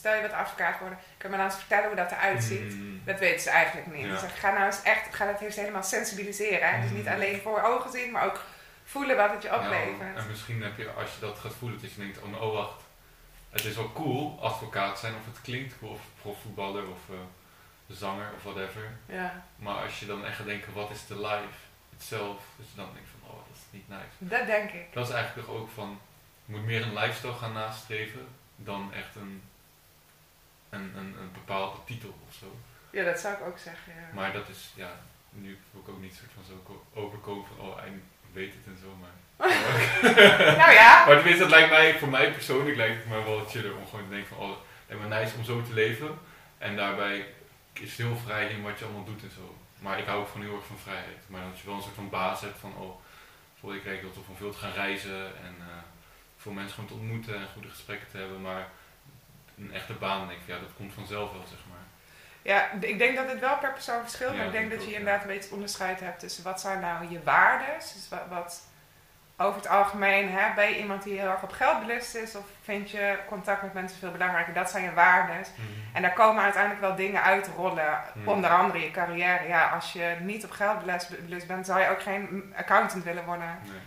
stel 0.00 0.14
je 0.14 0.22
wat 0.22 0.32
advocaat 0.32 0.78
worden. 0.78 0.98
Kun 1.16 1.28
je 1.30 1.36
me 1.36 1.36
nou 1.42 1.50
eens 1.50 1.58
vertellen 1.58 1.86
hoe 1.86 1.96
dat 1.96 2.10
eruit 2.12 2.42
ziet? 2.42 2.72
Hmm. 2.72 3.02
Dat 3.04 3.18
weten 3.18 3.40
ze 3.40 3.50
eigenlijk 3.50 3.86
niet. 3.94 4.04
Ja. 4.06 4.10
Dus 4.12 4.22
ik 4.22 4.34
ga 4.42 4.50
nou 4.52 4.64
eens 4.66 4.82
echt, 4.82 5.14
ga 5.14 5.26
dat 5.26 5.40
eerst 5.40 5.58
helemaal 5.58 5.82
sensibiliseren. 5.82 6.68
Hè? 6.74 6.80
Dus 6.82 6.90
niet 6.90 7.04
Mhm. 7.04 7.14
alleen 7.14 7.40
voor 7.40 7.60
ogen 7.62 7.90
zien, 7.90 8.10
maar 8.10 8.24
ook 8.24 8.40
voelen 8.84 9.16
wat 9.16 9.30
het 9.32 9.42
je 9.42 9.48
Ja, 9.48 9.54
oplevert. 9.56 10.16
en 10.16 10.26
misschien 10.28 10.62
heb 10.62 10.76
je, 10.76 10.90
als 10.90 11.14
je 11.14 11.20
dat 11.20 11.38
gaat 11.38 11.54
voelen, 11.58 11.80
dat 11.80 11.92
je 11.92 12.00
denkt, 12.00 12.18
oh, 12.22 12.42
oh 12.42 12.52
wacht, 12.54 12.80
het 13.50 13.64
is 13.64 13.76
wel 13.76 13.92
cool 13.92 14.38
advocaat 14.42 14.98
zijn, 14.98 15.14
of 15.14 15.24
het 15.26 15.40
klinkt 15.42 15.78
cool, 15.78 15.90
of 15.92 16.00
profvoetballer, 16.22 16.82
of 16.88 16.98
eh, 17.10 17.16
zanger, 17.88 18.28
of 18.36 18.42
whatever. 18.42 18.82
Ja, 19.06 19.44
Maar 19.56 19.74
als 19.74 20.00
je 20.00 20.06
dan 20.06 20.24
echt 20.26 20.36
gaat 20.36 20.46
denken, 20.46 20.72
wat 20.72 20.90
is 20.90 21.06
de 21.06 21.16
life 21.20 21.58
itself, 21.96 22.36
dus 22.56 22.66
je 22.70 22.76
dan 22.76 22.88
denkt 22.94 23.08
van, 23.18 23.30
oh, 23.30 23.36
dat 23.36 23.56
is 23.56 23.62
niet 23.70 23.88
nice. 23.88 24.14
dat 24.18 24.46
denk 24.46 24.70
ik. 24.70 24.86
Dat 24.92 25.08
is 25.08 25.14
eigenlijk 25.14 25.46
toch 25.46 25.56
ook 25.56 25.70
van, 25.74 26.00
je 26.44 26.52
moet 26.56 26.64
meer 26.64 26.82
een 26.82 26.94
lifestyle 26.94 27.32
gaan 27.34 27.52
nastreven 27.52 28.26
dan 28.56 28.92
echt 28.94 29.14
een, 29.16 29.42
een, 30.70 30.92
een, 30.96 31.14
een 31.20 31.32
bepaalde 31.32 31.76
titel 31.84 32.14
of 32.28 32.34
zo. 32.34 32.56
Ja, 32.90 33.04
dat 33.04 33.18
zou 33.20 33.34
ik 33.34 33.40
ook 33.46 33.58
zeggen. 33.58 33.92
Ja. 33.92 34.14
Maar 34.14 34.32
dat 34.32 34.48
is, 34.48 34.70
ja, 34.74 34.90
nu 35.30 35.58
wil 35.70 35.80
ik 35.82 35.88
ook 35.88 36.00
niet 36.00 36.14
soort 36.14 36.30
van 36.34 36.44
zo 36.44 36.54
ko- 36.64 36.84
overkomen 37.00 37.46
van, 37.46 37.66
oh, 37.66 37.78
hij 37.78 37.92
weet 38.32 38.52
het 38.54 38.66
en 38.66 38.78
zo, 38.82 38.96
maar... 39.00 39.16
nou 40.62 40.72
ja, 40.72 41.04
Maar 41.06 41.14
tenminste, 41.16 41.42
dat 41.42 41.50
lijkt 41.50 41.70
mij, 41.70 41.98
voor 41.98 42.08
mij 42.08 42.32
persoonlijk 42.32 42.76
lijkt 42.76 42.96
het 42.96 43.06
me 43.08 43.24
wel 43.24 43.44
chiller 43.48 43.76
om 43.76 43.86
gewoon 43.86 44.04
te 44.04 44.10
denken 44.10 44.28
van, 44.28 44.38
oh, 44.38 44.50
het 44.50 44.58
lijkt 44.98 45.02
me 45.08 45.14
nice 45.18 45.36
om 45.36 45.44
zo 45.44 45.62
te 45.62 45.72
leven. 45.72 46.18
En 46.58 46.76
daarbij 46.76 47.26
is 47.72 47.96
heel 47.96 48.16
vrij 48.16 48.46
in 48.48 48.62
wat 48.62 48.78
je 48.78 48.84
allemaal 48.84 49.04
doet 49.04 49.22
en 49.22 49.30
zo. 49.30 49.54
Maar 49.78 49.98
ik 49.98 50.06
hou 50.06 50.20
ook 50.20 50.28
van 50.28 50.40
heel 50.42 50.54
erg 50.56 50.66
van 50.66 50.78
vrijheid. 50.78 51.18
Maar 51.26 51.42
dat 51.50 51.58
je 51.60 51.66
wel 51.66 51.74
een 51.74 51.82
soort 51.82 51.94
van 51.94 52.08
baas 52.10 52.40
hebt 52.40 52.58
van, 52.58 52.74
oh, 52.76 52.96
bijvoorbeeld 53.52 53.84
ik 53.84 53.90
kijk 53.90 54.02
dat 54.02 54.24
van 54.26 54.36
veel 54.36 54.50
te 54.52 54.58
gaan 54.58 54.72
reizen 54.72 55.24
en 55.24 55.54
eh, 55.60 55.66
veel 56.38 56.52
mensen 56.52 56.74
gewoon 56.74 56.88
te 56.88 56.94
ontmoeten 56.94 57.34
en 57.36 57.48
goede 57.52 57.68
gesprekken 57.68 58.08
te 58.10 58.16
hebben. 58.16 58.40
Maar 58.40 58.68
een 59.60 59.74
echte 59.74 59.92
baan, 59.92 60.28
denk 60.28 60.40
ik, 60.40 60.46
ja, 60.46 60.58
dat 60.58 60.74
komt 60.76 60.94
vanzelf 60.94 61.32
wel, 61.32 61.44
zeg 61.48 61.58
maar. 61.70 61.78
ja, 62.42 62.70
ik 62.88 62.98
denk 62.98 63.16
dat 63.16 63.28
het 63.28 63.40
wel 63.40 63.58
per 63.58 63.72
persoon 63.72 64.00
verschilt. 64.00 64.30
Ja, 64.32 64.36
maar 64.36 64.46
ik 64.46 64.52
denk 64.52 64.70
dat 64.70 64.84
je 64.84 64.94
inderdaad 64.94 65.22
een 65.22 65.28
beetje 65.28 65.54
onderscheid 65.54 66.00
hebt 66.00 66.18
tussen 66.20 66.44
wat 66.44 66.60
zijn 66.60 66.80
nou 66.80 67.10
je 67.10 67.22
waarden. 67.22 67.74
Dus 67.78 68.06
wat, 68.10 68.22
wat 68.28 68.68
over 69.36 69.56
het 69.60 69.68
algemeen, 69.68 70.30
hè, 70.30 70.54
ben 70.54 70.68
je 70.68 70.78
iemand 70.78 71.02
die 71.02 71.18
heel 71.18 71.30
erg 71.30 71.42
op 71.42 71.52
geld 71.52 71.80
belust 71.86 72.14
is? 72.14 72.36
Of 72.36 72.44
vind 72.62 72.90
je 72.90 73.18
contact 73.28 73.62
met 73.62 73.72
mensen 73.72 73.98
veel 73.98 74.10
belangrijker? 74.10 74.54
Dat 74.54 74.70
zijn 74.70 74.84
je 74.84 74.92
waarden. 74.92 75.36
En 75.92 76.02
daar 76.02 76.12
komen 76.12 76.42
uiteindelijk 76.42 76.80
wel 76.80 76.94
dingen 76.94 77.22
uitrollen. 77.22 77.98
Hmm. 78.12 78.28
Onder 78.28 78.50
andere 78.50 78.80
je 78.80 78.90
carrière. 78.90 79.48
Ja, 79.48 79.68
als 79.68 79.92
je 79.92 80.16
niet 80.20 80.44
op 80.44 80.50
geld 80.50 80.84
belust 80.84 81.24
belust 81.24 81.46
bent, 81.46 81.66
zou 81.66 81.80
je 81.80 81.88
ook 81.88 82.02
geen 82.02 82.52
accountant 82.56 83.04
willen 83.04 83.24
worden. 83.24 83.58
Nee. 83.62 83.80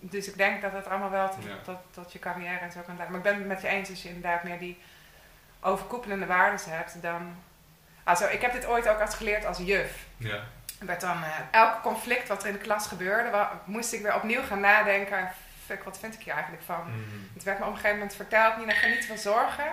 Dus 0.00 0.28
ik 0.28 0.36
denk 0.36 0.62
dat 0.62 0.72
het 0.72 0.88
allemaal 0.88 1.10
wel 1.10 1.28
tot, 1.28 1.44
Ja. 1.44 1.54
tot, 1.64 1.78
tot 1.90 2.12
je 2.12 2.18
carrière 2.18 2.58
en 2.58 2.72
zo 2.72 2.80
kan 2.80 2.96
leiden. 2.96 3.08
Maar 3.18 3.26
ik 3.26 3.32
ben 3.32 3.34
het 3.34 3.46
met 3.46 3.60
je 3.60 3.68
eens 3.68 3.90
als 3.90 4.02
je 4.02 4.08
inderdaad 4.08 4.42
meer 4.42 4.58
die 4.58 4.78
overkoepelende 5.60 6.26
waarden 6.26 6.60
hebt. 6.70 7.02
Dan... 7.02 7.36
Also, 8.04 8.26
ik 8.26 8.40
heb 8.42 8.52
dit 8.52 8.66
ooit 8.66 8.88
ook 8.88 9.00
als 9.00 9.14
geleerd 9.14 9.44
als 9.44 9.58
juf. 9.58 9.92
Ja. 10.16 10.40
Werd 10.78 11.00
dan, 11.00 11.22
eh, 11.22 11.30
elk 11.50 11.82
conflict 11.82 12.28
wat 12.28 12.42
er 12.42 12.46
in 12.48 12.52
de 12.54 12.58
klas 12.58 12.86
gebeurde, 12.86 13.30
wa- 13.30 13.60
moest 13.64 13.92
ik 13.92 14.02
weer 14.02 14.14
opnieuw 14.14 14.42
gaan 14.42 14.60
nadenken. 14.60 15.30
Fuck, 15.66 15.84
wat 15.84 15.98
vind 15.98 16.14
ik 16.14 16.20
hier 16.20 16.32
eigenlijk 16.34 16.62
van? 16.62 16.80
Mm. 16.86 17.30
Het 17.34 17.42
werd 17.42 17.58
me 17.58 17.64
op 17.64 17.70
een 17.70 17.76
gegeven 17.76 17.98
moment 17.98 18.16
verteld, 18.16 18.56
Nina, 18.56 18.72
ga 18.72 18.86
niet 18.86 19.06
van 19.06 19.18
zorgen. 19.18 19.66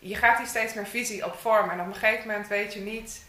Je 0.00 0.16
gaat 0.16 0.38
hier 0.38 0.46
steeds 0.46 0.74
meer 0.74 0.86
visie 0.86 1.24
op 1.26 1.38
vormen. 1.38 1.70
En 1.70 1.80
op 1.80 1.86
een 1.86 1.94
gegeven 1.94 2.26
moment 2.26 2.48
weet 2.48 2.74
je 2.74 2.80
niet, 2.80 3.24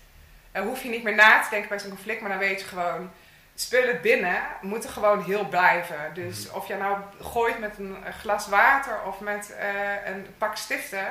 eh, 0.51 0.61
hoef 0.61 0.83
je 0.83 0.89
niet 0.89 1.03
meer 1.03 1.15
na 1.15 1.41
te 1.41 1.49
denken 1.49 1.69
bij 1.69 1.79
zo'n 1.79 1.89
conflict, 1.89 2.21
maar 2.21 2.29
dan 2.29 2.39
weet 2.39 2.59
je 2.61 2.67
gewoon, 2.67 3.11
spullen 3.55 4.01
binnen 4.01 4.41
moeten 4.61 4.89
gewoon 4.89 5.23
heel 5.23 5.47
blijven. 5.47 6.13
Dus 6.13 6.47
Mhm. 6.47 6.55
of 6.55 6.67
je 6.67 6.75
nou 6.75 6.97
gooit 7.21 7.59
met 7.59 7.77
een 7.77 7.97
een 8.05 8.13
glas 8.13 8.47
water 8.47 9.01
of 9.03 9.19
met 9.19 9.55
eh, 9.55 10.05
een 10.05 10.27
pak 10.37 10.55
stiften, 10.57 11.07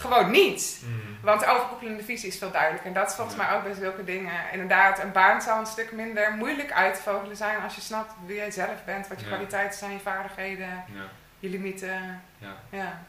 gewoon 0.00 0.30
niet. 0.30 0.80
Mm. 0.84 1.00
Want 1.22 1.40
de 1.40 1.46
overkoepelende 1.46 2.02
visie 2.04 2.28
is 2.28 2.38
veel 2.38 2.50
duidelijker. 2.50 2.86
En 2.88 2.94
dat 2.94 3.08
is 3.08 3.14
volgens 3.14 3.36
Ja. 3.36 3.42
mij 3.46 3.56
ook 3.56 3.62
bij 3.62 3.74
zulke 3.74 4.04
dingen. 4.04 4.32
Inderdaad, 4.52 4.98
een 4.98 5.12
baan 5.12 5.42
zal 5.42 5.58
een 5.58 5.66
stuk 5.66 5.92
minder 5.92 6.32
moeilijk 6.32 6.72
uit 6.72 6.94
te 6.94 7.02
vogelen 7.02 7.36
zijn 7.36 7.60
als 7.62 7.74
je 7.74 7.80
snapt 7.80 8.12
wie 8.26 8.36
jij 8.36 8.50
zelf 8.50 8.84
bent, 8.84 9.08
wat 9.08 9.18
je 9.20 9.26
Ja. 9.26 9.32
kwaliteiten 9.32 9.78
zijn, 9.78 9.92
je 9.92 9.98
vaardigheden, 10.00 10.68
Ja, 10.94 11.04
je 11.38 11.48
limieten. 11.48 12.22
ja, 12.38 12.56
Ja. 12.70 13.02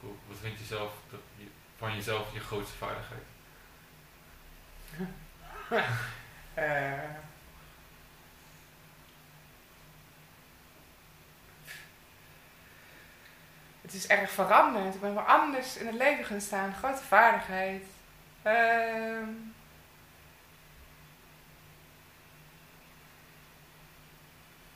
cool. 0.00 0.16
Wat 0.28 0.36
vind 0.42 0.58
je 0.58 0.64
zelf 0.64 0.92
dat 1.10 1.20
je, 1.36 1.44
van 1.78 1.94
jezelf 1.94 2.32
je 2.32 2.40
grootste 2.40 2.76
vaardigheid? 2.76 3.22
Eh. 6.54 6.92
Het 13.92 13.98
is 13.98 14.06
erg 14.06 14.30
veranderd. 14.30 14.94
Ik 14.94 15.00
ben 15.00 15.14
wel 15.14 15.22
anders 15.22 15.76
in 15.76 15.86
het 15.86 15.94
leven 15.94 16.24
gaan 16.24 16.40
staan. 16.40 16.74
Grote 16.74 17.02
vaardigheid. 17.02 17.82
Ehm. 18.42 19.28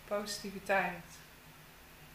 positiviteit. 0.05 1.05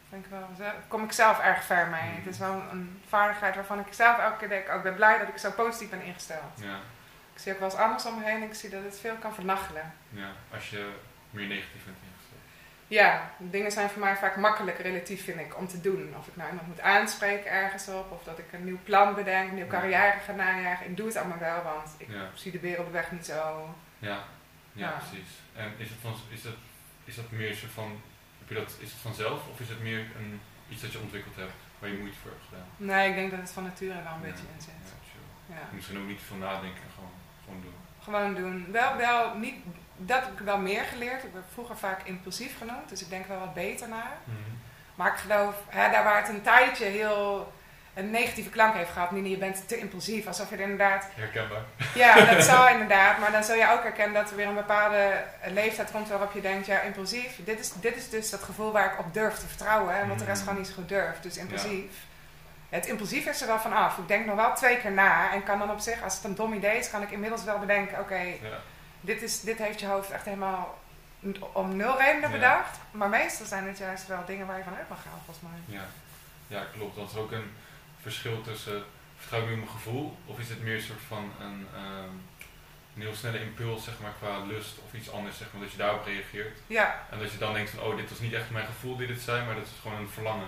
Denk 0.10 0.26
ik 0.26 0.32
wel. 0.32 0.48
Daar 0.58 0.76
kom 0.88 1.04
ik 1.04 1.12
zelf 1.12 1.40
erg 1.40 1.64
ver 1.64 1.88
mee. 1.88 2.10
Mhm. 2.10 2.16
Het 2.16 2.34
is 2.34 2.38
wel 2.40 2.64
een 2.72 3.02
vaardigheid 3.08 3.56
waarvan 3.56 3.80
ik 3.80 3.94
zelf 3.94 4.18
elke 4.18 4.38
keer 4.38 4.50
denk, 4.50 4.68
oh, 4.70 4.76
ik 4.76 4.84
ben 4.84 4.96
blij 4.96 5.18
dat 5.18 5.28
ik 5.28 5.38
zo 5.38 5.52
positief 5.52 5.90
ben 5.90 6.02
ingesteld. 6.02 6.62
Ja, 6.62 6.80
Ik 7.34 7.40
zie 7.42 7.54
ook 7.54 7.60
wel 7.60 7.70
eens 7.70 7.78
anders 7.80 8.06
om 8.06 8.20
me 8.20 8.24
heen 8.26 8.42
en 8.42 8.48
ik 8.48 8.54
zie 8.54 8.70
dat 8.70 8.84
het 8.84 9.00
veel 9.00 9.16
kan 9.16 9.34
vernachelen. 9.34 9.94
ja. 10.10 10.30
Als 10.54 10.70
je 10.70 10.92
meer 11.30 11.48
negatief 11.48 11.86
bent. 11.86 11.98
Ja, 12.90 13.32
dingen 13.38 13.72
zijn 13.72 13.90
voor 13.90 14.00
mij 14.02 14.16
vaak 14.16 14.36
makkelijk 14.38 14.78
relatief, 14.80 15.24
vind 15.24 15.40
ik, 15.40 15.58
om 15.58 15.68
te 15.68 15.82
doen. 15.82 16.14
Of 16.20 16.28
ik 16.28 16.36
nou 16.36 16.50
iemand 16.50 16.68
moet 16.68 16.80
aanspreken 16.82 17.52
ergens 17.52 17.88
op, 17.88 18.12
of 18.12 18.24
dat 18.24 18.38
ik 18.40 18.46
een 18.54 18.64
nieuw 18.66 18.80
plan 18.84 19.16
bedenk, 19.16 19.50
een 19.50 19.56
nieuw 19.56 19.68
carrière 19.68 20.20
ga 20.26 20.32
najagen. 20.34 20.86
Ik 20.90 20.98
doe 20.98 21.08
het 21.08 21.16
allemaal 21.16 21.38
wel, 21.40 21.64
want 21.64 21.90
ik 21.98 22.08
Ja. 22.10 22.30
zie 22.34 22.52
de 22.52 22.60
wereldweg 22.60 23.12
niet 23.12 23.26
zo. 23.26 23.70
Ja, 24.00 24.10
ja, 24.10 24.20
Ja. 24.74 24.90
precies. 24.98 25.30
En 25.56 25.74
is 25.78 25.90
het, 25.90 25.98
van, 26.02 26.14
is, 26.30 26.42
dat, 26.42 26.54
is 27.06 27.16
dat 27.16 27.32
meer 27.32 27.54
zo 27.54 27.68
van, 27.74 28.02
heb 28.40 28.48
je 28.50 28.56
dat, 28.56 28.78
is 28.80 28.92
het 28.92 29.02
vanzelf 29.02 29.48
of 29.52 29.60
is 29.60 29.70
het 29.70 29.82
meer 29.82 30.00
een, 30.18 30.42
iets 30.70 30.82
dat 30.82 30.92
je 30.92 31.00
ontwikkeld 31.00 31.36
hebt, 31.36 31.54
waar 31.80 31.90
je 31.90 31.98
moeite 31.98 32.18
voor 32.22 32.32
hebt 32.32 32.44
gedaan? 32.50 32.68
Nee, 32.78 33.10
ik 33.10 33.16
denk 33.16 33.32
dat 33.32 33.40
het 33.40 33.52
van 33.52 33.64
nature 33.64 33.94
wel 33.94 34.14
een 34.14 34.26
Ja. 34.26 34.32
beetje 34.32 34.46
in 34.56 34.62
zit. 34.62 34.94
Ja. 35.46 35.56
Misschien 35.72 35.98
ook 36.00 36.08
niet 36.08 36.20
veel 36.28 36.38
nadenken, 36.38 36.84
gewoon, 36.96 37.12
gewoon 37.44 37.62
doen. 37.62 37.74
Gewoon 38.04 38.36
doen. 38.36 38.72
Wel, 38.72 38.96
wel, 38.98 39.38
niet, 39.38 39.56
dat 40.02 40.20
heb 40.24 40.32
ik 40.40 40.46
wel 40.46 40.58
meer 40.58 40.84
geleerd. 40.84 41.24
Ik 41.24 41.34
werd 41.34 41.46
vroeger 41.54 41.78
vaak 41.78 42.00
impulsief 42.04 42.58
genoemd, 42.58 42.90
dus 42.90 43.02
ik 43.02 43.10
denk 43.10 43.26
wel 43.28 43.40
wat 43.40 43.54
beter 43.54 43.88
na. 43.90 44.04
Maar 44.96 45.08
ik 45.12 45.18
geloof, 45.18 45.56
hè, 45.68 45.92
daar 45.92 46.04
waar 46.04 46.18
het 46.22 46.30
een 46.30 46.42
tijdje 46.42 46.86
heel 46.86 47.54
een 47.94 48.10
negatieve 48.12 48.50
klank 48.50 48.74
heeft 48.74 48.92
gehad, 48.92 49.12
Nina, 49.12 49.28
je 49.28 49.38
bent 49.38 49.68
te 49.68 49.78
impulsief, 49.78 50.28
alsof 50.28 50.50
je 50.50 50.56
er 50.56 50.62
inderdaad 50.62 51.08
Herkenbaar. 51.16 51.62
Ja, 51.96 52.26
dat 52.34 52.44
zou 52.52 52.72
inderdaad. 52.72 53.18
Maar 53.20 53.32
dan 53.32 53.44
zul 53.44 53.56
je 53.56 53.72
ook 53.72 53.84
herkennen 53.84 54.14
dat 54.22 54.30
er 54.30 54.36
weer 54.36 54.48
een 54.48 54.54
bepaalde 54.56 55.24
leeftijd 55.46 55.92
komt 55.92 56.10
waarop 56.10 56.34
je 56.34 56.42
denkt, 56.42 56.66
ja, 56.66 56.80
impulsief. 56.82 57.40
Dit 57.46 57.60
is, 57.60 57.72
dit 57.74 57.96
is 57.96 58.10
dus 58.10 58.30
dat 58.30 58.44
gevoel 58.44 58.72
waar 58.72 58.94
ik 58.94 59.00
op 59.00 59.14
durf 59.14 59.36
te 59.36 59.48
vertrouwen. 59.48 59.96
Hè, 59.96 60.08
want 60.08 60.20
de 60.20 60.26
rest 60.26 60.40
Mm. 60.42 60.44
gewoon 60.48 60.60
niet 60.62 60.70
zo 60.70 60.76
goed 60.76 60.90
durft. 60.90 61.24
Dus 61.24 61.38
impulsief. 61.38 61.92
Het 62.70 62.86
impulsief 62.86 63.26
is 63.26 63.42
er 63.42 63.48
wel 63.48 63.60
van 63.60 63.74
af. 63.74 63.98
Ik 63.98 64.08
denk 64.08 64.26
nog 64.26 64.36
wel 64.36 64.54
twee 64.56 64.78
keer 64.78 64.92
na. 64.92 65.32
En 65.34 65.44
kan 65.44 65.60
dan 65.60 65.72
op 65.72 65.80
zich, 65.80 66.04
als 66.04 66.16
het 66.16 66.24
een 66.24 66.36
dom 66.36 66.54
idee 66.54 66.78
is, 66.78 66.90
kan 66.90 67.02
ik 67.02 67.12
inmiddels 67.12 67.44
wel 67.44 67.60
bedenken, 67.60 68.00
oké, 68.00 68.20
Ja. 68.20 68.58
Dit, 69.02 69.22
is, 69.22 69.42
dit 69.42 69.58
heeft 69.58 69.80
je 69.80 69.86
hoofd 69.88 70.12
echt 70.12 70.26
helemaal 70.26 70.78
om 71.54 71.76
nul 71.76 71.98
redenen 71.98 72.30
Ja. 72.30 72.36
bedacht. 72.36 72.78
Maar 72.92 73.10
meestal 73.10 73.46
zijn 73.46 73.68
het 73.68 73.78
juist 73.78 74.08
wel 74.08 74.26
dingen 74.26 74.48
waar 74.48 74.58
je 74.58 74.64
van 74.64 74.76
uit 74.76 74.90
mag 74.90 75.02
gaan, 75.02 75.20
volgens 75.26 75.46
mij. 75.52 75.78
Ja. 75.78 75.86
ja, 76.48 76.64
klopt. 76.74 76.96
Dat 76.96 77.10
is 77.10 77.16
ook 77.16 77.32
een 77.32 77.52
verschil 78.02 78.42
tussen 78.42 78.84
vertrouw 79.18 79.42
ik 79.42 79.48
nu 79.48 79.52
op 79.54 79.58
mijn 79.60 79.72
gevoel 79.72 80.18
of 80.26 80.40
is 80.40 80.50
het 80.50 80.62
meer 80.64 80.76
een 80.76 80.82
soort 80.82 81.02
van 81.08 81.32
een, 81.42 81.68
ehm, 81.76 82.14
een 82.96 83.02
heel 83.02 83.16
snelle 83.16 83.42
impuls 83.42 83.84
zeg 83.84 83.94
maar, 84.02 84.12
qua 84.20 84.38
lust 84.46 84.78
of 84.86 84.94
iets 84.94 85.12
anders, 85.12 85.38
zeg 85.38 85.48
maar, 85.54 85.62
dat 85.62 85.72
je 85.72 85.78
daarop 85.78 86.06
reageert. 86.06 86.58
Ja, 86.68 87.00
En 87.12 87.20
dat 87.20 87.32
je 87.32 87.38
dan 87.38 87.54
denkt 87.54 87.70
van, 87.70 87.80
oh, 87.84 87.96
dit 87.96 88.10
was 88.10 88.20
niet 88.20 88.34
echt 88.34 88.50
mijn 88.50 88.66
gevoel 88.66 88.98
die 88.98 89.08
dit 89.08 89.22
zei, 89.22 89.46
maar 89.46 89.56
dat 89.56 89.64
is 89.64 89.72
gewoon 89.82 89.98
een 89.98 90.10
verlangen. 90.10 90.48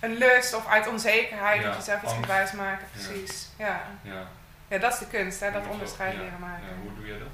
een 0.00 0.16
lust 0.16 0.54
of 0.54 0.66
uit 0.66 0.86
onzekerheid 0.88 1.62
Ja, 1.62 1.66
dat 1.68 1.76
je 1.76 1.82
zelf 1.82 2.02
iets 2.02 2.26
wijsmaken. 2.26 2.86
Ja. 2.92 3.06
Precies. 3.08 3.48
Ja. 3.58 3.82
Ja. 4.02 4.26
ja, 4.68 4.78
dat 4.78 4.92
is 4.92 4.98
de 4.98 5.06
kunst, 5.06 5.40
hè, 5.40 5.46
Je 5.46 5.52
dat 5.52 5.66
onderscheid 5.66 6.16
leren 6.16 6.38
maken. 6.40 6.66
Ja, 6.66 6.74
hoe 6.82 6.94
doe 6.94 7.06
jij 7.06 7.18
dat? 7.18 7.28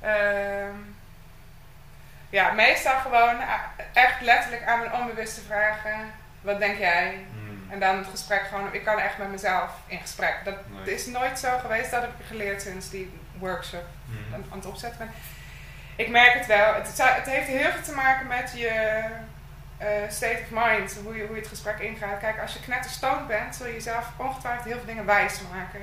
Ehm, 0.00 0.74
ja, 2.30 2.50
meestal 2.52 2.98
gewoon 3.00 3.36
echt 3.92 4.20
letterlijk 4.20 4.66
aan 4.66 4.78
mijn 4.78 4.92
onbewuste 4.92 5.40
vragen. 5.40 5.96
Wat 6.40 6.58
denk 6.58 6.78
jij? 6.78 7.24
Hmm. 7.32 7.66
En 7.70 7.80
dan 7.80 7.96
het 7.98 8.06
gesprek 8.06 8.42
gewoon, 8.48 8.74
ik 8.74 8.84
kan 8.84 8.98
echt 8.98 9.18
met 9.18 9.30
mezelf 9.30 9.70
in 9.86 9.98
gesprek. 10.00 10.36
Dat 10.44 10.54
Nee. 10.84 10.94
is 10.94 11.06
nooit 11.06 11.38
zo 11.38 11.58
geweest, 11.58 11.90
dat 11.90 12.00
heb 12.00 12.10
ik 12.18 12.26
geleerd 12.26 12.62
sinds 12.62 12.90
die 12.90 13.18
workshop 13.38 13.84
Hmm. 14.06 14.34
aan, 14.34 14.44
aan 14.50 14.58
het 14.58 14.66
opzetten 14.66 14.98
ben. 14.98 15.10
Ik 15.96 16.08
merk 16.08 16.32
het 16.34 16.46
wel. 16.46 16.74
Het, 16.74 16.98
het 17.02 17.26
heeft 17.26 17.46
heel 17.46 17.70
veel 17.70 17.82
te 17.82 17.92
maken 17.94 18.26
met 18.26 18.52
je 18.54 19.02
eh, 19.78 19.88
state 20.08 20.38
of 20.42 20.48
mind, 20.50 20.96
hoe 21.04 21.16
je, 21.16 21.22
hoe 21.26 21.34
je 21.34 21.40
het 21.40 21.48
gesprek 21.50 21.78
ingaat. 21.78 22.18
Kijk, 22.20 22.40
als 22.40 22.52
je 22.52 22.60
knetterstoned 22.60 23.26
bent, 23.26 23.56
zul 23.56 23.66
je 23.66 23.72
jezelf 23.72 24.06
ongetwijfeld 24.16 24.64
heel 24.64 24.76
veel 24.76 24.86
dingen 24.86 25.06
wijs 25.06 25.40
maken. 25.54 25.80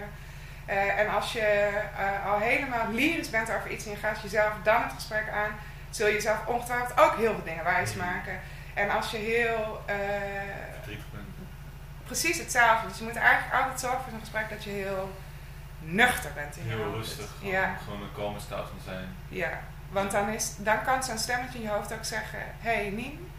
Eh, 0.65 0.99
en 0.99 1.09
als 1.09 1.33
je 1.33 1.69
eh, 1.97 2.31
al 2.31 2.39
helemaal 2.39 2.91
lyrisch 2.91 3.29
bent 3.29 3.51
over 3.51 3.71
iets 3.71 3.85
en 3.85 3.91
je 3.91 3.97
gaat 3.97 4.21
jezelf 4.21 4.53
dan 4.63 4.81
het 4.81 4.93
gesprek 4.93 5.29
aan, 5.29 5.51
zul 5.89 6.07
je 6.07 6.13
jezelf 6.13 6.45
ongetwijfeld 6.45 6.99
ook 6.99 7.15
heel 7.15 7.33
veel 7.33 7.43
dingen 7.43 7.63
wijs 7.63 7.93
maken. 7.93 8.39
En 8.73 8.89
als 8.89 9.11
je 9.11 9.17
heel 9.17 9.81
ben. 11.11 11.25
precies 12.05 12.37
hetzelfde. 12.37 12.87
Dus 12.87 12.97
je 12.97 13.03
moet 13.03 13.15
eigenlijk 13.15 13.61
altijd 13.61 13.79
zorgen 13.79 14.01
voor 14.01 14.11
zo'n 14.11 14.19
gesprek 14.19 14.49
dat 14.49 14.63
je 14.63 14.69
heel 14.69 15.11
nuchter 15.79 16.31
bent 16.35 16.57
in 16.57 16.67
Heel 16.67 16.91
rustig. 16.93 17.29
Gewoon, 17.37 17.53
Ja, 17.53 17.75
gewoon 17.83 18.01
een 18.01 18.13
kalme 18.15 18.39
staat 18.39 18.67
van 18.67 18.79
zijn. 18.85 19.07
ja. 19.27 19.59
Want 19.89 20.11
dan, 20.11 20.29
is, 20.29 20.55
dan 20.57 20.83
kan 20.83 21.03
zo'n 21.03 21.17
stemmetje 21.17 21.57
in 21.57 21.63
je 21.63 21.69
hoofd 21.69 21.93
ook 21.93 22.05
zeggen: 22.05 22.39
Hé 22.59 22.73
hey, 22.75 22.89
Nien, 22.89 23.31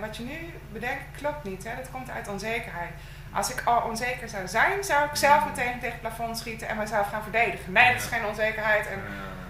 wat 0.00 0.16
je 0.16 0.22
nu 0.22 0.54
bedenkt 0.72 1.04
klopt 1.16 1.44
niet. 1.44 1.64
Hè? 1.64 1.76
Dat 1.76 1.90
komt 1.90 2.10
uit 2.10 2.28
onzekerheid. 2.28 2.92
Als 3.32 3.50
ik 3.52 3.62
al 3.64 3.80
onzeker 3.80 4.28
zou 4.28 4.48
zijn, 4.48 4.84
zou 4.84 5.08
ik 5.08 5.14
zelf 5.16 5.44
meteen 5.44 5.74
tegen 5.80 5.90
het 5.92 6.00
plafond 6.00 6.38
schieten 6.38 6.68
en 6.68 6.76
mezelf 6.76 7.08
gaan 7.08 7.22
verdedigen. 7.22 7.72
Nee, 7.72 7.92
dat 7.92 8.02
is 8.02 8.08
geen 8.08 8.24
onzekerheid. 8.26 8.86
En, 8.86 9.00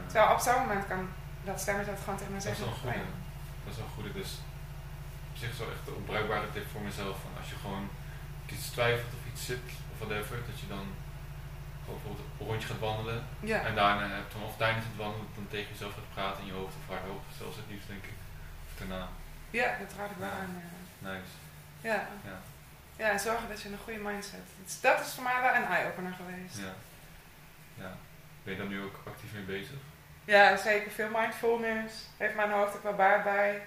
terwijl 0.07 0.33
op 0.33 0.41
zo'n 0.41 0.59
moment 0.59 0.87
kan 0.87 1.09
dat 1.45 1.61
stemmetje 1.61 1.91
dat 1.93 2.01
gewoon 2.05 2.19
tegen 2.19 2.33
me 2.33 2.39
dat 2.39 2.53
is 2.53 2.59
zeggen. 2.59 2.83
wel. 2.85 2.93
"Nee." 2.93 3.05
Dat 3.65 3.73
is 3.73 3.77
wel 3.79 3.87
een 3.87 3.93
goede. 3.99 4.13
Dus 4.13 4.31
op 5.33 5.37
zich 5.43 5.55
zo 5.55 5.63
echt 5.75 5.85
een 5.89 5.95
onbruikbare 5.95 6.51
tip 6.53 6.67
voor 6.73 6.81
mezelf. 6.81 7.17
Van 7.25 7.33
als 7.41 7.49
je 7.53 7.57
gewoon 7.65 7.89
iets 8.53 8.69
twijfelt 8.71 9.13
of 9.19 9.23
iets 9.33 9.45
zit 9.51 9.67
of 9.93 9.97
whatever, 10.03 10.37
dat 10.51 10.59
je 10.63 10.69
dan 10.77 10.87
gewoon 11.83 11.99
bijvoorbeeld 11.99 12.25
een 12.39 12.47
rondje 12.47 12.69
gaat 12.69 12.85
wandelen. 12.89 13.21
Ja. 13.53 13.59
En 13.69 13.75
daarna 13.75 14.07
hebt 14.21 14.33
dan 14.33 14.43
of 14.51 14.57
tijdens 14.57 14.85
het 14.89 14.97
wandelen 15.03 15.29
dan 15.39 15.47
tegen 15.55 15.71
jezelf 15.73 15.93
gaat 15.99 16.13
praten 16.17 16.41
in 16.43 16.49
je 16.53 16.59
hoofd 16.61 16.75
of 16.81 16.85
hoofd. 17.11 17.29
Zelfs 17.41 17.57
het 17.61 17.69
liefst 17.73 17.89
denk 17.93 18.05
ik. 18.13 18.19
Of 18.69 18.73
daarna. 18.81 19.03
ja, 19.61 19.69
dat 19.83 19.93
raad 19.99 20.11
ik 20.15 20.21
wel 20.25 20.35
aan. 20.43 20.53
Nice. 21.09 21.35
Ja. 21.91 22.01
Ja. 22.31 22.37
Ja, 23.03 23.11
en 23.11 23.21
zorgen 23.21 23.49
dat 23.49 23.63
je 23.63 23.69
een 23.69 23.79
goede 23.85 23.99
mindset 23.99 24.33
hebt. 24.33 24.51
Dus 24.65 24.81
dat 24.81 25.01
is 25.01 25.13
voor 25.15 25.23
mij 25.23 25.41
wel 25.43 25.55
een 25.55 25.67
eye-opener 25.67 26.13
geweest. 26.13 26.59
Ja. 26.59 26.75
ja. 27.85 27.97
Ben 28.43 28.53
je 28.53 28.59
daar 28.59 28.69
nu 28.69 28.83
ook 28.83 29.01
actief 29.07 29.33
mee 29.33 29.43
bezig? 29.43 29.79
Ja, 30.25 30.57
zeker. 30.57 30.91
Veel 30.91 31.09
mindfulness. 31.13 31.95
Heeft 32.17 32.35
mijn 32.35 32.51
hoofd 32.51 32.77
ook 32.77 32.83
wel 32.83 32.95
baat 32.95 33.25
bij. 33.25 33.63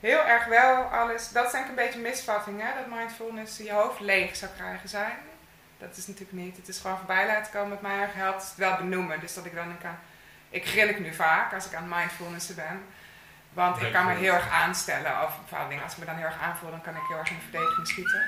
Heel 0.00 0.24
erg 0.24 0.44
wel 0.44 0.82
alles. 0.82 1.32
Dat 1.32 1.54
is 1.54 1.60
ik 1.60 1.68
een 1.68 1.74
beetje 1.74 1.94
een 1.94 2.08
misvatting, 2.10 2.60
hè? 2.62 2.68
Dat 2.74 2.98
mindfulness 2.98 3.56
je 3.56 3.72
hoofd 3.72 4.00
leeg 4.00 4.36
zou 4.36 4.50
krijgen 4.56 4.88
zijn. 4.88 5.16
Dat 5.78 5.96
is 5.96 6.06
natuurlijk 6.06 6.38
niet. 6.38 6.56
Het 6.56 6.68
is 6.68 6.78
gewoon 6.78 6.96
voorbij 6.96 7.26
laten 7.26 7.52
komen. 7.52 7.68
Met 7.68 7.80
mij 7.80 8.08
helpt 8.12 8.42
het 8.42 8.56
wel 8.56 8.76
benoemen. 8.76 9.20
Dus 9.20 9.34
dat 9.34 9.44
ik 9.44 9.54
dan 9.54 9.68
denk 9.68 9.84
aan... 9.84 9.98
Ik 10.50 10.66
grinnik 10.66 10.98
nu 10.98 11.14
vaak 11.14 11.52
als 11.52 11.66
ik 11.66 11.74
aan 11.74 11.88
mindfulness 11.88 12.54
ben. 12.54 12.84
Want 13.52 13.82
ik 13.82 13.92
kan 13.92 14.06
me 14.06 14.14
heel 14.14 14.34
erg 14.34 14.50
aanstellen 14.50 15.18
over 15.20 15.36
bepaalde 15.48 15.68
dingen. 15.68 15.84
Als 15.84 15.92
ik 15.92 15.98
me 15.98 16.04
dan 16.04 16.16
heel 16.16 16.26
erg 16.26 16.40
aanvoel, 16.40 16.70
dan 16.70 16.80
kan 16.80 16.96
ik 16.96 17.02
heel 17.08 17.18
erg 17.18 17.30
in 17.30 17.36
de 17.36 17.42
verdediging 17.42 17.88
schieten. 17.88 18.22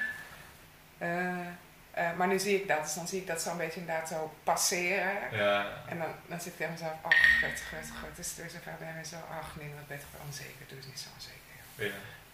Eh, 0.98 1.46
eh, 1.90 2.16
maar 2.16 2.28
nu 2.28 2.38
zie 2.38 2.60
ik 2.60 2.68
dat. 2.68 2.82
Dus 2.82 2.94
dan 2.94 3.08
zie 3.08 3.20
ik 3.20 3.26
dat 3.26 3.42
zo'n 3.42 3.56
beetje 3.56 3.80
inderdaad 3.80 4.08
zo 4.08 4.34
passeren. 4.44 5.16
Ja. 5.32 5.66
En 5.86 5.98
dan, 5.98 6.08
dan 6.26 6.40
zit 6.40 6.52
ik 6.52 6.58
tegen 6.58 6.72
mezelf, 6.72 6.92
ach, 7.02 7.38
gut, 7.40 7.60
gut, 7.70 7.90
gut. 8.00 8.18
Is 8.18 8.28
het 8.28 8.36
weer 8.36 8.50
zover? 8.50 8.72
Ben 8.78 8.88
je 8.88 8.94
weer 8.94 9.04
zo, 9.04 9.16
ach 9.40 9.56
nee, 9.56 9.70
dat 9.76 9.86
ben 9.86 9.98
wel 10.12 10.20
onzeker. 10.26 10.64
Doe 10.68 10.78
het 10.78 10.86
niet 10.86 11.00
zo 11.00 11.08
onzeker. 11.14 11.54
Ja. 11.76 11.84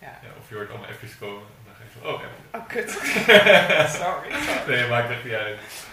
Ja. 0.06 0.18
ja. 0.22 0.28
Of 0.40 0.48
je 0.48 0.54
hoort 0.54 0.70
allemaal 0.70 0.88
appjes 0.88 1.18
komen 1.18 1.42
en 1.42 1.62
dan 1.64 1.74
ga 1.74 1.82
je 1.84 1.90
zo, 2.00 2.08
oh. 2.08 2.60
Oh, 2.60 2.68
kut. 2.68 2.90
sorry, 4.00 4.30
sorry. 4.46 4.90
Nee, 4.90 5.02
ik 5.02 5.08
dacht, 5.08 5.22
ja, 5.22 5.44
dit 5.44 5.58
is 5.66 5.84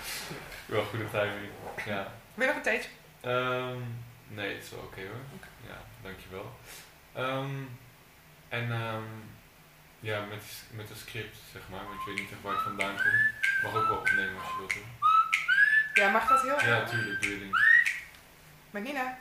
wel 0.66 0.84
goede 0.84 1.10
timing. 1.10 1.52
Ja. 1.86 2.08
Wil 2.34 2.46
je 2.46 2.54
nog 2.54 2.56
een 2.56 2.62
theetje? 2.62 2.90
Ehm, 3.22 3.82
nee, 4.28 4.54
het 4.54 4.64
is 4.64 4.70
wel 4.70 4.80
oké 4.80 5.02
hoor. 5.02 5.24
Oké. 5.36 5.48
Ja, 5.68 5.78
dankjewel. 6.02 6.56
Ehm 7.14 7.80
en 8.52 8.72
ehm, 8.72 9.04
ja, 10.02 10.22
met, 10.26 10.44
met 10.72 10.90
een 10.90 10.96
script, 10.96 11.38
zeg 11.52 11.62
maar, 11.70 11.84
want 11.88 12.00
je 12.04 12.10
weet 12.12 12.20
niet 12.20 12.32
echt 12.32 12.42
waar 12.42 12.54
het 12.54 12.62
vandaan 12.64 12.96
komt. 12.96 13.24
Mag 13.64 13.82
ook 13.82 13.88
wel 13.88 13.98
opnemen 13.98 14.40
als 14.42 14.50
je 14.52 14.58
wilt 14.58 14.74
doen. 14.74 14.88
Ja, 15.94 16.10
mag 16.10 16.28
dat 16.28 16.42
heel 16.42 16.60
Ja, 16.62 16.80
erg? 16.80 16.90
tuurlijk, 16.90 17.22
doe 17.22 17.32
je 17.32 17.40
ding. 17.40 17.58
Met 18.72 18.84
Nina? 18.84 19.18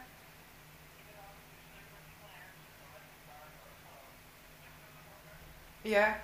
Ja. 5.82 6.20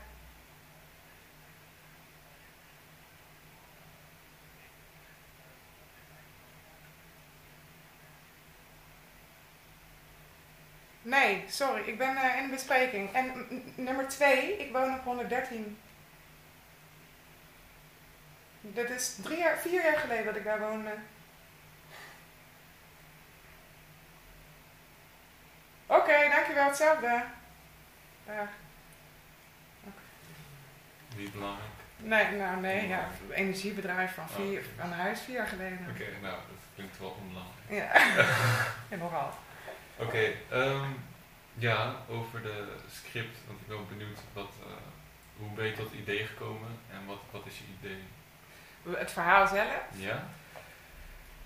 Nee, 11.07 11.45
sorry, 11.49 11.83
ik 11.83 11.99
ben 11.99 12.16
eh, 12.16 12.37
in 12.37 12.45
een 12.45 12.51
bespreking. 12.51 13.12
En 13.12 13.27
mm, 13.27 13.47
mm, 13.51 13.62
nummer 13.75 14.09
twee, 14.09 14.57
ik 14.57 14.73
woon 14.73 14.94
op 14.94 15.04
113. 15.04 15.79
Dat 18.61 18.90
is 18.90 19.17
drie 19.23 19.38
jaar, 19.38 19.59
vier 19.59 19.83
jaar 19.83 19.98
geleden 19.98 20.25
dat 20.25 20.37
ik 20.37 20.44
daar 20.44 20.61
woonde. 20.61 20.94
Oké, 25.87 26.29
dankjewel, 26.31 26.67
hetzelfde. 26.67 27.25
Dag. 28.27 28.48
Niet 31.17 31.33
belangrijk. 31.33 31.71
Nee, 31.96 32.31
nou 32.31 32.61
nee, 32.61 32.88
ja, 32.88 33.09
energiebedrijf 33.31 34.15
van, 34.15 34.29
vier, 34.29 34.63
Oh, 34.79 34.90
huis 34.90 35.21
vier 35.21 35.35
jaar 35.35 35.46
geleden. 35.46 35.87
Oké, 35.90 36.04
nou, 36.23 36.35
dat 36.35 36.65
klinkt 36.75 36.98
wel 36.98 37.17
onbelangrijk. 37.21 37.69
Ja, 37.69 37.92
en 38.92 38.98
nogal. 38.98 39.33
Oké, 39.97 40.33
ehm, 40.51 40.90
Ja, 41.59 41.94
over 42.09 42.42
de 42.42 42.65
script, 42.90 43.38
want 43.47 43.61
ik 43.61 43.67
ben 43.67 43.88
benieuwd 43.88 44.19
wat, 44.33 44.53
uh, 44.61 44.73
hoe 45.38 45.49
ben 45.55 45.67
je 45.67 45.73
tot 45.73 45.90
het 45.90 46.01
idee 46.01 46.27
gekomen 46.27 46.79
en 46.92 47.07
wat, 47.07 47.19
wat 47.31 47.47
is 47.47 47.59
je 47.59 47.65
idee? 47.81 48.03
Het 48.99 49.13
verhaal 49.13 49.47
zelf? 49.47 49.83
Ja. 49.90 50.23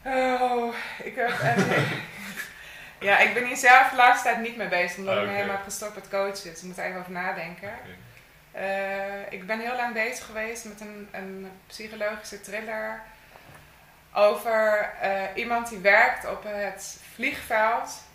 Oh, 0.05 0.75
ik 1.03 1.15
heb. 1.15 1.31
ja, 3.09 3.19
ik 3.19 3.35
ben 3.35 3.47
hier 3.47 3.57
zelf 3.57 3.91
de 3.91 3.97
laatste 3.97 4.29
tijd 4.29 4.41
niet 4.41 4.57
mee 4.57 4.69
bezig, 4.69 4.99
omdat 4.99 5.15
ik 5.15 5.21
me 5.21 5.27
Oké. 5.27 5.37
helemaal 5.37 5.63
gestopt 5.63 5.95
met 5.95 6.09
coachen. 6.09 6.51
Dus 6.51 6.59
ik 6.59 6.63
moet 6.63 6.79
er 6.79 6.85
even 6.85 7.01
over 7.01 7.13
nadenken. 7.13 7.73
Eh, 8.53 9.33
ik 9.33 9.47
ben 9.47 9.61
heel 9.61 9.77
lang 9.77 9.95
bezig 9.95 10.27
geweest 10.27 10.65
met 10.65 10.81
een, 10.81 11.09
een 11.13 11.51
psychologische 11.67 12.41
thriller 12.41 13.03
over 14.13 14.91
eh, 15.01 15.23
iemand 15.35 15.69
die 15.69 15.79
werkt 15.79 16.27
op 16.27 16.45
het 16.47 17.01
vliegveld. 17.15 18.09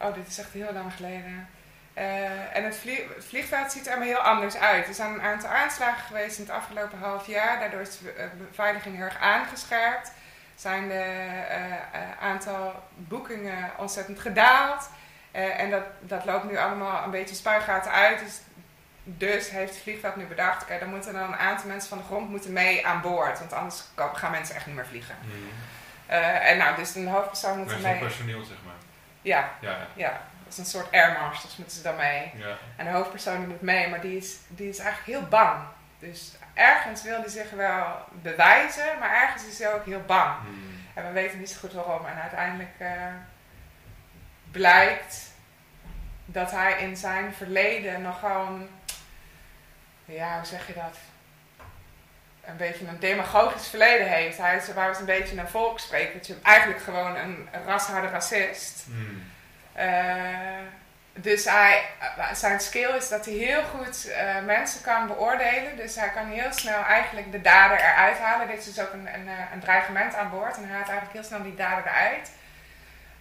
Oh, 0.00 0.14
dit 0.14 0.26
is 0.26 0.38
echt 0.38 0.52
heel 0.52 0.72
lang 0.72 0.92
geleden. 0.96 1.48
Eh, 1.94 2.56
en 2.56 2.64
het, 2.64 2.76
vlie- 2.76 3.06
het 3.14 3.24
vliegveld 3.24 3.72
ziet 3.72 3.86
er 3.86 3.98
maar 3.98 4.06
heel 4.06 4.18
anders 4.18 4.56
uit. 4.56 4.88
Er 4.88 4.94
zijn 4.94 5.12
een 5.14 5.22
aantal 5.22 5.50
aanslagen 5.50 6.04
geweest 6.06 6.38
in 6.38 6.44
het 6.44 6.52
afgelopen 6.52 6.98
half 6.98 7.26
jaar. 7.26 7.58
Daardoor 7.58 7.80
is 7.80 7.98
de 7.98 8.10
eh, 8.12 8.26
beveiliging 8.48 8.94
heel 8.96 9.04
erg 9.04 9.18
aangescherpt. 9.20 10.12
Zijn 10.54 10.88
de 10.88 10.94
eh, 11.48 11.62
aantal 12.20 12.82
boekingen 12.94 13.70
ontzettend 13.76 14.20
gedaald. 14.20 14.90
En 15.32 15.70
dat, 15.70 15.82
dat 16.00 16.24
loopt 16.24 16.50
nu 16.50 16.56
allemaal 16.56 17.04
een 17.04 17.10
beetje 17.10 17.34
spuigaten 17.34 17.90
uit. 17.92 18.18
Dus, 18.18 18.40
dus 19.04 19.50
heeft 19.50 19.72
het 19.74 19.82
vliegveld 19.82 20.16
nu 20.16 20.24
bedacht, 20.24 20.62
oké, 20.62 20.78
dan 20.78 20.88
moeten 20.88 21.12
dan 21.12 21.22
een 21.32 21.38
aantal 21.38 21.68
mensen 21.68 21.88
van 21.88 21.98
de 21.98 22.04
grond 22.04 22.28
moeten 22.28 22.52
mee 22.52 22.86
aan 22.86 23.00
boord. 23.00 23.38
Want 23.38 23.52
anders 23.52 23.82
gaan 24.14 24.30
mensen 24.30 24.54
echt 24.54 24.66
niet 24.66 24.74
meer 24.74 24.86
vliegen. 24.86 25.14
Eh, 26.06 26.50
en 26.50 26.58
nou, 26.58 26.76
dus 26.76 26.94
een 26.94 27.08
hoofdpersoon 27.08 27.58
moet 27.58 27.70
er 27.70 27.80
mee. 27.80 27.98
personeel, 27.98 28.44
zeg 28.44 28.56
maar. 28.64 28.74
Ja, 29.26 29.50
Ja, 29.60 29.76
ja. 29.94 30.10
dat 30.44 30.52
is 30.52 30.58
een 30.58 30.64
soort 30.64 30.92
airmasters 30.92 31.56
moeten 31.56 31.76
ze 31.76 31.82
dan 31.82 31.96
mee. 31.96 32.32
ja. 32.34 32.56
En 32.76 32.84
de 32.84 32.90
hoofdpersoon 32.90 33.38
die 33.38 33.46
moet 33.46 33.60
mee, 33.60 33.88
maar 33.88 34.00
die 34.00 34.16
is, 34.16 34.36
die 34.48 34.68
is 34.68 34.78
eigenlijk 34.78 35.18
heel 35.18 35.28
bang. 35.28 35.60
Dus 35.98 36.32
ergens 36.54 37.02
wil 37.02 37.20
hij 37.20 37.28
zich 37.28 37.50
wel 37.50 37.96
bewijzen, 38.22 38.98
maar 39.00 39.22
ergens 39.22 39.46
is 39.46 39.58
hij 39.58 39.74
ook 39.74 39.84
heel 39.84 40.02
bang. 40.06 40.38
Hmm. 40.40 40.84
En 40.94 41.06
we 41.06 41.12
weten 41.12 41.38
niet 41.38 41.50
zo 41.50 41.58
goed 41.60 41.72
waarom. 41.72 42.06
En 42.06 42.20
uiteindelijk 42.20 42.74
eh, 42.78 43.12
blijkt 44.50 45.32
dat 46.24 46.50
hij 46.50 46.72
in 46.80 46.96
zijn 46.96 47.34
verleden 47.34 48.02
nog 48.02 48.18
gewoon, 48.18 48.68
ja, 50.04 50.36
hoe 50.36 50.46
zeg 50.46 50.66
je 50.66 50.72
dat? 50.74 50.98
Een 52.46 52.56
beetje 52.56 52.86
een 52.86 52.98
demagogisch 52.98 53.68
verleden 53.68 54.06
heeft. 54.06 54.38
Hij 54.38 54.56
is, 54.56 54.66
hij 54.66 54.88
was 54.88 54.98
een 54.98 55.04
beetje 55.04 55.38
een 55.38 55.48
volkssprekertje. 55.48 56.34
Eigenlijk 56.42 56.82
gewoon 56.82 57.16
een 57.16 57.48
rasharde 57.66 58.08
racist. 58.08 58.84
Hmm. 58.86 59.22
Eh, 59.76 60.64
dus 61.12 61.44
hij, 61.44 61.82
zijn 62.32 62.60
skill 62.60 62.96
is 62.96 63.08
dat 63.08 63.24
hij 63.24 63.34
heel 63.34 63.62
goed 63.62 64.10
eh, 64.10 64.44
mensen 64.44 64.82
kan 64.82 65.06
beoordelen. 65.06 65.76
Dus 65.76 65.96
hij 65.96 66.10
kan 66.10 66.26
heel 66.26 66.52
snel 66.52 66.82
eigenlijk 66.82 67.32
de 67.32 67.40
dader 67.40 67.78
eruit 67.78 68.18
halen. 68.18 68.48
Dit 68.48 68.58
is 68.58 68.74
dus 68.74 68.84
ook 68.84 68.92
een, 68.92 69.14
een, 69.14 69.28
eh, 69.28 69.52
een 69.52 69.60
dreigement 69.60 70.14
aan 70.14 70.30
boord. 70.30 70.56
En 70.56 70.64
hij 70.64 70.76
haalt 70.76 70.88
eigenlijk 70.88 71.12
heel 71.12 71.28
snel 71.28 71.42
die 71.42 71.54
dader 71.54 71.84
eruit. 71.86 72.30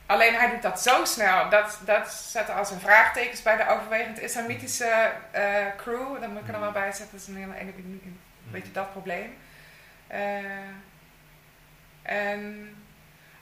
Alleen 0.06 0.36
hij 0.36 0.50
doet 0.50 0.62
dat 0.62 0.82
zo 0.82 1.06
snel. 1.06 1.50
Dat, 1.50 1.80
dat 1.86 2.12
zet 2.12 2.50
als 2.50 2.72
een 2.72 2.80
vraagtekens 2.80 3.42
bij 3.42 3.58
de 3.58 3.68
overwegend 3.68 4.20
islamitische 4.20 5.12
crew. 5.78 6.22
Dat 6.22 6.30
moet 6.30 6.42
ik 6.42 6.48
er 6.48 6.54
nog 6.54 6.62
wel 6.62 6.72
bij 6.72 6.92
zetten. 6.92 7.10
Dat 7.12 7.22
is 7.22 7.28
een, 7.28 7.36
hele, 7.36 7.72
een, 8.48 8.54
een 8.56 8.60
beetje 8.60 8.72
dat 8.72 8.92
probleem. 8.92 9.38
Eh, 10.08 10.40
en 12.02 12.70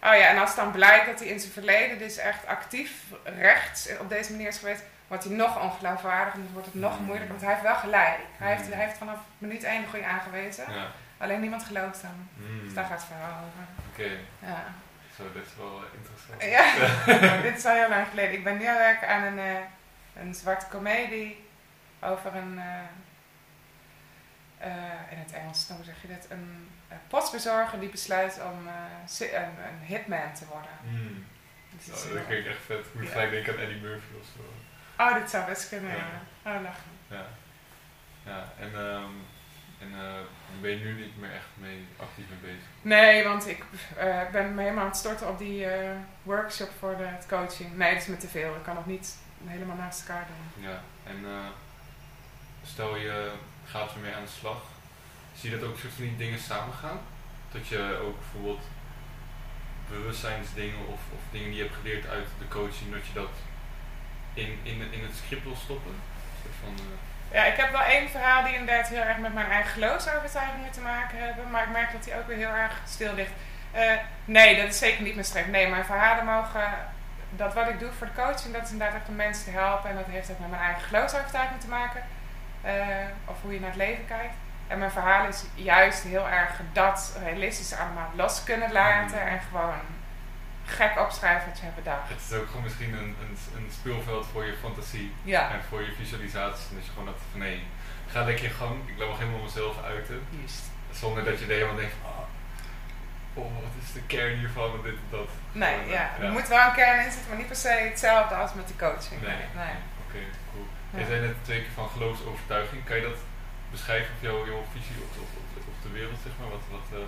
Oh 0.06 0.16
ja, 0.16 0.28
en 0.28 0.38
als 0.38 0.50
het 0.50 0.58
dan 0.60 0.72
blijkt 0.72 1.06
dat 1.06 1.20
hij 1.20 1.28
in 1.28 1.40
zijn 1.40 1.52
verleden 1.52 1.98
dus 1.98 2.18
echt 2.18 2.46
actief 2.48 2.92
rechts 3.24 3.90
op 4.00 4.10
deze 4.10 4.32
manier 4.32 4.48
is 4.48 4.58
geweest, 4.58 4.84
wordt 5.08 5.24
hij 5.24 5.34
nog 5.34 5.62
ongeloofwaardiger 5.62 6.34
en 6.40 6.44
dan 6.44 6.54
wordt 6.54 6.68
het 6.68 6.76
nog 6.76 7.00
Mm. 7.00 7.06
moeilijker, 7.06 7.30
want 7.32 7.42
hij 7.42 7.52
heeft 7.52 7.64
wel 7.66 7.76
gelijk. 7.76 8.18
Hij 8.38 8.56
heeft, 8.56 8.66
Mm. 8.68 8.72
hij 8.72 8.86
heeft 8.86 8.98
vanaf 8.98 9.18
minuut 9.38 9.64
1 9.64 9.82
de 9.82 9.88
goede 9.88 10.06
aangewezen, 10.06 10.74
Ja. 10.74 10.88
alleen 11.18 11.40
niemand 11.40 11.64
gelooft 11.64 12.02
hem. 12.02 12.30
Dus 12.64 12.74
daar 12.74 12.86
gaat 12.86 12.98
het 13.00 13.08
verhaal 13.08 13.40
over. 13.44 13.66
Oké, 13.92 14.18
Ja, 14.48 14.64
zo, 15.18 15.24
dit 15.34 15.46
is 15.46 15.52
wel 15.58 15.82
eh, 15.84 16.00
interessant. 16.00 16.44
ja. 16.56 17.42
dit 17.50 17.58
is 17.58 17.66
al 17.66 17.76
heel 17.76 17.90
lang 17.90 18.08
geleden. 18.10 18.34
Ik 18.34 18.44
ben 18.44 18.58
nu 18.58 18.66
aan 18.66 18.78
werken 18.78 19.08
aan 19.08 19.24
een, 19.24 19.40
eh, 19.40 20.22
een 20.22 20.34
zwarte 20.36 20.66
komedie 20.66 21.46
over 22.00 22.36
een, 22.36 22.60
eh, 24.64 25.12
in 25.12 25.18
het 25.18 25.32
Engels, 25.34 25.68
dan 25.68 25.76
hoe 25.76 25.86
zeg 25.86 25.96
je 26.02 26.08
dit, 26.08 26.26
een 26.30 26.70
eh, 26.88 26.98
postbezorger 27.08 27.80
die 27.80 27.90
besluit 27.90 28.40
om 28.52 28.68
eh, 28.68 29.34
een, 29.34 29.44
een 29.44 29.80
hitman 29.86 30.34
te 30.34 30.46
worden. 30.46 30.72
Hmm. 30.84 31.26
Dus 31.70 31.86
dat 31.86 32.04
heel- 32.04 32.22
klinkt 32.28 32.48
echt 32.48 32.64
vet. 32.66 32.80
Ik 32.86 32.94
moet 32.94 33.04
Ja. 33.06 33.12
gelijk 33.12 33.32
denken 33.32 33.54
aan 33.54 33.60
Eddie 33.60 33.82
Murphy 33.82 34.14
of 34.20 34.26
zo. 34.36 34.42
Oh, 35.04 35.14
dit 35.14 35.30
zou 35.30 35.46
best 35.46 35.70
kunnen. 35.70 35.96
Ja. 35.96 36.52
Oh, 36.56 36.62
lachen. 36.62 36.92
Ja. 37.08 37.26
Ja, 38.26 38.52
en, 38.60 38.72
ehm 38.76 39.12
en 39.80 39.92
eh, 40.00 40.62
ben 40.62 40.70
je 40.72 40.78
nu 40.86 40.94
niet 40.94 41.18
meer 41.18 41.32
echt 41.34 41.48
mee 41.56 41.88
actief 42.00 42.26
mee 42.30 42.54
bezig? 42.54 42.68
Nee, 42.82 43.24
want 43.24 43.48
ik 43.48 43.64
ben 44.32 44.56
me 44.56 44.62
helemaal 44.62 44.84
aan 44.84 44.90
het 44.90 44.98
storten 44.98 45.30
op 45.30 45.38
die 45.38 45.66
workshop 46.24 46.70
voor 46.80 46.98
de, 46.98 47.04
het 47.04 47.26
coaching. 47.28 47.76
Nee, 47.78 47.94
dat 47.94 48.02
is 48.02 48.08
me 48.08 48.18
te 48.18 48.28
veel. 48.28 48.56
Ik 48.56 48.64
kan 48.64 48.76
nog 48.76 48.86
niet 48.86 49.18
helemaal 49.46 49.76
naast 49.76 50.00
elkaar 50.08 50.26
doen. 50.28 50.64
Ja, 50.70 50.82
en 51.04 51.26
stel 52.66 52.96
je 52.96 53.32
gaat 53.74 53.94
ermee 53.94 54.16
aan 54.16 54.28
de 54.30 54.40
slag, 54.40 54.62
zie 55.38 55.50
je 55.50 55.58
dat 55.58 55.70
ook 55.70 55.78
soort 55.80 55.94
van 55.94 56.04
die 56.04 56.18
dingen 56.26 56.40
samengaan? 56.40 57.00
Dat 57.52 57.68
je 57.68 58.00
ook 58.06 58.18
bijvoorbeeld 58.20 58.64
bewustzijnsdingen 59.90 60.88
of, 60.94 61.02
of 61.16 61.22
dingen 61.32 61.50
die 61.50 61.58
je 61.58 61.64
hebt 61.64 61.76
geleerd 61.82 62.08
uit 62.08 62.28
de 62.40 62.48
coaching, 62.48 62.92
dat 62.92 63.06
je 63.08 63.14
dat 63.14 63.34
in, 64.34 64.60
in, 64.64 64.78
in 64.98 65.04
het 65.08 65.16
script 65.24 65.44
wil 65.44 65.56
stoppen? 65.56 65.96
Van, 66.62 66.74
eh, 66.76 67.36
Ja, 67.38 67.44
ik 67.52 67.58
heb 67.58 67.72
wel 67.72 67.82
één 67.82 68.10
verhaal 68.10 68.44
die 68.44 68.54
inderdaad 68.54 68.88
heel 68.88 69.08
erg 69.12 69.18
met 69.18 69.34
mijn 69.34 69.52
eigen 69.52 69.72
geloofsovertuigingen 69.72 70.72
te 70.72 70.82
maken 70.82 71.18
hebben. 71.18 71.52
Maar 71.52 71.64
ik 71.64 71.70
merk 71.70 71.92
dat 71.92 72.04
die 72.04 72.16
ook 72.16 72.28
weer 72.28 72.38
heel 72.38 72.58
erg 72.66 72.82
stil 72.88 73.14
ligt. 73.14 73.32
Eh, 73.72 73.92
nee, 74.26 74.56
dat 74.62 74.68
is 74.68 74.78
zeker 74.78 75.04
niet 75.04 75.14
mijn 75.14 75.26
streef. 75.26 75.48
Nee, 75.48 75.68
mijn 75.68 75.86
verhalen 75.86 76.26
mogen... 76.26 76.64
Dat 77.36 77.54
wat 77.54 77.70
ik 77.70 77.80
doe 77.80 77.92
voor 77.98 78.08
de 78.08 78.22
coaching, 78.22 78.54
dat 78.54 78.64
is 78.64 78.72
inderdaad 78.72 79.00
ook 79.00 79.06
de 79.06 79.12
mensen 79.12 79.44
te 79.44 79.60
helpen. 79.60 79.90
En 79.90 79.96
dat 79.96 80.06
heeft 80.06 80.32
ook 80.32 80.40
met 80.40 80.50
mijn 80.50 80.62
eigen 80.62 80.84
geloofsovertuiging 80.84 81.62
te 81.62 81.68
maken. 81.68 82.04
Eh, 82.64 82.74
of 83.26 83.42
hoe 83.42 83.54
je 83.54 83.60
naar 83.60 83.70
het 83.70 83.78
leven 83.78 84.06
kijkt. 84.08 84.34
En 84.68 84.80
mijn 84.80 84.92
verhaal 84.92 85.28
is 85.28 85.44
juist 85.56 86.04
heel 86.04 86.30
erg 86.30 86.50
dat 86.74 87.18
realistisch 87.24 87.74
allemaal 87.76 88.12
los 88.16 88.44
kunnen 88.44 88.72
laten. 88.72 89.22
En 89.28 89.40
gewoon 89.50 89.80
gek 90.66 91.00
opschrijven 91.00 91.50
wat 91.50 91.58
je 91.60 91.64
hebt 91.64 91.76
bedacht. 91.76 92.10
het 92.10 92.22
is 92.30 92.38
ook 92.38 92.48
gewoon 92.48 92.64
misschien 92.64 92.94
een, 92.94 93.16
een, 93.22 93.38
een 93.56 93.70
speelveld 93.80 94.26
voor 94.32 94.46
je 94.46 94.54
fantasie 94.62 95.14
Ja, 95.24 95.52
en 95.52 95.60
voor 95.70 95.82
je 95.82 95.92
visualisaties. 95.98 96.70
En 96.70 96.76
dat 96.76 96.86
je 96.86 96.92
gewoon 96.92 97.06
dat 97.06 97.16
van 97.32 97.40
nee, 97.40 97.64
ga 98.08 98.24
lekker 98.24 98.44
je 98.46 98.50
gang, 98.52 98.76
ik 98.90 98.98
laat 98.98 99.08
me 99.10 99.16
helemaal 99.18 99.42
mezelf 99.42 99.84
uiten. 99.84 100.22
Zonder 100.92 101.24
dat 101.24 101.40
je 101.40 101.46
er 101.46 101.52
helemaal 101.52 101.76
denkt 101.76 101.94
van, 102.02 102.12
ah, 102.12 102.20
oh, 103.34 103.54
wat 103.56 103.72
is 103.84 103.94
de 103.94 104.02
kern 104.02 104.38
hiervan 104.38 104.74
en 104.74 104.82
dit 104.84 104.94
en 104.94 105.08
dat. 105.10 105.30
Nee, 105.52 105.74
Gewoon, 105.74 105.90
ja. 105.90 106.10
eh, 106.20 106.24
Er 106.26 106.32
moet 106.32 106.48
wel 106.48 106.66
een 106.68 106.74
kern 106.74 106.98
in 107.06 107.12
zitten, 107.12 107.28
maar 107.30 107.38
niet 107.38 107.48
per 107.48 107.56
se 107.56 107.70
hetzelfde 107.70 108.36
als 108.36 108.54
met 108.54 108.68
de 108.68 108.76
coaching. 108.76 109.22
Nee, 109.22 109.36
nee. 109.56 109.76
Oké, 110.08 110.20
cool. 110.52 110.68
Ja. 110.94 111.00
Je 111.00 111.06
zei 111.06 111.20
net 111.22 111.36
twee 111.44 111.62
keer 111.62 111.72
van 111.76 111.90
geloofsovertuiging. 111.90 112.84
Kan 112.86 112.96
je 112.96 113.02
dat 113.02 113.20
beschrijven 113.72 114.14
of 114.16 114.22
jouw, 114.22 114.46
jouw 114.46 114.64
visie 114.74 114.96
op, 115.06 115.12
op, 115.24 115.32
op, 115.58 115.68
op 115.68 115.78
de 115.84 115.90
wereld, 115.90 116.20
zeg 116.24 116.32
maar? 116.40 116.50
Wat, 116.50 116.66
wat, 116.72 117.00
eh, 117.00 117.06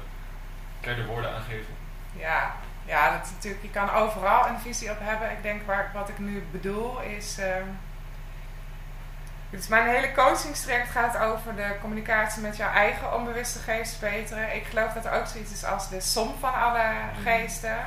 kan 0.82 0.96
je 0.96 1.02
er 1.02 1.08
woorden 1.08 1.32
aan 1.36 1.42
geven? 1.42 1.74
Ja, 2.12 2.56
ja 2.86 3.12
dat 3.18 3.32
natuurlijk, 3.34 3.64
je 3.64 3.70
kan 3.70 3.90
overal 3.92 4.48
een 4.48 4.60
visie 4.60 4.92
op 4.92 4.98
hebben. 5.00 5.32
Ik 5.32 5.42
denk 5.42 5.66
waar, 5.66 5.92
wat 5.94 6.10
ik 6.10 6.20
nu 6.20 6.44
bedoel 6.52 7.02
is. 7.02 7.38
ehm, 7.38 7.68
dus 9.50 9.68
mijn 9.68 9.88
hele 9.88 10.12
coachingstraject 10.12 10.90
gaat 10.90 11.18
over 11.18 11.56
de 11.56 11.76
communicatie 11.82 12.42
met 12.42 12.58
jouw 12.58 12.72
eigen 12.72 13.14
onbewuste 13.16 13.60
geest 13.60 13.96
verbeteren. 13.96 14.56
Ik 14.56 14.66
geloof 14.66 14.94
dat 14.94 15.06
er 15.06 15.12
ook 15.12 15.28
zoiets 15.28 15.52
is 15.54 15.64
als 15.66 15.90
de 15.90 16.02
som 16.02 16.36
van 16.40 16.54
alle 16.54 16.84
Mm. 16.94 17.24
geesten. 17.24 17.78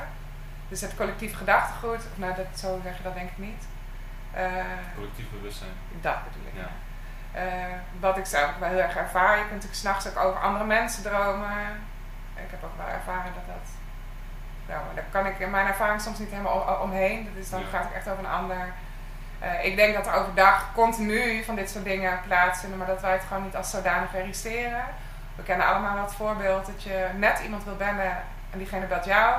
Dus 0.69 0.81
het 0.81 0.95
collectief 0.95 1.37
gedachtegoed. 1.37 2.01
Nou, 2.15 2.35
dat, 2.35 2.59
zo 2.59 2.79
zeg 2.83 2.97
je 2.97 3.03
dat 3.03 3.13
denk 3.13 3.29
ik 3.29 3.37
niet. 3.37 3.63
Eh, 4.33 4.43
Collectief 4.95 5.25
bewustzijn. 5.31 5.71
Dat 6.01 6.17
bedoel 6.23 6.47
ik. 6.47 6.53
Ja. 6.53 6.69
Eh, 7.39 7.73
wat 7.99 8.17
ik 8.17 8.25
zelf 8.25 8.49
ook 8.49 8.59
wel 8.59 8.69
heel 8.69 8.79
erg 8.79 8.95
ervaar. 8.95 9.31
Je 9.37 9.39
kunt 9.47 9.49
natuurlijk 9.51 9.79
s'nachts 9.79 10.07
ook 10.07 10.17
over 10.25 10.39
andere 10.41 10.65
mensen 10.65 11.03
dromen. 11.03 11.81
Ik 12.35 12.51
heb 12.51 12.63
ook 12.63 12.77
wel 12.77 12.87
ervaren 12.87 13.31
dat 13.33 13.45
dat. 13.47 13.67
Nou, 14.67 14.81
daar 14.95 15.03
kan 15.11 15.25
ik 15.25 15.39
in 15.39 15.49
mijn 15.49 15.67
ervaring 15.67 16.01
soms 16.01 16.19
niet 16.19 16.29
helemaal 16.29 16.79
omheen. 16.81 17.29
Dus 17.35 17.49
dan 17.49 17.59
Ja. 17.59 17.65
gaat 17.71 17.83
het 17.83 17.93
echt 17.93 18.09
over 18.09 18.23
een 18.23 18.31
ander. 18.31 18.73
Eh, 19.39 19.65
ik 19.65 19.75
denk 19.75 19.93
dat 19.95 20.07
er 20.07 20.13
overdag 20.13 20.65
continu 20.73 21.43
van 21.43 21.55
dit 21.55 21.69
soort 21.69 21.83
dingen 21.83 22.19
plaatsvinden, 22.27 22.77
maar 22.77 22.87
dat 22.87 23.01
wij 23.01 23.11
het 23.11 23.23
gewoon 23.27 23.43
niet 23.43 23.55
als 23.55 23.69
zodanig 23.69 24.11
registreren. 24.11 24.83
We 25.35 25.43
kennen 25.43 25.67
allemaal 25.67 25.93
wel 25.93 26.03
het 26.03 26.13
voorbeeld 26.13 26.65
dat 26.65 26.83
je 26.83 27.07
net 27.15 27.39
iemand 27.43 27.63
wil 27.63 27.75
bellen 27.75 28.17
en 28.51 28.57
diegene 28.57 28.85
belt 28.85 29.05
jou. 29.05 29.35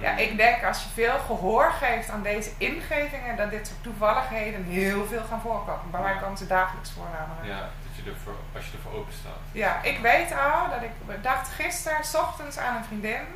Ja, 0.00 0.16
ik 0.16 0.36
denk 0.36 0.64
als 0.64 0.82
je 0.82 0.88
veel 0.94 1.18
gehoor 1.18 1.72
geeft 1.72 2.10
aan 2.10 2.22
deze 2.22 2.50
ingevingen, 2.58 3.36
dat 3.36 3.50
dit 3.50 3.66
soort 3.66 3.82
toevalligheden 3.82 4.64
heel 4.64 5.06
veel 5.06 5.24
gaan 5.28 5.40
voorkomen. 5.40 5.90
Bij 5.90 6.00
mij 6.00 6.16
komen 6.20 6.38
ze 6.38 6.46
dagelijks 6.46 6.90
voor 6.90 7.06
namelijk. 7.18 7.46
Ja, 7.46 7.60
dat 7.60 8.04
je 8.04 8.10
ervoor, 8.10 8.34
als 8.54 8.66
je 8.66 8.76
ervoor 8.76 8.92
open 8.92 9.12
staat. 9.12 9.40
Ja, 9.52 9.82
ik 9.82 9.98
weet 9.98 10.32
al 10.32 10.70
dat 10.70 10.82
ik 10.82 11.22
dacht 11.22 11.48
gisteren, 11.48 12.04
s 12.04 12.14
ochtends 12.14 12.58
aan 12.58 12.76
een 12.76 12.84
vriendin. 12.84 13.26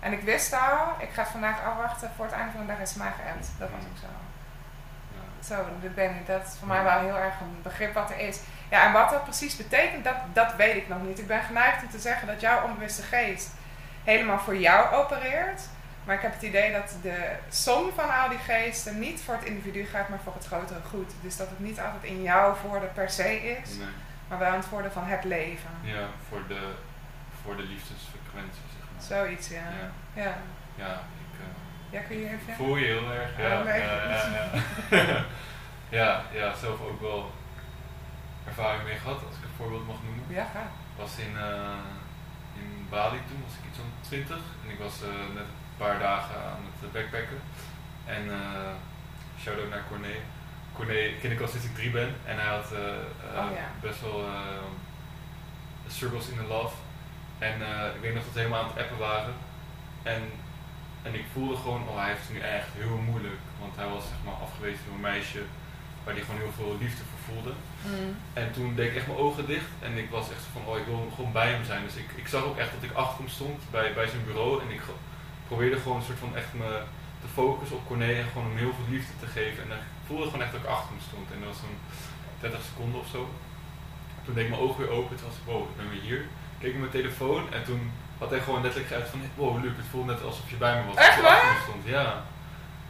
En 0.00 0.12
ik 0.12 0.22
wist 0.22 0.52
al, 0.52 0.94
ik 0.98 1.08
ga 1.12 1.22
het 1.22 1.30
vandaag 1.30 1.64
afwachten. 1.64 2.10
Voor 2.16 2.24
het 2.24 2.34
einde 2.34 2.52
van 2.52 2.60
de 2.60 2.66
dag 2.66 2.80
is 2.80 2.94
mij 2.94 3.12
geënt. 3.22 3.50
Dat 3.58 3.68
was 3.70 3.82
ook 3.90 3.98
zo. 4.00 4.06
Ja. 5.14 5.46
Zo, 5.48 5.68
dat 5.82 5.94
ben 5.94 6.10
ik. 6.10 6.26
Dat 6.26 6.46
is 6.46 6.58
voor 6.58 6.68
mij 6.68 6.82
wel 6.82 6.98
heel 6.98 7.16
erg 7.16 7.40
een 7.40 7.62
begrip 7.62 7.94
wat 7.94 8.10
er 8.10 8.18
is. 8.18 8.40
Ja, 8.70 8.86
en 8.86 8.92
wat 8.92 9.10
dat 9.10 9.24
precies 9.24 9.56
betekent, 9.56 10.04
dat, 10.04 10.16
dat 10.32 10.54
weet 10.54 10.76
ik 10.76 10.88
nog 10.88 11.02
niet. 11.02 11.18
Ik 11.18 11.26
ben 11.26 11.42
geneigd 11.42 11.82
om 11.82 11.90
te 11.90 11.98
zeggen 11.98 12.26
dat 12.26 12.40
jouw 12.40 12.64
onbewuste 12.64 13.02
geest 13.02 13.50
helemaal 14.04 14.38
voor 14.38 14.56
jou 14.56 14.94
opereert. 14.94 15.62
Maar 16.04 16.14
ik 16.16 16.22
heb 16.22 16.32
het 16.32 16.42
idee 16.42 16.72
dat 16.72 16.96
de 17.02 17.36
som 17.48 17.90
van 17.94 18.10
al 18.22 18.28
die 18.28 18.38
geesten 18.38 18.98
niet 18.98 19.20
voor 19.20 19.34
het 19.34 19.44
individu 19.44 19.84
gaat, 19.84 20.08
maar 20.08 20.18
voor 20.24 20.34
het 20.34 20.46
grotere 20.46 20.80
goed. 20.90 21.12
Dus 21.22 21.36
dat 21.36 21.48
het 21.48 21.58
niet 21.58 21.80
altijd 21.80 22.02
in 22.02 22.22
jouw 22.22 22.54
voordeel 22.54 22.90
per 22.94 23.10
se 23.10 23.34
is, 23.42 23.76
Nee. 23.76 23.86
maar 24.28 24.38
wel 24.38 24.48
in 24.48 24.54
het 24.58 24.66
voordeel 24.66 24.90
van 24.90 25.04
het 25.06 25.24
leven. 25.24 25.70
Ja, 25.82 26.06
voor 26.28 26.40
de, 26.48 26.72
voor 27.42 27.56
de 27.56 27.62
liefdesfrequentie, 27.62 28.62
zeg 28.78 28.86
maar. 28.92 29.02
Zoiets, 29.18 29.48
ja. 29.48 29.62
Ja. 30.14 30.22
Ja, 30.22 30.34
Ja, 30.74 30.92
ik 30.94 31.38
eh, 31.40 31.90
ja 31.90 32.00
kun 32.00 32.16
je 32.18 32.26
even... 32.26 32.54
voel 32.56 32.76
je 32.76 32.84
heel 32.86 33.12
erg. 33.12 33.38
Ja, 33.38 33.60
Oh, 33.60 33.66
ja, 33.66 33.74
ja, 33.74 34.50
ja. 34.90 35.24
ja, 35.98 36.22
ja, 36.32 36.54
zelf 36.54 36.80
ook 36.80 37.00
wel 37.00 37.30
ervaring 38.46 38.84
mee 38.84 38.96
gehad, 38.98 39.20
als 39.26 39.36
ik 39.36 39.42
een 39.44 39.56
voorbeeld 39.56 39.86
mag 39.86 39.96
noemen. 40.04 40.24
Ja, 40.28 40.44
ga. 40.52 40.60
Ik 40.60 40.96
was 40.96 41.18
in, 41.18 41.36
eh, 41.38 41.78
in 42.54 42.86
Bali 42.90 43.18
toen, 43.28 43.42
was 43.46 43.56
ik 43.58 43.64
iets 43.68 43.78
van 43.78 43.90
20 44.00 44.36
en 44.64 44.70
ik 44.70 44.78
was 44.78 45.02
eh, 45.02 45.08
net 45.08 45.46
een 45.52 45.59
paar 45.84 45.98
dagen 45.98 46.36
aan 46.50 46.62
het 46.80 46.92
backpacken. 46.92 47.40
En 48.06 48.24
uh, 48.26 48.72
shout-out 49.42 49.70
naar 49.70 49.84
Corné. 49.88 50.14
Corné 50.76 51.00
ken 51.20 51.30
ik 51.30 51.40
al 51.40 51.48
sinds 51.48 51.66
ik 51.66 51.74
drie 51.74 51.90
ben 51.90 52.10
en 52.24 52.36
hij 52.42 52.50
had 52.56 52.72
eh, 52.72 52.78
eh, 52.78 53.44
Oh, 53.44 53.50
ja. 53.60 53.68
best 53.80 54.00
wel 54.00 54.18
eh, 54.24 54.66
struggles 55.86 56.28
in 56.28 56.36
the 56.36 56.48
love. 56.54 56.74
En 57.38 57.56
eh, 57.68 57.94
ik 57.94 58.00
weet 58.00 58.14
nog 58.14 58.24
dat 58.24 58.32
we 58.32 58.38
helemaal 58.40 58.62
aan 58.62 58.70
het 58.72 58.82
appen 58.82 58.98
waren. 58.98 59.34
En, 60.02 60.22
en 61.02 61.14
ik 61.14 61.24
voelde 61.32 61.56
gewoon, 61.56 61.88
oh 61.88 61.96
hij 61.98 62.08
heeft 62.08 62.26
het 62.28 62.32
nu 62.32 62.40
echt 62.40 62.68
heel 62.80 62.96
moeilijk. 63.10 63.40
Want 63.60 63.76
hij 63.76 63.88
was 63.88 64.04
zeg 64.08 64.20
maar 64.24 64.38
afgewezen 64.46 64.84
door 64.84 64.94
een 64.94 65.10
meisje 65.12 65.42
waar 66.04 66.14
hij 66.14 66.22
gewoon 66.24 66.40
heel 66.40 66.58
veel 66.60 66.76
liefde 66.80 67.02
voor 67.10 67.22
voelde. 67.28 67.52
Mm. 67.86 68.16
En 68.32 68.52
toen 68.52 68.74
deed 68.74 68.90
ik 68.90 68.96
echt 68.96 69.06
mijn 69.06 69.18
ogen 69.18 69.46
dicht 69.46 69.70
en 69.86 69.92
ik 70.02 70.10
was 70.10 70.30
echt 70.30 70.44
van, 70.52 70.62
oh 70.66 70.78
ik 70.78 70.84
wil 70.90 71.12
gewoon 71.14 71.32
bij 71.32 71.50
hem 71.50 71.64
zijn. 71.64 71.82
Dus 71.84 71.96
ik, 72.02 72.08
ik 72.22 72.28
zag 72.28 72.42
ook 72.44 72.58
echt 72.58 72.72
dat 72.72 72.90
ik 72.90 72.96
achter 72.96 73.18
hem 73.18 73.28
stond 73.28 73.60
bij, 73.70 73.92
bij 73.94 74.06
zijn 74.06 74.24
bureau 74.24 74.62
en 74.62 74.70
ik 74.70 74.82
probeerde 75.50 75.80
gewoon 75.80 75.96
een 75.96 76.08
soort 76.10 76.24
van 76.26 76.36
echt 76.36 76.52
me 76.62 76.70
te 77.22 77.28
focussen 77.38 77.76
op 77.76 77.86
Corné 77.86 78.12
en 78.12 78.30
gewoon 78.32 78.48
hem 78.48 78.62
heel 78.64 78.76
veel 78.78 78.90
liefde 78.94 79.14
te 79.20 79.26
geven. 79.36 79.62
En 79.64 79.70
ik 79.76 80.06
voelde 80.06 80.24
gewoon 80.24 80.42
echt 80.42 80.52
dat 80.52 80.60
ik 80.60 80.74
achter 80.76 80.90
hem 80.94 81.04
stond 81.08 81.26
en 81.32 81.38
dat 81.40 81.48
was 81.52 81.62
zo'n 81.64 81.78
30 82.40 82.60
seconden 82.68 83.00
of 83.00 83.08
zo. 83.14 83.20
Toen 84.24 84.34
deed 84.34 84.44
ik 84.44 84.50
mijn 84.50 84.62
ogen 84.66 84.80
weer 84.82 84.96
open, 84.98 85.16
toen 85.16 85.26
was 85.30 85.40
ik, 85.40 85.50
wow, 85.50 85.62
ik 85.70 85.76
ben 85.76 85.90
weer 85.92 86.06
hier. 86.08 86.22
Keek 86.60 86.72
naar 86.72 86.84
mijn 86.86 86.98
telefoon 86.98 87.42
en 87.56 87.62
toen 87.64 87.82
had 88.18 88.30
hij 88.30 88.40
gewoon 88.40 88.62
letterlijk 88.62 88.92
gezegd 88.92 89.10
van, 89.10 89.20
wow 89.40 89.62
Luc, 89.62 89.76
het 89.76 89.92
voelt 89.92 90.06
net 90.06 90.22
alsof 90.22 90.50
je 90.50 90.56
bij 90.64 90.74
me 90.76 90.86
was. 90.86 90.96
Echt 90.96 91.20
waar? 91.20 91.44
me 91.44 91.60
stond. 91.66 91.84
Ja. 91.96 92.08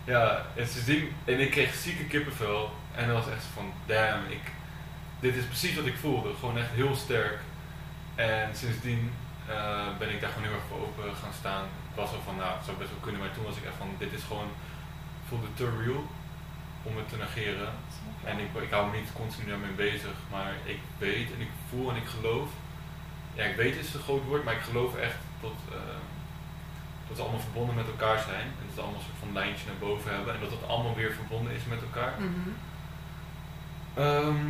Ja, 0.05 0.47
en 0.57 0.67
sindsdien, 0.67 1.03
en 1.25 1.41
ik 1.41 1.51
kreeg 1.51 1.75
zieke 1.75 2.05
kippenvel 2.05 2.71
en 2.95 3.07
dat 3.09 3.17
was 3.25 3.35
echt 3.35 3.45
van, 3.55 3.73
damn, 3.87 4.25
ik, 4.29 4.45
dit 5.21 5.35
is 5.37 5.45
precies 5.45 5.77
wat 5.77 5.87
ik 5.87 5.97
voelde. 5.97 6.31
Gewoon 6.39 6.59
echt 6.59 6.71
heel 6.81 6.95
sterk. 6.95 7.39
En 8.15 8.49
sindsdien 8.57 9.13
eh, 9.49 9.87
ben 9.99 10.11
ik 10.11 10.21
daar 10.21 10.31
gewoon 10.31 10.47
heel 10.49 10.57
erg 10.57 10.69
voor 10.69 10.81
open 10.87 11.17
gaan 11.23 11.39
staan. 11.39 11.65
Ik 11.91 11.97
was 12.01 12.11
al 12.11 12.25
van, 12.25 12.37
nou, 12.37 12.53
het 12.57 12.65
zou 12.65 12.77
best 12.77 12.91
wel 12.91 13.05
kunnen, 13.07 13.21
maar 13.21 13.35
toen 13.35 13.45
was 13.45 13.57
ik 13.57 13.65
echt 13.65 13.81
van, 13.83 13.91
dit 13.99 14.13
is 14.13 14.23
gewoon, 14.23 14.51
voelde 15.29 15.53
te 15.55 15.67
real 15.81 16.05
om 16.83 16.97
het 16.97 17.09
te 17.09 17.17
negeren. 17.17 17.73
En 18.25 18.39
ik, 18.39 18.49
ik 18.63 18.71
hou 18.71 18.91
me 18.91 18.97
niet 18.97 19.13
continu 19.13 19.49
daarmee 19.49 19.77
bezig, 19.87 20.17
maar 20.31 20.53
ik 20.65 20.81
weet 20.99 21.29
en 21.35 21.41
ik 21.41 21.53
voel 21.69 21.91
en 21.91 21.97
ik 21.97 22.07
geloof. 22.07 22.49
Ja, 23.35 23.45
ik 23.45 23.57
weet 23.57 23.77
is 23.77 23.95
een 23.95 24.01
groot 24.09 24.25
woord, 24.25 24.45
maar 24.45 24.55
ik 24.55 24.69
geloof 24.71 24.97
echt 24.97 25.21
dat, 25.41 25.59
eh, 25.69 26.01
dat 27.09 27.17
we 27.17 27.23
allemaal 27.23 27.49
verbonden 27.49 27.75
met 27.75 27.87
elkaar 27.87 28.19
zijn. 28.19 28.47
En 28.59 28.65
dat 28.67 28.75
we 28.75 28.81
allemaal 28.81 29.01
een 29.01 29.07
soort 29.07 29.25
van 29.25 29.33
lijntje 29.33 29.67
naar 29.67 29.89
boven 29.89 30.15
hebben. 30.15 30.35
En 30.35 30.41
dat 30.41 30.51
het 30.51 30.67
allemaal 30.69 30.95
weer 30.95 31.13
verbonden 31.13 31.53
is 31.53 31.65
met 31.65 31.83
elkaar. 31.83 32.15
Mhm. 32.19 32.51
Ehm, 33.95 34.47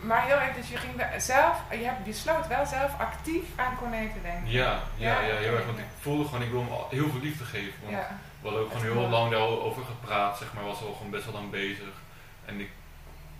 maar 0.00 0.24
heel 0.26 0.36
erg, 0.40 0.54
dus 0.56 0.68
je 0.68 0.76
ging 0.76 0.92
zelf, 1.18 1.60
je, 1.70 1.76
hebt, 1.76 2.06
je 2.06 2.12
sloot 2.12 2.46
wel 2.46 2.66
zelf 2.66 2.98
actief 2.98 3.44
aan 3.56 3.76
Corné 3.76 4.08
te 4.12 4.22
denken. 4.22 4.50
ja, 4.50 4.80
ja, 4.96 5.20
Ja, 5.20 5.36
heel 5.36 5.54
erg. 5.54 5.66
Want 5.66 5.78
ik 5.78 5.84
voelde 6.00 6.24
gewoon, 6.24 6.42
ik 6.42 6.50
wil 6.50 6.60
hem 6.60 6.98
heel 6.98 7.10
veel 7.10 7.20
liefde 7.20 7.44
geven. 7.44 7.74
Want 7.82 7.96
Ja. 7.96 8.18
we 8.40 8.48
hadden 8.48 8.64
ook 8.64 8.72
gewoon 8.72 8.96
heel 8.98 9.08
lang 9.08 9.30
daarover 9.30 9.84
gepraat, 9.84 10.38
zeg 10.38 10.52
maar. 10.52 10.64
was 10.64 10.80
al 10.82 10.92
gewoon 10.92 11.10
best 11.10 11.24
wel 11.24 11.34
lang 11.34 11.50
bezig. 11.50 11.92
En 12.44 12.60
ik 12.60 12.70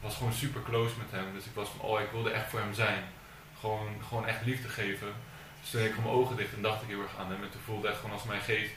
was 0.00 0.16
gewoon 0.16 0.32
super 0.32 0.62
close 0.62 0.94
met 0.98 1.10
hem. 1.10 1.32
Dus 1.34 1.44
ik 1.44 1.54
was 1.54 1.68
van, 1.68 1.80
oh, 1.88 2.00
ik 2.00 2.10
wilde 2.10 2.30
echt 2.30 2.48
voor 2.50 2.60
hem 2.60 2.74
zijn. 2.74 3.02
Gewoon, 3.60 3.88
gewoon 4.08 4.26
echt 4.26 4.44
liefde 4.44 4.68
geven. 4.68 5.12
Dus 5.60 5.70
toen 5.70 5.80
deed 5.80 5.90
ik 5.90 5.96
mijn 5.96 6.08
ogen 6.14 6.36
dicht 6.36 6.54
en 6.54 6.62
dacht 6.62 6.82
ik 6.82 6.88
heel 6.88 7.02
erg 7.02 7.18
aan 7.18 7.30
hem. 7.30 7.42
En 7.42 7.50
toen 7.50 7.60
voelde 7.64 7.82
ik 7.86 7.88
echt 7.92 8.00
gewoon 8.00 8.16
als 8.16 8.24
mijn 8.24 8.40
geest 8.40 8.72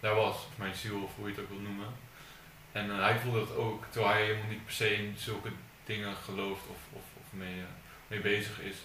daar 0.00 0.14
was. 0.14 0.34
Of 0.34 0.56
mijn 0.56 0.74
ziel, 0.74 1.02
of 1.02 1.10
hoe 1.16 1.24
je 1.28 1.32
het 1.34 1.40
ook 1.42 1.48
wilt 1.48 1.62
noemen. 1.62 1.86
En 2.72 2.90
eh, 2.90 2.98
hij 3.04 3.18
voelde 3.18 3.38
dat 3.38 3.56
ook, 3.56 3.84
terwijl 3.90 4.12
hij 4.14 4.22
helemaal 4.24 4.48
niet 4.48 4.64
per 4.64 4.74
se 4.74 4.94
in 4.96 5.14
zulke 5.18 5.48
dingen 5.92 6.16
gelooft 6.16 6.66
of, 6.66 6.76
of, 6.92 7.02
of 7.20 7.32
mee, 7.32 7.60
eh, 7.60 7.66
mee 8.06 8.20
bezig 8.20 8.60
is. 8.60 8.76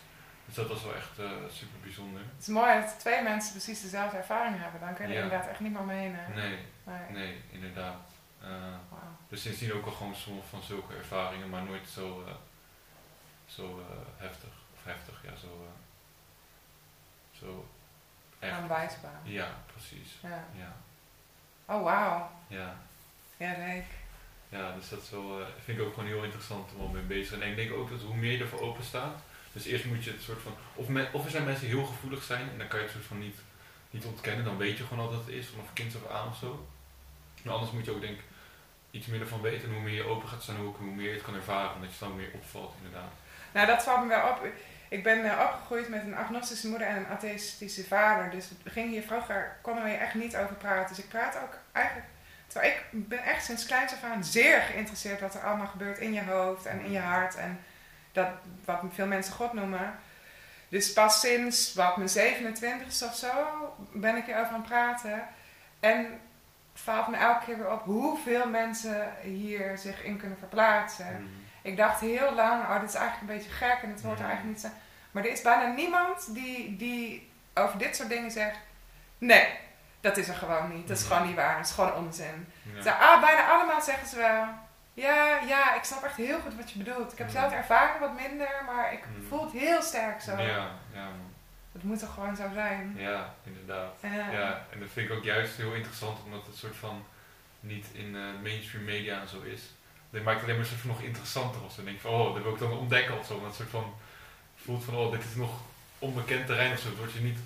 Dus 0.46 0.56
dat 0.56 0.68
was 0.68 0.84
wel 0.84 0.96
echt 0.96 1.20
eh, 1.20 1.32
super 1.52 1.80
bijzonder. 1.84 2.22
Het 2.22 2.42
is 2.42 2.48
mooi 2.48 2.82
dat 2.82 3.00
twee 3.00 3.22
mensen 3.24 3.52
precies 3.52 3.82
dezelfde 3.82 4.18
ervaring 4.18 4.62
hebben. 4.62 4.80
Dan 4.80 4.94
kun 4.94 5.08
je 5.08 5.16
er 5.16 5.24
inderdaad 5.24 5.48
echt 5.48 5.60
niet 5.60 5.72
meer 5.72 5.82
omheen. 5.82 6.16
hè? 6.16 6.34
Nee, 6.34 6.58
Nee. 6.84 7.10
nee, 7.12 7.42
inderdaad. 7.52 8.10
Eh, 8.42 8.50
Wauw. 8.90 9.16
Dus 9.30 9.42
sindsdien 9.42 9.74
ook 9.74 9.86
wel 9.86 9.94
gewoon 9.94 10.16
sommige 10.16 10.48
van 10.48 10.62
zulke 10.62 10.96
ervaringen, 10.96 11.50
maar 11.50 11.64
nooit 11.64 11.88
zo, 11.90 12.24
eh, 12.28 12.34
zo 13.46 13.80
eh, 13.90 13.98
heftig. 14.18 14.50
Of 14.74 14.84
heftig, 14.84 15.22
ja, 15.24 15.36
zo. 15.36 15.48
eh, 15.48 15.80
zo 17.40 17.68
echt. 18.40 18.54
Aanwijsbaar. 18.54 19.20
Ja, 19.24 19.48
precies. 19.72 20.18
Ja. 20.22 20.44
Ja, 20.56 20.74
Oh, 21.66 21.84
wauw. 21.84 22.32
ja. 22.48 22.76
Ja, 23.38 23.54
leuk. 23.58 23.86
Ja, 24.50 24.76
dus 24.76 24.90
dat 24.90 25.02
is 25.02 25.12
eh, 25.12 25.20
vind 25.64 25.78
ik 25.80 25.86
ook 25.86 25.94
gewoon 25.94 26.10
heel 26.10 26.24
interessant 26.24 26.72
om 26.78 26.92
mee 26.92 27.02
bezig 27.02 27.24
te 27.24 27.30
zijn. 27.30 27.42
En 27.42 27.50
ik 27.50 27.56
denk 27.56 27.74
ook 27.74 27.90
dat 27.90 28.02
hoe 28.02 28.16
meer 28.16 28.32
je 28.32 28.40
ervoor 28.40 28.62
open 28.62 28.84
staat, 28.84 29.22
dus 29.52 29.66
eerst 29.66 29.86
moet 29.86 30.04
je 30.04 30.12
het 30.12 30.22
soort 30.22 30.42
van, 30.42 30.56
of, 30.76 30.88
of 31.12 31.26
er 31.26 31.32
zijn 31.32 31.44
mensen 31.44 31.68
heel 31.68 31.86
gevoelig 31.86 32.24
zijn 32.24 32.50
en 32.52 32.58
dan 32.58 32.68
kan 32.68 32.80
je 32.80 32.86
het 32.86 32.94
soort 32.94 33.06
van 33.06 33.20
niet, 33.20 33.38
niet 33.90 34.06
ontkennen, 34.06 34.46
dan 34.46 34.58
weet 34.58 34.78
je 34.78 34.84
gewoon 34.84 35.06
al 35.06 35.12
dat 35.12 35.26
het 35.26 35.36
is, 35.36 35.48
vanaf 35.48 35.74
kind 35.74 35.96
af 35.96 36.12
aan 36.12 36.28
of 36.28 36.38
zo. 36.38 36.68
Maar 37.44 37.54
anders 37.54 37.72
moet 37.72 37.86
je 37.86 37.92
ook 37.92 38.02
denk 38.02 38.20
iets 38.92 39.08
meer 39.08 39.22
ervan 39.22 39.42
weten 39.42 39.68
en 39.68 39.74
hoe 39.74 39.84
meer 39.84 39.94
je 39.94 40.04
open 40.04 40.30
gaat 40.30 40.44
staan, 40.44 40.56
hoe, 40.56 40.92
meer 40.96 41.08
je 41.08 41.14
het 41.14 41.22
kan 41.22 41.36
ervaren, 41.36 41.76
omdat 41.76 41.92
je 41.92 42.00
dan 42.00 42.16
meer 42.16 42.32
opvalt 42.34 42.74
inderdaad. 42.78 43.12
Nou, 43.54 43.68
dat 43.68 43.84
valt 43.84 44.02
me 44.02 44.08
wel 44.08 44.30
op. 44.30 44.48
Ik 44.90 45.04
ben 45.04 45.32
eh, 45.32 45.40
opgegroeid 45.40 45.90
met 45.90 46.04
een 46.04 46.16
agnostische 46.16 46.68
moeder 46.68 46.88
en 46.88 46.96
een 46.96 47.08
atheïstische 47.08 47.84
vader. 47.84 48.30
Dus 48.30 48.50
we 48.64 48.70
gingen 48.70 48.92
hier 48.92 49.02
vroeger, 49.02 49.58
konden 49.62 49.84
we 49.84 49.90
hier 49.90 50.00
echt 50.00 50.14
niet 50.14 50.38
over 50.38 50.56
praten. 50.56 50.96
Dus 50.96 51.04
ik 51.04 51.10
praat 51.10 51.38
ook 51.44 51.58
eigenlijk... 51.72 52.06
Terwijl 52.48 52.74
ik 52.74 52.86
ben 52.92 53.24
echt 53.24 53.46
sinds 53.46 53.66
kleins 53.66 53.94
af 53.94 54.04
aan 54.04 54.24
zeer 54.24 54.62
geïnteresseerd 54.62 55.22
wat 55.22 55.34
er 55.34 55.42
allemaal 55.42 55.68
gebeurt 55.68 55.98
in 55.98 56.14
je 56.14 56.24
hoofd 56.24 56.66
en 56.66 56.80
in 56.80 56.92
je 56.92 57.00
hart. 57.00 57.36
En 57.36 57.64
dat, 58.12 58.28
wat 58.66 58.82
veel 58.94 59.06
mensen 59.08 59.34
God 59.34 59.54
noemen. 59.54 59.96
Dus 60.70 60.94
pas 60.94 61.20
sinds, 61.20 61.74
wat, 61.74 61.98
mijn 61.98 62.10
27 62.10 63.04
of 63.04 63.16
zo, 63.16 63.32
ben 63.92 64.16
ik 64.16 64.26
hierover 64.26 64.54
aan 64.54 64.60
het 64.60 64.70
praten. 64.70 65.28
En 65.80 66.20
valt 66.74 67.08
me 67.08 67.18
elke 67.18 67.46
keer 67.46 67.58
weer 67.58 67.72
op 67.72 67.84
hoeveel 67.84 68.48
mensen 68.50 69.14
hier 69.22 69.78
zich 69.78 70.04
in 70.04 70.18
kunnen 70.18 70.38
verplaatsen. 70.38 71.30
Ik 71.62 71.78
dacht 71.78 72.00
heel 72.00 72.34
lang, 72.34 72.64
oh, 72.64 72.80
dit 72.80 72.90
is 72.90 72.96
eigenlijk 72.96 73.32
een 73.32 73.38
beetje 73.38 73.52
gek 73.66 73.78
en 73.84 73.90
het 73.90 74.02
hoort 74.02 74.20
er 74.20 74.26
Ja. 74.26 74.30
eigenlijk 74.32 74.58
niet 74.58 74.72
zo. 74.72 74.78
Maar 75.12 75.24
er 75.26 75.32
is 75.32 75.42
bijna 75.42 75.74
niemand 75.74 76.34
die, 76.34 76.76
die 76.76 77.32
over 77.54 77.78
dit 77.78 77.96
soort 77.96 78.10
dingen 78.10 78.32
zegt: 78.32 78.58
nee, 79.18 79.48
dat 80.02 80.18
is 80.18 80.28
er 80.28 80.36
gewoon 80.36 80.76
niet. 80.76 80.88
Dat 80.88 80.98
is 80.98 81.04
gewoon 81.06 81.28
niet 81.28 81.36
waar. 81.36 81.58
Dat 81.58 81.66
is 81.66 81.72
gewoon 81.72 81.94
onzin. 81.94 82.48
Ja. 82.76 82.82
Ze, 82.82 82.94
ah, 82.94 83.22
bijna 83.22 83.48
allemaal 83.52 83.82
zeggen 83.82 84.08
ze 84.08 84.16
wel: 84.18 84.46
ja, 84.94 85.40
ja, 85.48 85.76
ik 85.76 85.84
snap 85.84 86.04
echt 86.04 86.16
heel 86.16 86.40
goed 86.40 86.56
wat 86.56 86.72
je 86.72 86.78
bedoelt. 86.84 87.12
Ik 87.12 87.18
heb 87.18 87.30
zelf 87.30 87.54
ervaring 87.54 88.00
wat 88.00 88.14
minder, 88.30 88.50
maar 88.66 88.94
ik 88.94 89.00
Ja. 89.00 89.28
voel 89.28 89.44
het 89.44 89.52
heel 89.52 89.82
sterk 89.82 90.22
zo. 90.22 90.32
Ja, 90.38 90.68
ja. 90.94 91.08
Het 91.72 91.84
moet 91.86 92.00
toch 92.00 92.14
gewoon 92.14 92.36
zo 92.36 92.44
zijn. 92.54 92.94
ja, 92.98 93.34
inderdaad. 93.44 93.94
Ja. 94.02 94.32
Ja, 94.32 94.62
en 94.72 94.80
dat 94.80 94.90
vind 94.94 95.10
ik 95.10 95.16
ook 95.18 95.24
juist 95.24 95.58
heel 95.58 95.74
interessant, 95.74 96.18
omdat 96.26 96.46
het 96.46 96.56
soort 96.56 96.76
van 96.76 97.06
niet 97.60 97.86
in 97.94 98.16
eh, 98.16 98.22
mainstream 98.44 98.86
media 98.86 99.22
en 99.22 99.28
zo 99.28 99.42
is. 99.42 99.62
Dat 100.10 100.24
maakt 100.24 100.36
het 100.36 100.46
alleen 100.46 100.58
maar 100.60 100.66
soort 100.70 100.80
van 100.80 100.90
nog 100.90 101.02
interessanter 101.02 101.64
of 101.64 101.72
zo. 101.72 101.84
Denk 101.84 102.00
van, 102.00 102.12
oh, 102.12 102.34
dat 102.34 102.44
wil 102.44 102.54
ik 102.54 102.60
dan 102.60 102.72
ontdekken 102.72 103.20
of 103.20 103.26
zo. 103.26 103.34
Want 103.34 103.46
het 103.46 103.56
soort 103.56 103.70
van 103.70 103.94
voelt 104.56 104.84
van, 104.84 104.96
oh, 104.96 105.12
dit 105.12 105.24
is 105.24 105.36
nog 105.36 105.52
onbekend 106.00 106.46
terrein 106.46 106.72
of 106.74 106.80
zo. 106.80 106.88
Het 106.88 106.98
wordt 106.98 107.14
je 107.14 107.20
niet 107.20 107.40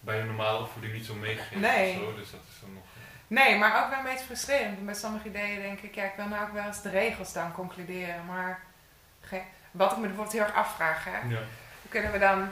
bij 0.00 0.20
een 0.20 0.26
normale 0.26 0.58
opvoeding 0.58 0.92
niet 0.94 1.04
zo 1.06 1.14
meegegeven 1.14 1.60
Nee. 1.60 1.92
zo. 1.94 2.14
Dus 2.14 2.30
dat 2.30 2.40
is 2.52 2.60
dan 2.60 2.72
nog... 2.74 2.82
eh, 2.82 3.00
Nee, 3.26 3.58
maar 3.58 3.82
ook 3.84 3.90
wel 3.90 3.98
een 3.98 4.04
beetje 4.04 4.24
frustrerend. 4.24 4.84
Bij 4.84 4.94
sommige 4.94 5.28
ideeën 5.28 5.62
denk 5.62 5.80
ik, 5.80 5.94
ja, 5.94 6.04
ik 6.04 6.12
wil 6.16 6.26
nou 6.26 6.42
ook 6.46 6.52
wel 6.52 6.64
eens 6.66 6.82
de 6.82 6.90
regels 6.90 7.32
dan 7.32 7.52
concluderen. 7.52 8.26
Maar 8.26 8.60
wat 9.70 9.90
ik 9.90 9.96
me 9.96 10.02
bijvoorbeeld 10.06 10.32
heel 10.32 10.42
erg 10.42 10.54
afvraag, 10.54 11.04
hè. 11.04 11.28
ja. 11.28 11.38
kunnen 11.88 12.12
we 12.12 12.18
dan 12.18 12.48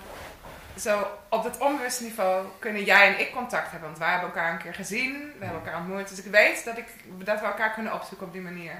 zo 0.79 1.07
op 1.29 1.45
het 1.45 1.59
onbewuste 1.59 2.03
niveau 2.03 2.47
kunnen 2.59 2.85
jij 2.85 3.07
en 3.15 3.21
ik 3.21 3.33
contact 3.33 3.71
hebben. 3.71 3.89
Want 3.89 3.99
wij 4.01 4.11
hebben 4.11 4.29
elkaar 4.29 4.53
een 4.53 4.59
keer 4.59 4.75
gezien, 4.75 5.13
we 5.39 5.45
hebben 5.45 5.65
elkaar 5.65 5.81
ontmoet. 5.81 6.09
Dus 6.09 6.25
ik 6.25 6.33
weet 6.33 6.65
dat, 6.65 6.79
ik, 6.79 6.87
dat 7.05 7.41
we 7.41 7.47
elkaar 7.47 7.73
kunnen 7.73 7.93
opzoeken 7.93 8.27
op 8.27 8.33
die 8.33 8.43
manier. 8.43 8.75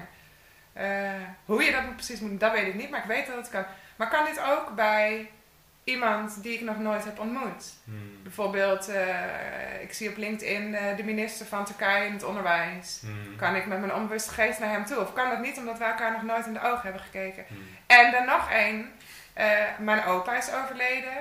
Eh, 0.73 1.11
hoe 1.45 1.63
je 1.63 1.71
dat 1.71 1.95
precies 1.95 2.19
moet 2.19 2.39
dat 2.39 2.51
weet 2.51 2.67
ik 2.67 2.73
niet, 2.73 2.89
maar 2.89 2.99
ik 2.99 3.05
weet 3.05 3.27
dat 3.27 3.35
het 3.35 3.49
kan. 3.49 3.65
Maar 3.95 4.09
kan 4.09 4.25
dit 4.25 4.39
ook 4.41 4.75
bij 4.75 5.29
iemand 5.89 6.43
die 6.43 6.53
ik 6.53 6.61
nog 6.61 6.79
nooit 6.79 7.05
heb 7.05 7.19
ontmoet. 7.19 7.73
Hmm. 7.83 8.23
Bijvoorbeeld, 8.23 8.89
eh, 8.89 9.81
ik 9.81 9.93
zie 9.93 10.09
op 10.09 10.17
LinkedIn 10.17 10.75
eh, 10.75 10.97
de 10.97 11.03
minister 11.03 11.45
van 11.45 11.65
Turkije 11.65 12.05
in 12.05 12.13
het 12.13 12.23
onderwijs. 12.23 12.99
Hmm. 13.01 13.35
Kan 13.37 13.55
ik 13.55 13.65
met 13.65 13.79
mijn 13.79 13.93
onbewuste 13.93 14.33
geest 14.33 14.59
naar 14.59 14.69
hem 14.71 14.85
toe? 14.85 14.99
Of 14.99 15.13
kan 15.13 15.29
dat 15.29 15.39
niet 15.41 15.57
omdat 15.57 15.77
we 15.77 15.83
elkaar 15.83 16.11
nog 16.11 16.23
nooit 16.23 16.45
in 16.45 16.53
de 16.53 16.61
ogen 16.61 16.81
hebben 16.83 17.01
gekeken? 17.01 17.45
Hmm. 17.47 17.57
En 17.87 18.11
dan 18.11 18.25
nog 18.25 18.51
één. 18.51 18.91
eh, 19.33 19.47
mijn 19.79 20.03
opa 20.05 20.37
is 20.37 20.53
overleden. 20.53 21.17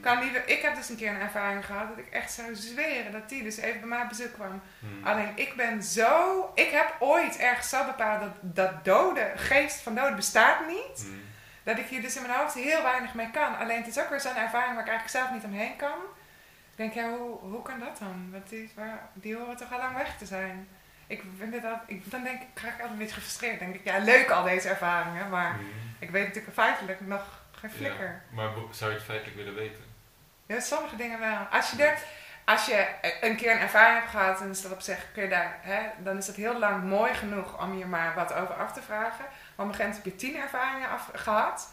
Kan 0.00 0.20
die, 0.20 0.30
ik 0.46 0.62
heb 0.62 0.74
dus 0.74 0.88
een 0.88 0.96
keer 0.96 1.10
een 1.10 1.20
ervaring 1.20 1.66
gehad 1.66 1.88
dat 1.88 1.98
ik 1.98 2.12
echt 2.12 2.32
zou 2.32 2.54
zweren 2.54 3.12
dat 3.12 3.28
die 3.28 3.42
dus 3.42 3.56
even 3.56 3.80
bij 3.80 3.88
mij 3.88 4.02
op 4.02 4.08
bezoek 4.08 4.32
kwam. 4.32 4.62
Alleen 5.02 5.32
ik 5.34 5.56
ben 5.56 5.82
zo. 5.82 6.50
Ik 6.54 6.70
heb 6.70 6.96
ooit 6.98 7.36
ergens 7.38 7.68
zo 7.68 7.84
bepaald 7.84 8.20
dat 8.20 8.30
dat 8.40 8.84
dode, 8.84 9.32
geest 9.36 9.80
van 9.80 9.94
dood 9.94 10.16
bestaat 10.16 10.66
niet. 10.66 11.06
Dat 11.62 11.78
ik 11.78 11.86
hier 11.86 12.00
dus 12.02 12.16
in 12.16 12.22
mijn 12.22 12.38
hoofd 12.38 12.54
heel 12.54 12.82
weinig 12.82 13.14
mee 13.14 13.30
kan. 13.30 13.58
Alleen 13.58 13.78
het 13.78 13.86
is 13.86 13.98
ook 14.00 14.08
weer 14.08 14.20
zo'n 14.20 14.36
ervaring 14.36 14.74
waar 14.74 14.84
ik 14.86 14.90
eigenlijk 14.90 15.08
zelf 15.18 15.30
niet 15.30 15.44
omheen 15.44 15.76
kan. 15.76 15.98
Ik 16.70 16.76
denk, 16.76 16.92
ja, 16.92 17.08
hoe, 17.10 17.38
hoe 17.38 17.62
kan 17.62 17.78
dat 17.80 17.98
dan? 17.98 18.28
Want 18.32 18.48
die, 18.48 18.72
waar, 18.74 19.08
die 19.12 19.36
horen 19.36 19.56
toch 19.56 19.72
al 19.72 19.78
lang 19.78 19.96
weg 19.96 20.16
te 20.18 20.26
zijn. 20.26 20.68
Ik 21.06 21.22
vind 21.38 21.54
het 21.54 21.64
al, 21.64 21.78
ik, 21.86 22.10
dan 22.10 22.22
denk 22.22 22.40
ik, 22.40 22.46
krijg 22.54 22.72
ik 22.74 22.80
altijd 22.80 22.92
een 22.98 23.04
beetje 23.04 23.14
gefrustreerd. 23.14 23.58
Dan 23.58 23.68
denk 23.70 23.80
ik, 23.80 23.86
ja, 23.92 23.98
leuk 23.98 24.30
al 24.30 24.42
deze 24.42 24.68
ervaringen. 24.68 25.28
Maar 25.28 25.58
ik 25.98 26.10
weet 26.10 26.26
natuurlijk 26.26 26.54
feitelijk 26.54 27.00
nog 27.00 27.40
geen 27.50 27.70
Ja. 27.70 27.76
flikker. 27.76 28.22
Maar 28.30 28.48
zou 28.70 28.90
je 28.90 28.96
het 28.96 29.06
feitelijk 29.06 29.36
willen 29.36 29.54
weten? 29.54 29.84
Ja, 30.46 30.60
sommige 30.60 30.96
dingen 30.96 31.18
wel. 31.20 31.38
Als 31.50 31.70
je, 31.70 31.82
er, 31.84 31.98
als 32.44 32.66
je 32.66 32.86
een 33.20 33.36
keer 33.36 33.52
een 33.52 33.58
ervaring 33.58 33.98
hebt 33.98 34.10
gehad 34.10 34.40
en 34.40 34.50
is 34.50 34.62
dat 34.62 34.72
op 34.72 34.80
zich, 34.80 35.06
kun 35.12 35.22
je 35.22 35.28
daar, 35.28 35.56
hè, 35.60 35.80
dan 35.98 36.16
is 36.16 36.26
het 36.26 36.36
heel 36.36 36.58
lang 36.58 36.84
mooi 36.84 37.14
genoeg 37.14 37.62
om 37.62 37.78
je 37.78 37.86
maar 37.86 38.14
wat 38.14 38.32
over 38.32 38.54
af 38.54 38.72
te 38.72 38.82
vragen. 38.82 39.24
Op 39.62 39.68
een 39.68 39.74
gegeven 39.74 39.92
moment 40.00 40.04
heb 40.04 40.20
je 40.20 40.26
tien 40.26 40.36
ervaringen 40.42 40.88
af, 40.90 41.10
gehad, 41.14 41.68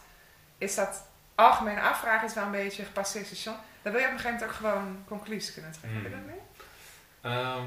is 0.58 0.76
dat 0.76 1.08
algemene 1.36 1.82
afvragen 1.82 2.28
is 2.28 2.34
wel 2.34 2.44
een 2.46 2.52
beetje 2.52 2.84
gepasseerd 2.84 3.26
station. 3.26 3.56
Dan 3.82 3.92
wil 3.92 4.02
je 4.02 4.08
op 4.08 4.14
een 4.14 4.20
gegeven 4.20 4.40
moment 4.40 4.58
ook 4.58 4.58
gewoon 4.58 5.04
conclusies 5.08 5.54
kunnen 5.54 5.72
trekken. 5.72 6.02
Heb 6.02 6.12
je 6.12 6.18
dat 6.18 6.26
niet? 6.36 6.68
Ehm, 7.22 7.66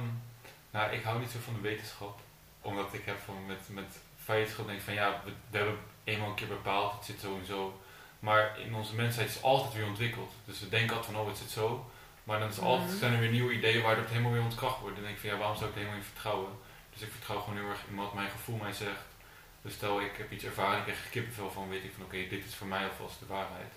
nou, 0.70 0.92
ik 0.92 1.02
hou 1.02 1.18
niet 1.20 1.30
zo 1.30 1.38
van 1.44 1.54
de 1.54 1.60
wetenschap. 1.60 2.20
Omdat 2.60 2.94
ik 2.94 3.04
heb 3.04 3.18
van 3.24 3.46
met, 3.46 3.60
met 3.68 3.98
feitenschap 4.24 4.66
denk 4.66 4.78
ik 4.78 4.84
van 4.84 4.94
ja, 4.94 5.20
we, 5.24 5.32
we 5.50 5.56
hebben 5.56 5.78
eenmaal 6.04 6.28
een 6.28 6.34
keer 6.34 6.48
bepaald, 6.48 6.92
het 6.94 7.04
zit 7.04 7.20
zo 7.20 7.38
en 7.38 7.46
zo. 7.46 7.80
Maar 8.18 8.58
in 8.60 8.74
onze 8.74 8.94
mensheid 8.94 9.28
is 9.28 9.34
het 9.34 9.42
altijd 9.44 9.72
weer 9.74 9.86
ontwikkeld. 9.86 10.32
Dus 10.44 10.60
we 10.60 10.68
denken 10.68 10.96
altijd 10.96 11.12
van 11.14 11.22
oh, 11.22 11.28
het 11.28 11.38
zit 11.38 11.50
zo. 11.50 11.90
Maar 12.24 12.38
dan 12.38 12.48
is 12.48 12.60
altijd, 12.60 12.88
Mhm. 12.90 12.98
zijn 12.98 13.12
er 13.12 13.18
weer 13.20 13.30
nieuwe 13.30 13.52
ideeën 13.52 13.82
waardoor 13.82 14.02
het 14.02 14.12
helemaal 14.12 14.32
weer 14.32 14.42
ontkracht 14.42 14.80
wordt. 14.80 14.94
Dan 14.94 15.04
denk 15.04 15.16
ik 15.16 15.20
van 15.22 15.30
ja, 15.30 15.36
waarom 15.36 15.56
zou 15.56 15.68
ik 15.68 15.74
er 15.74 15.80
helemaal 15.80 16.00
in 16.02 16.06
vertrouwen? 16.12 16.50
Dus 16.92 17.02
ik 17.02 17.10
vertrouw 17.10 17.40
gewoon 17.40 17.58
heel 17.58 17.68
erg 17.68 17.80
in 17.88 17.96
wat 17.96 18.14
mijn 18.14 18.30
gevoel 18.30 18.56
mij 18.56 18.72
zegt. 18.72 19.00
Dus 19.62 19.72
stel 19.74 20.00
ik 20.00 20.16
heb 20.16 20.32
iets 20.32 20.44
ervaren, 20.44 20.78
ik 20.78 20.82
krijg 20.84 21.10
kippenvel 21.10 21.50
van, 21.50 21.68
weet 21.68 21.84
ik 21.84 21.92
van 21.96 22.04
oké, 22.04 22.26
dit 22.28 22.44
is 22.44 22.54
voor 22.54 22.66
mij 22.66 22.84
alvast 22.88 23.18
de 23.18 23.26
waarheid. 23.26 23.72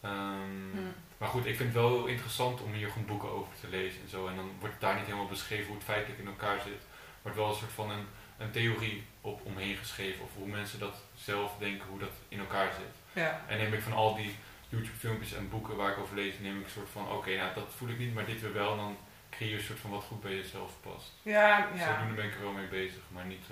Ehm, 0.00 0.70
Hm. 0.72 0.92
maar 1.18 1.28
goed, 1.28 1.46
ik 1.46 1.56
vind 1.56 1.72
het 1.72 1.82
wel 1.82 1.88
heel 1.88 2.06
interessant 2.06 2.60
om 2.60 2.72
hier 2.72 2.88
gewoon 2.88 3.06
boeken 3.06 3.28
over 3.30 3.52
te 3.60 3.68
lezen 3.68 4.02
en 4.02 4.08
zo. 4.08 4.26
En 4.26 4.36
dan 4.36 4.50
wordt 4.60 4.80
daar 4.80 4.94
niet 4.96 5.04
helemaal 5.04 5.26
beschreven 5.26 5.66
hoe 5.66 5.74
het 5.76 5.84
feitelijk 5.84 6.20
in 6.20 6.26
elkaar 6.26 6.60
zit. 6.60 6.82
Wordt 7.22 7.36
wel 7.38 7.48
een 7.48 7.54
soort 7.54 7.72
van 7.72 7.90
een, 7.90 8.06
een 8.38 8.50
theorie 8.50 9.04
op 9.20 9.40
omheen 9.44 9.76
geschreven. 9.76 10.24
Of 10.24 10.30
hoe 10.34 10.46
mensen 10.48 10.78
dat 10.78 10.96
zelf 11.14 11.56
denken, 11.58 11.88
hoe 11.88 11.98
dat 11.98 12.12
in 12.28 12.38
elkaar 12.38 12.72
zit. 12.72 13.22
Ja. 13.22 13.44
En 13.48 13.58
neem 13.58 13.72
ik 13.72 13.82
van 13.82 13.92
al 13.92 14.14
die 14.16 14.34
YouTube 14.68 14.96
filmpjes 14.98 15.32
en 15.34 15.48
boeken 15.48 15.76
waar 15.76 15.90
ik 15.92 15.98
over 15.98 16.14
lees, 16.14 16.38
neem 16.38 16.58
ik 16.58 16.64
een 16.64 16.70
soort 16.70 16.88
van, 16.92 17.10
oké, 17.12 17.36
nou 17.36 17.54
dat 17.54 17.72
voel 17.76 17.88
ik 17.88 17.98
niet, 17.98 18.14
maar 18.14 18.24
dit 18.26 18.40
weer 18.40 18.52
wel. 18.52 18.70
En 18.70 18.76
dan 18.76 18.96
creëer 19.30 19.50
je 19.50 19.56
een 19.56 19.62
soort 19.64 19.78
van 19.80 19.90
wat 19.90 20.04
goed 20.04 20.20
bij 20.20 20.34
jezelf 20.34 20.72
past. 20.80 21.12
Ja, 21.22 21.68
Dus 21.72 21.80
ja. 21.80 21.92
zodoende 21.94 22.14
ben 22.14 22.24
ik 22.30 22.34
er 22.34 22.40
wel 22.42 22.52
mee 22.52 22.66
bezig. 22.68 23.02
Maar 23.08 23.24
niet, 23.24 23.44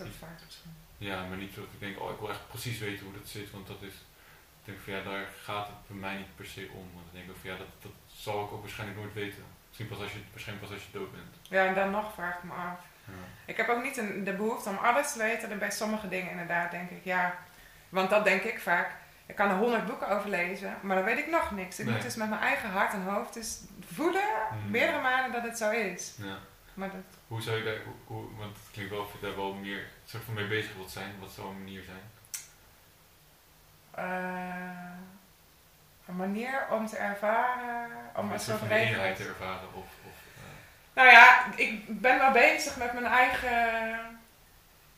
eh, 0.00 0.06
Zo 0.06 0.12
vaart 0.18 0.42
misschien. 0.44 0.72
ja, 0.98 1.24
maar 1.28 1.36
niet 1.36 1.54
dat 1.54 1.64
ik 1.64 1.80
denk, 1.80 2.00
oh 2.00 2.10
ik 2.10 2.18
wil 2.18 2.30
echt 2.30 2.48
precies 2.48 2.78
weten 2.78 3.04
hoe 3.04 3.14
dat 3.14 3.28
zit. 3.28 3.50
Want 3.50 3.66
dat 3.66 3.82
is, 3.82 3.94
ik 4.60 4.64
denk 4.64 4.78
van 4.84 4.92
ja, 4.92 5.02
daar 5.02 5.26
gaat 5.42 5.66
het 5.66 5.86
bij 5.86 5.96
mij 5.96 6.16
niet 6.16 6.36
per 6.36 6.46
se 6.46 6.68
om. 6.72 6.86
Want 6.94 7.06
ik 7.06 7.12
denk 7.12 7.26
van 7.40 7.50
ja, 7.50 7.56
dat, 7.56 7.66
dat 7.82 7.92
zal 8.24 8.44
ik 8.44 8.52
ook 8.52 8.60
waarschijnlijk 8.60 8.98
nooit 9.00 9.14
weten. 9.14 9.42
Misschien 9.68 9.88
pas 9.88 9.98
als 10.00 10.12
je, 10.12 10.18
waarschijnlijk 10.30 10.66
pas 10.68 10.76
als 10.76 10.86
je 10.86 10.98
dood 10.98 11.12
bent. 11.12 11.34
Ja, 11.42 11.66
en 11.66 11.74
dan 11.74 11.90
nog 11.90 12.12
vraag 12.14 12.36
ik 12.36 12.42
me 12.42 12.52
af. 12.52 12.80
Ja. 13.04 13.12
Ik 13.44 13.56
heb 13.56 13.68
ook 13.68 13.82
niet 13.82 13.96
een, 13.96 14.24
de 14.24 14.32
behoefte 14.32 14.68
om 14.68 14.76
alles 14.76 15.12
te 15.12 15.18
weten. 15.18 15.50
En 15.50 15.58
bij 15.58 15.70
sommige 15.70 16.08
dingen 16.08 16.30
inderdaad 16.30 16.70
denk 16.70 16.90
ik, 16.90 17.04
ja. 17.04 17.38
Want 17.88 18.10
dat 18.10 18.24
denk 18.24 18.42
ik 18.42 18.60
vaak. 18.60 18.90
Ik 19.26 19.34
kan 19.34 19.50
er 19.50 19.56
honderd 19.56 19.86
boeken 19.86 20.08
over 20.08 20.30
lezen, 20.30 20.76
maar 20.82 20.96
dan 20.96 21.04
weet 21.04 21.18
ik 21.18 21.30
nog 21.30 21.50
niks. 21.50 21.78
Ik 21.78 21.84
Nee. 21.84 21.94
moet 21.94 22.02
dus 22.02 22.14
met 22.16 22.28
mijn 22.28 22.40
eigen 22.40 22.70
hart 22.70 22.92
en 22.92 23.02
hoofd 23.02 23.34
dus 23.34 23.58
voelen, 23.94 24.22
Mhm. 24.50 24.70
meerdere 24.70 25.00
malen, 25.00 25.32
dat 25.32 25.42
het 25.42 25.58
zo 25.58 25.70
is. 25.70 26.14
Ja. 26.18 26.38
Maar 26.76 26.90
dat, 26.90 27.18
Hoe 27.28 27.42
zou 27.42 27.56
je 27.56 27.64
daar, 27.64 27.82
hoe, 27.84 27.94
hoe- 28.06 28.36
want 28.38 28.56
het 28.56 28.70
klinkt 28.72 28.90
wel 28.90 29.00
of 29.00 29.12
je 29.12 29.18
daar 29.26 29.36
wel 29.36 29.52
meer 29.54 29.86
soort 30.04 30.24
van 30.24 30.34
mee 30.34 30.46
bezig 30.46 30.74
wilt 30.74 30.90
zijn. 30.90 31.14
Wat 31.20 31.30
zou 31.30 31.48
een 31.48 31.58
manier 31.58 31.82
zijn? 31.82 32.00
eh, 33.94 34.98
een 36.08 36.16
manier 36.16 36.66
om 36.70 36.86
te 36.86 36.96
ervaren, 36.96 37.90
om 38.16 38.32
een 38.32 38.40
soort 38.40 38.58
van 38.58 38.68
eenheid 38.70 39.16
te 39.16 39.28
ervaren. 39.28 39.68
Of, 39.74 39.84
of, 40.04 40.16
eh, 40.36 40.42
Nou 40.94 41.08
ja, 41.08 41.44
ik 41.56 42.00
ben 42.00 42.18
wel 42.18 42.30
bezig 42.30 42.76
met 42.76 42.92
mijn 42.92 43.06
eigen 43.06 44.18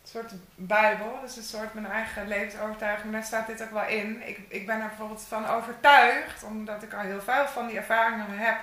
soort 0.04 0.32
bijbel. 0.54 1.20
Dus 1.20 1.36
een 1.36 1.42
soort 1.42 1.74
mijn 1.74 1.86
eigen 1.86 2.28
levensovertuiging. 2.28 3.12
Daar 3.12 3.24
staat 3.24 3.46
dit 3.46 3.62
ook 3.62 3.70
wel 3.70 3.86
in. 3.86 4.28
Ik, 4.28 4.38
ik 4.48 4.66
ben 4.66 4.80
er 4.80 4.86
bijvoorbeeld 4.88 5.22
van 5.28 5.46
overtuigd, 5.46 6.42
omdat 6.42 6.82
ik 6.82 6.92
al 6.94 7.00
heel 7.00 7.20
veel 7.20 7.46
van 7.48 7.66
die 7.66 7.76
ervaringen 7.76 8.38
heb, 8.38 8.58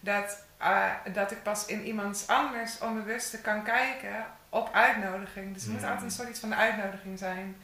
dat, 0.00 0.44
eh, 0.58 0.90
dat 1.12 1.30
ik 1.30 1.42
pas 1.42 1.66
in 1.66 1.84
iemands 1.86 2.26
anders 2.26 2.78
onbewuste 2.78 3.40
kan 3.40 3.62
kijken 3.62 4.26
op 4.48 4.70
uitnodiging. 4.72 5.54
Dus 5.54 5.64
er 5.64 5.70
moet 5.70 5.80
Mm. 5.80 5.86
altijd 5.86 6.04
een 6.04 6.10
soort 6.10 6.28
iets 6.28 6.40
van 6.40 6.48
de 6.48 6.54
uitnodiging 6.56 7.18
zijn. 7.18 7.56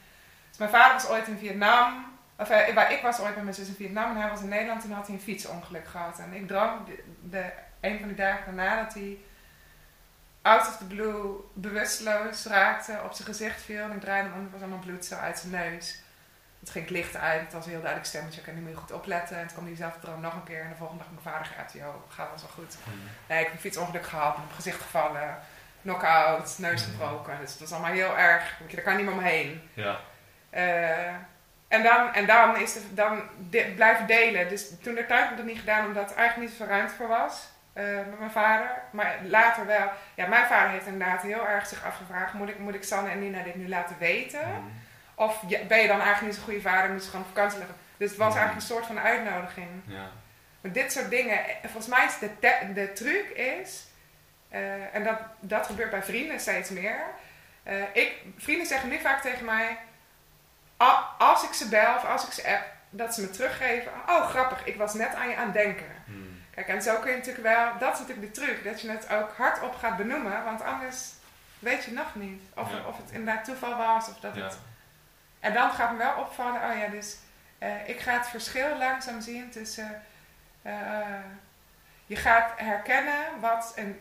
Dus 0.49 0.57
mijn 0.57 0.69
vader 0.69 0.93
was 0.93 1.07
ooit 1.07 1.27
in 1.27 1.37
Vietnam. 1.37 2.13
Of 2.37 2.49
eh, 2.49 2.73
waar 2.73 2.91
ik 2.91 3.01
was 3.01 3.19
ooit 3.19 3.35
met 3.35 3.43
mijn 3.43 3.55
zus 3.55 3.67
in 3.67 3.75
Vietnam 3.75 4.09
en 4.09 4.21
hij 4.21 4.29
was 4.29 4.41
in 4.41 4.49
Nederland. 4.49 4.81
Toen 4.81 4.91
had 4.91 5.05
hij 5.07 5.15
een 5.15 5.21
fietsongeluk 5.21 5.87
gehad. 5.87 6.19
En 6.19 6.33
ik 6.33 6.47
droom 6.47 6.85
de, 6.85 7.03
de, 7.29 7.51
een 7.79 7.99
van 7.99 8.07
die 8.07 8.17
dagen 8.17 8.55
daarna 8.55 8.83
dat 8.83 8.93
hij 8.93 9.17
out 10.41 10.67
of 10.67 10.77
the 10.77 10.85
blue 10.85 11.35
bewusteloos 11.53 12.45
raakte, 12.45 12.99
op 13.03 13.13
zijn 13.13 13.27
gezicht 13.27 13.61
viel. 13.61 13.83
En 13.83 13.91
ik 13.91 14.01
draaide 14.01 14.29
hem 14.29 14.37
om, 14.37 14.45
er 14.45 14.51
was 14.51 14.61
allemaal 14.61 14.79
bloed 14.79 15.05
zo 15.05 15.15
uit 15.15 15.39
zijn 15.39 15.51
neus. 15.51 15.99
Het 16.65 16.73
ging 16.73 16.85
het 16.85 16.93
licht 16.95 17.15
uit, 17.17 17.41
het 17.41 17.53
was 17.53 17.63
een 17.65 17.71
heel 17.71 17.79
duidelijk 17.81 18.09
stemmetje, 18.09 18.39
ik 18.39 18.45
kan 18.45 18.55
niet 18.55 18.63
meer 18.63 18.77
goed 18.77 18.91
opletten. 18.91 19.35
En 19.37 19.45
toen 19.45 19.53
kwam 19.55 19.65
diezelfde 19.65 19.99
droom 19.99 20.21
nog 20.21 20.33
een 20.33 20.43
keer. 20.43 20.61
En 20.61 20.69
de 20.69 20.75
volgende 20.75 21.03
dag 21.03 21.11
mijn 21.11 21.35
vader 21.35 21.51
gaat, 21.57 21.73
joh, 21.73 21.95
gaat 22.09 22.29
wel 22.29 22.39
zo 22.39 22.47
goed. 22.53 22.77
hmm. 22.83 22.93
Nee, 23.27 23.39
ik 23.39 23.45
heb 23.45 23.53
een 23.53 23.59
fietsongeluk 23.59 24.05
gehad, 24.05 24.37
mijn 24.37 24.49
gezicht 24.55 24.81
gevallen, 24.81 25.37
knock-out, 25.81 26.55
neus 26.57 26.81
Mhm. 26.81 26.91
gebroken. 26.91 27.37
Dus 27.41 27.51
het 27.51 27.59
was 27.59 27.71
allemaal 27.71 27.91
heel 27.91 28.17
erg, 28.17 28.57
daar 28.71 28.81
kan 28.83 28.95
niet 28.95 29.05
meer 29.05 29.13
omheen. 29.13 29.69
Ja. 29.73 29.97
Eh, 30.49 31.07
en 31.67 31.83
dan, 31.83 32.13
en 32.13 32.25
dan 32.25 32.57
is 32.57 32.73
het 32.73 32.83
dan 32.95 33.21
de- 33.49 33.71
blijven 33.75 34.07
delen. 34.07 34.49
Dus 34.49 34.69
toen 34.83 34.95
de 34.95 35.05
tijd 35.05 35.21
heb 35.21 35.31
ik 35.31 35.37
dat 35.37 35.45
niet 35.45 35.59
gedaan, 35.59 35.85
omdat 35.85 36.11
er 36.11 36.17
eigenlijk 36.17 36.49
niet 36.49 36.57
zoveel 36.59 36.75
ruimte 36.75 36.93
voor 36.93 37.07
was. 37.07 37.53
eh, 37.73 37.83
met 38.09 38.19
mijn 38.19 38.31
vader. 38.31 38.71
Maar 38.91 39.15
later 39.23 39.65
wel. 39.65 39.89
Ja, 40.13 40.27
mijn 40.27 40.45
vader 40.45 40.69
heeft 40.69 40.85
inderdaad 40.85 41.21
heel 41.21 41.47
erg 41.47 41.67
zich 41.67 41.83
afgevraagd: 41.85 42.33
moet 42.33 42.49
ik, 42.49 42.59
moet 42.59 42.75
ik 42.75 42.83
Sanne 42.83 43.09
en 43.09 43.19
Nina 43.19 43.43
dit 43.43 43.55
nu 43.55 43.69
laten 43.69 43.95
weten? 43.99 44.43
Hmm. 44.43 44.71
Of 45.15 45.41
ben 45.67 45.79
je 45.81 45.87
dan 45.87 45.99
eigenlijk 46.01 46.21
niet 46.21 46.35
zo'n 46.35 46.43
goede 46.43 46.61
vader 46.61 46.89
moet 46.91 47.03
je 47.03 47.09
gewoon 47.09 47.25
op 47.25 47.33
vakantie 47.35 47.57
leggen? 47.57 47.77
Dus 47.97 48.09
het 48.09 48.17
was 48.19 48.35
eigenlijk 48.35 48.61
een 48.61 48.75
soort 48.75 48.85
van 48.85 48.99
uitnodiging. 48.99 49.69
Ja. 49.85 50.09
Maar 50.61 50.71
dit 50.71 50.91
soort 50.91 51.09
dingen, 51.09 51.39
volgens 51.61 51.87
mij 51.87 52.05
is 52.05 52.19
de, 52.19 52.29
de 52.73 52.93
truc 52.93 53.29
is, 53.29 53.85
eh, 54.49 54.95
en 54.95 55.03
dat, 55.03 55.19
dat 55.39 55.65
gebeurt 55.65 55.89
bij 55.91 56.03
vrienden 56.03 56.39
steeds 56.39 56.69
meer. 56.69 56.99
eh, 57.63 57.81
ik, 57.93 58.21
vrienden 58.37 58.67
zeggen 58.67 58.89
nu 58.89 58.99
vaak 58.99 59.21
tegen 59.21 59.45
mij, 59.45 59.77
als 61.17 61.43
ik 61.43 61.53
ze 61.53 61.69
bel 61.69 61.95
of 61.95 62.05
als 62.05 62.25
ik 62.25 62.31
ze 62.31 62.47
app, 62.47 62.63
dat 62.89 63.13
ze 63.13 63.21
me 63.21 63.29
teruggeven. 63.29 63.91
Oh, 64.07 64.29
grappig, 64.29 64.65
ik 64.65 64.75
was 64.77 64.93
net 64.93 65.15
aan 65.15 65.29
je 65.29 65.35
aan 65.35 65.43
het 65.45 65.53
denken. 65.53 65.85
Hmm. 66.05 66.41
Kijk, 66.55 66.67
en 66.67 66.81
zo 66.81 66.99
kun 66.99 67.11
je 67.11 67.17
natuurlijk 67.17 67.43
wel, 67.47 67.71
dat 67.79 67.93
is 67.93 67.99
natuurlijk 67.99 68.33
de 68.33 68.41
truc, 68.41 68.63
dat 68.63 68.81
je 68.81 68.89
het 68.91 69.09
ook 69.11 69.31
hardop 69.37 69.75
gaat 69.75 69.97
benoemen, 69.97 70.43
want 70.43 70.61
anders 70.63 70.97
weet 71.59 71.83
je 71.83 71.91
nog 71.91 72.15
niet 72.15 72.41
of, 72.55 72.71
Ja. 72.71 72.77
of 72.87 72.97
het 72.97 73.11
inderdaad 73.11 73.45
toeval 73.45 73.77
was 73.77 74.07
of 74.09 74.19
dat 74.19 74.35
Ja. 74.35 74.43
het 74.43 74.57
en 75.45 75.53
dan 75.53 75.71
gaat 75.71 75.91
me 75.91 75.97
wel 75.97 76.13
opvallen, 76.17 76.61
oh 76.71 76.77
ja, 76.79 76.87
dus 76.87 77.15
eh, 77.57 77.87
ik 77.89 77.99
ga 77.99 78.11
het 78.13 78.27
verschil 78.27 78.77
langzaam 78.77 79.21
zien 79.21 79.49
tussen. 79.49 80.01
eh, 80.61 80.73
je 82.05 82.15
gaat 82.15 82.51
herkennen 82.55 83.39
wat 83.39 83.73
een. 83.75 83.99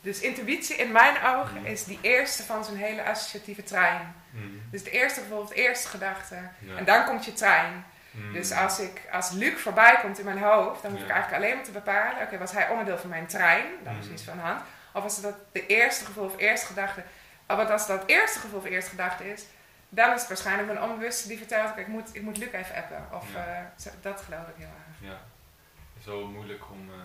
Dus 0.00 0.20
intuïtie 0.20 0.76
in 0.76 0.92
mijn 0.92 1.16
ogen 1.24 1.56
Mhm. 1.60 1.66
is 1.66 1.84
die 1.84 1.98
eerste 2.02 2.42
van 2.42 2.64
zo'n 2.64 2.76
hele 2.76 3.04
associatieve 3.04 3.62
trein. 3.62 4.14
Hmm. 4.30 4.62
Dus 4.70 4.82
de 4.84 4.90
eerste, 4.90 5.20
bijvoorbeeld, 5.20 5.48
de 5.48 5.54
eerste 5.54 5.88
gedachte. 5.88 6.34
Ja. 6.58 6.76
En 6.76 6.84
dan 6.84 7.04
komt 7.04 7.24
je 7.24 7.32
trein. 7.32 7.84
Hmm. 8.10 8.32
Dus 8.32 8.52
als, 8.52 8.78
ik, 8.80 9.00
als 9.12 9.30
Luc 9.30 9.60
voorbij 9.60 9.96
komt 10.00 10.18
in 10.18 10.24
mijn 10.24 10.38
hoofd, 10.38 10.82
dan 10.82 10.90
hoef 10.90 11.00
ik 11.00 11.08
eigenlijk 11.10 11.42
alleen 11.42 11.54
maar 11.54 11.64
te 11.64 11.70
bepalen: 11.70 12.22
oké, 12.22 12.38
was 12.38 12.52
hij 12.52 12.68
onderdeel 12.68 12.98
van 12.98 13.10
mijn 13.10 13.26
trein? 13.26 13.64
Dan 13.82 13.96
is 13.98 14.04
Mhm. 14.04 14.12
iets 14.14 14.22
van 14.22 14.36
de 14.36 14.42
hand. 14.42 14.60
Of 14.92 15.02
was 15.02 15.20
dat 15.20 15.34
de 15.52 15.66
eerste 15.66 16.04
gevoel 16.04 16.24
of 16.24 16.38
eerste 16.38 16.66
gedachte? 16.66 17.02
Oh, 17.48 17.56
want 17.56 17.70
als 17.70 17.86
dat 17.86 18.02
eerste 18.06 18.38
gevoel 18.38 18.58
of 18.58 18.64
eerste 18.64 18.90
gedachte 18.90 19.32
is, 19.32 19.44
dan 19.88 20.12
is 20.12 20.18
het 20.20 20.28
waarschijnlijk 20.28 20.68
mijn 20.72 20.82
onbewuste 20.90 21.28
die 21.28 21.38
vertelt: 21.38 21.76
ik, 21.76 21.86
moet, 21.86 22.14
ik 22.14 22.22
moet 22.22 22.36
Luc 22.38 22.52
even 22.52 22.76
appen. 22.76 23.06
Of 23.12 23.32
Ja. 23.34 23.44
eh, 23.46 23.60
zo- 23.82 23.90
dat 24.02 24.20
geloof 24.20 24.46
ik 24.48 24.54
heel 24.56 24.66
erg. 24.66 25.10
Ja. 25.12 25.18
Het 25.96 26.04
wel 26.04 26.26
moeilijk 26.26 26.62
om, 26.70 26.88
eh, 26.90 26.96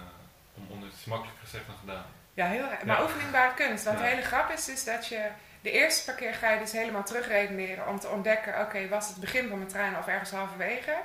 om 0.56 0.68
onder... 0.70 0.90
Het 0.90 0.98
is 0.98 1.06
makkelijker 1.06 1.44
gezegd 1.44 1.68
dan 1.68 1.76
gedaan. 1.80 2.06
Ja, 2.34 2.46
heel 2.46 2.70
erg. 2.70 2.84
Maar 2.84 2.98
Ja. 2.98 3.04
oefeningbare 3.04 3.54
kunst. 3.54 3.84
Wat 3.84 3.94
Ja. 3.94 4.00
de 4.00 4.06
hele 4.06 4.22
grap 4.22 4.50
is, 4.50 4.70
is 4.70 4.84
dat 4.84 5.08
je. 5.08 5.28
de 5.62 5.72
eerste 5.72 6.06
paar 6.06 6.16
keer 6.16 6.34
ga 6.34 6.50
je 6.52 6.60
dus 6.60 6.72
helemaal 6.72 7.04
terugredeneren 7.04 7.88
om 7.88 8.00
te 8.00 8.08
ontdekken, 8.08 8.60
oké, 8.62 8.88
was 8.88 9.08
het 9.08 9.18
begin 9.18 9.48
van 9.48 9.58
mijn 9.58 9.70
trein 9.70 9.98
of 9.98 10.08
ergens 10.08 10.32
halverwege? 10.32 10.96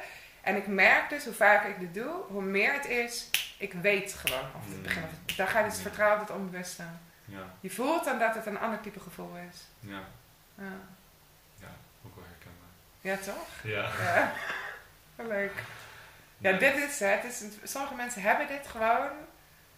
En 0.40 0.56
ik 0.56 0.66
merk 0.66 1.08
dus, 1.08 1.24
hoe 1.24 1.32
vaker 1.34 1.68
ik 1.70 1.80
dit 1.80 1.94
doe, 1.94 2.12
hoe 2.28 2.42
meer 2.42 2.72
het 2.72 2.86
is, 2.86 3.30
ik 3.58 3.72
weet 3.72 4.12
gewoon 4.12 4.40
of 4.56 4.68
het 4.68 4.82
begin 4.82 5.02
of 5.02 5.08
het, 5.26 5.36
Dan 5.36 5.48
ga 5.48 5.58
je 5.60 5.68
dus 5.68 5.80
vertrouwen 5.80 6.20
op 6.20 6.26
het 6.28 6.36
onbewuste. 6.36 6.82
Ja, 7.24 7.54
Je 7.60 7.70
voelt 7.70 8.04
dan 8.04 8.18
dat 8.18 8.34
het 8.34 8.46
een 8.46 8.58
ander 8.58 8.80
type 8.80 9.00
gevoel 9.00 9.36
is. 9.50 9.62
ja, 9.80 10.02
Ja, 10.54 10.72
ja, 11.60 11.70
ook 12.06 12.14
wel 12.14 12.24
herkenbaar. 12.28 12.68
ja 13.00 13.16
toch? 13.16 13.48
Ja. 13.62 13.90
Ja. 14.04 14.32
Leuk. 15.34 15.52
Ja, 16.38 16.52
dit 16.52 16.74
is 16.76 17.00
het. 17.00 17.22
het 17.22 17.32
is 17.32 17.40
een- 17.40 17.60
sommige 17.68 17.94
mensen 17.94 18.22
hebben 18.22 18.46
dit 18.48 18.66
gewoon. 18.66 19.10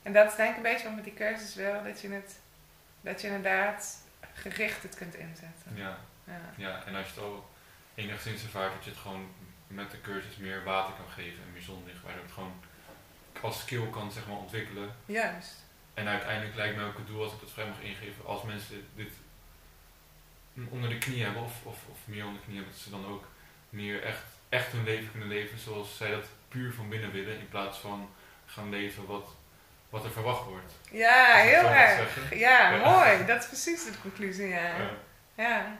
En 0.02 0.12
dat 0.12 0.30
is 0.30 0.36
denk 0.36 0.50
ik 0.50 0.56
een 0.56 0.62
beetje 0.62 0.86
wat 0.86 0.94
met 0.94 1.04
die 1.04 1.14
cursus 1.14 1.54
wil. 1.54 1.82
Dat 1.84 2.00
je 2.00 2.08
het, 2.10 2.38
dat 3.00 3.20
je 3.20 3.26
inderdaad 3.26 3.96
gericht 4.34 4.82
het 4.82 4.94
kunt 4.94 5.14
inzetten. 5.14 5.74
Ja, 5.74 5.98
Ja. 6.24 6.40
ja, 6.56 6.82
en 6.84 6.94
als 6.94 7.06
je 7.06 7.12
het 7.14 7.22
al 7.22 7.50
enigszins 7.94 8.42
ervaart 8.42 8.72
dat 8.74 8.84
je 8.84 8.90
het 8.90 8.98
gewoon 8.98 9.28
met 9.66 9.90
de 9.90 10.00
cursus 10.00 10.36
meer 10.36 10.64
water 10.64 10.94
kan 10.94 11.08
geven 11.08 11.42
en 11.42 11.52
meer 11.52 11.62
zonlicht, 11.62 12.02
waardoor 12.02 12.22
het 12.22 12.32
gewoon 12.32 12.60
als 13.40 13.60
skill 13.60 13.90
kan 13.90 14.12
zeg 14.12 14.26
maar 14.26 14.36
ontwikkelen. 14.36 14.94
Juist. 15.06 15.64
En 15.96 16.08
uiteindelijk 16.08 16.56
lijkt 16.56 16.76
mij 16.76 16.84
ook 16.84 16.96
het 16.96 17.06
doel 17.06 17.22
als 17.22 17.32
ik 17.32 17.40
dat 17.40 17.50
vrij 17.50 17.66
mag 17.66 17.80
ingeven, 17.80 18.26
als 18.26 18.42
mensen 18.42 18.88
dit 18.94 19.12
onder 20.68 20.88
de 20.90 20.98
knie 20.98 21.24
hebben 21.24 21.42
of, 21.42 21.52
of, 21.64 21.78
of 21.90 21.98
meer 22.04 22.24
onder 22.24 22.38
de 22.40 22.44
knie 22.44 22.56
hebben, 22.56 22.74
dat 22.74 22.82
ze 22.82 22.90
dan 22.90 23.06
ook 23.06 23.24
meer 23.70 24.02
echt, 24.02 24.22
echt 24.48 24.72
hun 24.72 24.84
leven 24.84 25.10
kunnen 25.10 25.28
leven 25.28 25.58
zoals 25.58 25.96
zij 25.96 26.10
dat 26.10 26.24
puur 26.48 26.72
van 26.72 26.88
binnen 26.88 27.12
willen, 27.12 27.38
in 27.38 27.48
plaats 27.48 27.78
van 27.78 28.08
gaan 28.46 28.70
leven 28.70 29.06
wat, 29.06 29.28
wat 29.90 30.04
er 30.04 30.10
verwacht 30.10 30.44
wordt. 30.44 30.72
Ja, 30.90 31.34
heel 31.34 31.68
erg. 31.68 32.34
Ja, 32.34 32.70
Ja. 32.70 32.76
mooi. 32.76 33.24
Dat 33.26 33.42
is 33.42 33.46
precies 33.48 33.84
de 33.84 34.00
conclusie, 34.00 34.48
ja. 34.48 34.76
Ja. 34.76 34.90
Ja. 35.34 35.78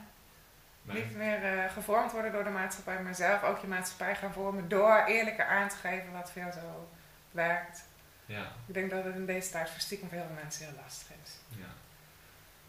Nee. 0.81 1.03
Niet 1.03 1.15
meer 1.15 1.43
eh, 1.43 1.73
gevormd 1.73 2.11
worden 2.11 2.31
door 2.31 2.43
de 2.43 2.49
maatschappij, 2.49 3.01
maar 3.03 3.15
zelf 3.15 3.43
ook 3.43 3.59
je 3.59 3.67
maatschappij 3.67 4.15
gaan 4.15 4.33
vormen 4.33 4.69
door 4.69 5.03
eerlijker 5.07 5.45
aan 5.45 5.69
te 5.69 5.75
geven 5.75 6.11
wat 6.11 6.31
veel 6.31 6.51
zo 6.51 6.89
werkt. 7.31 7.83
Ja, 8.27 8.51
Ik 8.65 8.73
denk 8.73 8.89
dat 8.89 9.03
het 9.03 9.15
in 9.15 9.25
deze 9.25 9.49
tijd 9.51 9.69
voor 9.69 9.79
stiekem 9.79 10.09
veel 10.09 10.27
mensen 10.35 10.65
heel 10.65 10.75
lastig 10.81 11.07
is. 11.23 11.31
ja. 11.49 11.73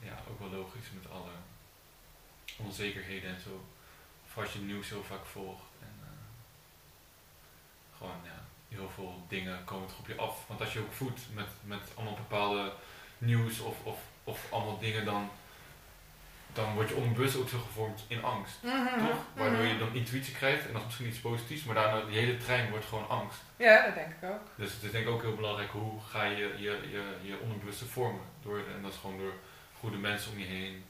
ja, 0.00 0.16
ook 0.30 0.38
wel 0.38 0.50
logisch 0.50 0.90
met 0.94 1.10
alle 1.10 1.30
onzekerheden 2.56 3.34
en 3.34 3.40
zo. 3.40 3.64
Of 4.26 4.38
als 4.38 4.52
je 4.52 4.58
het 4.58 4.66
nieuws 4.66 4.88
heel 4.88 5.04
vaak 5.04 5.24
volgt. 5.24 5.62
En 5.80 5.94
eh, 6.02 6.08
gewoon, 7.96 8.20
ja, 8.24 8.44
heel 8.76 8.90
veel 8.90 9.24
dingen 9.28 9.64
komen 9.64 9.88
toch 9.88 9.98
op 9.98 10.06
je 10.06 10.16
af. 10.16 10.46
Want 10.46 10.60
als 10.60 10.72
je 10.72 10.80
ook 10.80 10.92
voedt 10.92 11.20
met, 11.32 11.48
met 11.62 11.82
allemaal 11.94 12.14
bepaalde 12.14 12.72
nieuws 13.18 13.60
of, 13.60 13.84
of, 13.84 13.98
of 14.24 14.52
allemaal 14.52 14.78
dingen, 14.78 15.04
dan, 15.04 15.30
dan 16.52 16.74
word 16.74 16.88
je 16.88 16.94
onbewust 16.94 17.36
ook 17.36 17.48
zo 17.48 17.58
gevormd 17.58 18.04
in 18.08 18.24
angst. 18.24 18.54
Toch? 18.98 19.18
Waardoor 19.34 19.64
je 19.64 19.78
dan 19.78 19.94
intuïtie 19.94 20.34
krijgt 20.34 20.66
en 20.66 20.72
dat 20.72 20.80
is 20.80 20.86
misschien 20.86 21.08
iets 21.08 21.18
positiefs, 21.18 21.64
maar 21.64 21.74
daarna 21.74 22.04
die 22.04 22.18
hele 22.18 22.36
trein 22.36 22.70
wordt 22.70 22.86
gewoon 22.86 23.08
angst. 23.08 23.38
Ja, 23.56 23.84
dat 23.84 23.94
denk 23.94 24.12
ik 24.20 24.28
ook. 24.30 24.40
Dus 24.54 24.72
het 24.72 24.82
is 24.82 24.90
denk 24.90 25.06
ik 25.06 25.10
ook 25.10 25.22
heel 25.22 25.34
belangrijk 25.34 25.70
hoe 25.70 26.00
ga 26.10 26.24
je 26.24 26.36
je, 26.36 26.78
je, 26.90 27.02
je 27.22 27.38
onderbewuste 27.42 27.84
vormen. 27.84 28.22
Door, 28.42 28.58
en 28.76 28.82
dat 28.82 28.92
is 28.92 28.98
gewoon 28.98 29.18
door 29.18 29.32
goede 29.78 29.96
mensen 29.96 30.32
om 30.32 30.38
je 30.38 30.44
heen, 30.44 30.84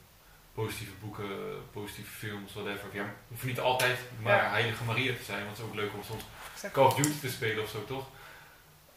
positieve 0.53 0.93
boeken, 1.01 1.29
positieve 1.71 2.11
films, 2.11 2.53
whatever. 2.53 2.89
Ja, 2.91 3.13
hoeft 3.27 3.43
niet 3.43 3.59
altijd 3.59 3.99
maar 4.21 4.43
Ja. 4.43 4.49
Heilige 4.49 4.83
Maria 4.83 5.13
te 5.13 5.23
zijn, 5.23 5.45
want 5.45 5.57
het 5.57 5.65
is 5.65 5.71
ook 5.71 5.79
leuk 5.79 5.93
om 5.93 6.03
soms 6.03 6.23
Call 6.71 6.85
of 6.85 6.95
Duty 6.95 7.19
te 7.19 7.29
spelen 7.29 7.63
of 7.63 7.69
zo, 7.69 7.85
toch? 7.85 8.07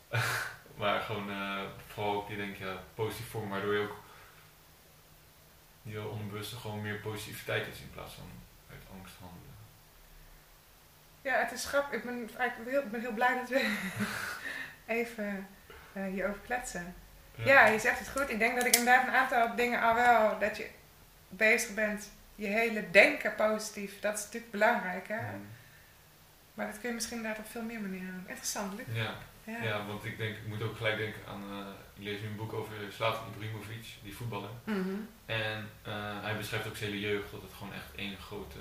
maar 0.81 1.01
gewoon 1.01 1.31
eh, 1.31 1.61
vooral 1.87 2.15
ook, 2.15 2.29
je 2.29 2.37
denkt, 2.37 2.59
ja, 2.59 2.83
positief 2.95 3.31
vormen, 3.31 3.51
waardoor 3.51 3.75
je 3.75 3.81
ook 3.81 3.97
je 5.83 6.09
onderbewuste 6.09 6.57
gewoon 6.57 6.83
meer 6.83 6.99
positiviteit 6.99 7.67
is 7.67 7.81
in 7.81 7.91
plaats 7.91 8.15
van 8.15 8.31
uit 8.71 8.83
angst 8.99 9.15
handelen. 9.21 9.55
Ja, 11.23 11.39
het 11.39 11.53
is 11.53 11.65
grappig. 11.65 11.99
Ik 11.99 12.05
ben, 12.05 12.31
eigenlijk 12.37 12.71
heel, 12.71 12.83
ik 12.83 12.91
ben 12.91 13.01
heel 13.01 13.13
blij 13.13 13.35
dat 13.35 13.49
we 13.49 13.77
even 14.87 15.49
eh, 15.93 16.07
hierover 16.07 16.41
kletsen. 16.41 16.95
Ja. 17.35 17.67
je 17.67 17.79
zegt 17.79 17.99
het 17.99 18.09
goed. 18.09 18.31
Ik 18.31 18.39
denk 18.39 18.57
dat 18.57 18.67
ik 18.67 18.77
inderdaad 18.77 19.07
een 19.07 19.15
aantal 19.15 19.57
dingen 19.57 19.83
al 19.83 19.95
wel, 19.95 20.39
dat 20.39 20.57
je 20.57 20.69
bezig 21.29 21.75
bent, 21.75 22.11
je 22.35 22.47
hele 22.47 22.91
denken 22.91 23.35
positief, 23.35 24.01
dat 24.01 24.19
is 24.19 24.25
natuurlijk 24.25 24.53
belangrijk, 24.53 25.09
hè? 25.09 25.21
Mm. 25.21 25.49
Maar 26.55 26.67
dat 26.67 26.81
kun 26.81 26.89
je 26.89 26.95
misschien 26.95 27.17
inderdaad 27.17 27.45
op 27.45 27.51
veel 27.51 27.63
meer 27.63 27.81
manieren 27.81 28.13
doen. 28.13 28.25
Interessant, 28.27 28.75
Luc. 28.75 28.87
Ja. 28.93 29.15
Ja. 29.45 29.63
Ja, 29.63 29.87
want 29.87 30.05
ik 30.05 30.17
denk, 30.17 30.37
ik 30.37 30.47
moet 30.47 30.63
ook 30.63 30.77
gelijk 30.77 30.97
denken 30.97 31.21
aan, 31.29 31.43
eh, 31.51 31.67
ik 31.95 32.03
lees 32.03 32.21
nu 32.21 32.27
een 32.27 32.37
boek 32.37 32.53
over 32.53 32.73
Zlatan 32.93 33.29
Ibrahimovic, 33.35 33.87
die 34.03 34.15
voetballer. 34.15 34.51
Mhm. 34.65 34.95
En 35.27 35.69
eh, 35.83 36.23
hij 36.23 36.37
beschrijft 36.37 36.67
ook 36.67 36.77
zijn 36.77 36.91
hele 36.91 37.07
jeugd 37.07 37.31
dat 37.31 37.43
het 37.43 37.53
gewoon 37.53 37.73
echt 37.73 37.95
één 37.95 38.17
grote 38.17 38.59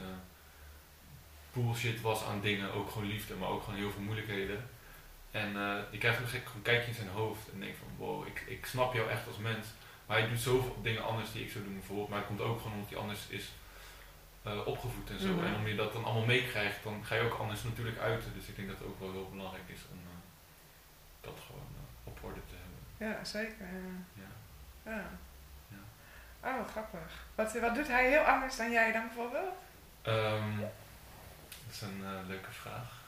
bullshit 1.53 2.01
was 2.01 2.23
aan 2.23 2.41
dingen, 2.41 2.73
ook 2.73 2.89
gewoon 2.91 3.07
liefde, 3.07 3.35
maar 3.35 3.49
ook 3.49 3.63
gewoon 3.63 3.79
heel 3.79 3.91
veel 3.91 4.01
moeilijkheden. 4.01 4.69
En 5.31 5.55
eh 5.55 5.77
je 5.91 5.97
krijgt 5.97 6.19
een 6.19 6.27
gek 6.27 6.47
kijkje 6.61 6.87
in 6.87 6.95
zijn 6.95 7.07
hoofd 7.07 7.51
en 7.51 7.59
denk 7.59 7.75
van 7.75 7.87
wow, 7.97 8.27
ik, 8.27 8.43
ik 8.47 8.65
snap 8.65 8.93
jou 8.93 9.09
echt 9.09 9.27
als 9.27 9.37
mens. 9.37 9.67
Maar 10.05 10.19
hij 10.19 10.29
doet 10.29 10.39
zoveel 10.39 10.79
dingen 10.81 11.03
anders 11.03 11.31
die 11.31 11.43
ik 11.43 11.51
zou 11.51 11.63
doen 11.63 11.73
bijvoorbeeld, 11.73 12.09
maar 12.09 12.17
het 12.17 12.27
komt 12.27 12.41
ook 12.41 12.57
gewoon 12.57 12.73
omdat 12.73 12.89
hij 12.89 12.99
anders 12.99 13.27
is 13.27 13.51
opgevoed 14.65 15.09
en 15.09 15.19
zo. 15.19 15.33
Mhm. 15.33 15.45
En 15.45 15.55
om 15.55 15.67
je 15.67 15.75
dat 15.75 15.93
dan 15.93 16.03
allemaal 16.03 16.25
meekrijgt, 16.25 16.83
dan 16.83 17.05
ga 17.05 17.15
je 17.15 17.21
ook 17.21 17.39
anders 17.39 17.63
natuurlijk 17.63 17.97
uiten. 17.97 18.31
Dus 18.35 18.47
ik 18.47 18.55
denk 18.55 18.67
dat 18.67 18.77
het 18.77 18.87
ook 18.87 18.99
wel 18.99 19.11
heel 19.11 19.29
belangrijk 19.31 19.67
is 19.67 19.81
om 19.91 19.99
dat 21.21 21.33
gewoon 21.45 21.67
eh, 21.75 22.07
op 22.07 22.19
orde 22.23 22.39
te 22.49 22.55
hebben. 22.61 23.17
Ja, 23.17 23.23
zeker. 23.25 23.65
ja. 24.13 24.91
Ja. 24.91 25.03
Ja. 25.67 25.77
Oh, 26.49 26.67
grappig. 26.67 27.25
Wat, 27.35 27.53
wat 27.59 27.75
doet 27.75 27.87
hij 27.87 28.09
heel 28.09 28.21
anders 28.23 28.55
dan 28.57 28.71
jij 28.71 28.91
dan 28.91 29.05
bijvoorbeeld? 29.07 29.53
Ehm, 30.01 30.59
dat 30.59 31.71
is 31.71 31.81
een 31.81 32.01
eh, 32.03 32.27
leuke 32.27 32.51
vraag. 32.51 32.99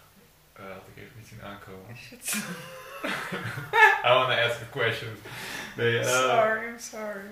Eh, 0.53 0.64
had 0.66 0.82
ik 0.93 1.03
even 1.03 1.18
niet 1.18 1.28
zien 1.28 1.41
aankomen. 1.43 1.97
Shit. 1.97 2.34
I 4.05 4.07
wanna 4.09 4.41
ask 4.43 4.61
a 4.61 4.66
question. 4.72 5.16
Nee, 5.76 6.03
sorry, 6.03 6.68
I'm 6.68 6.80
sorry. 6.80 7.26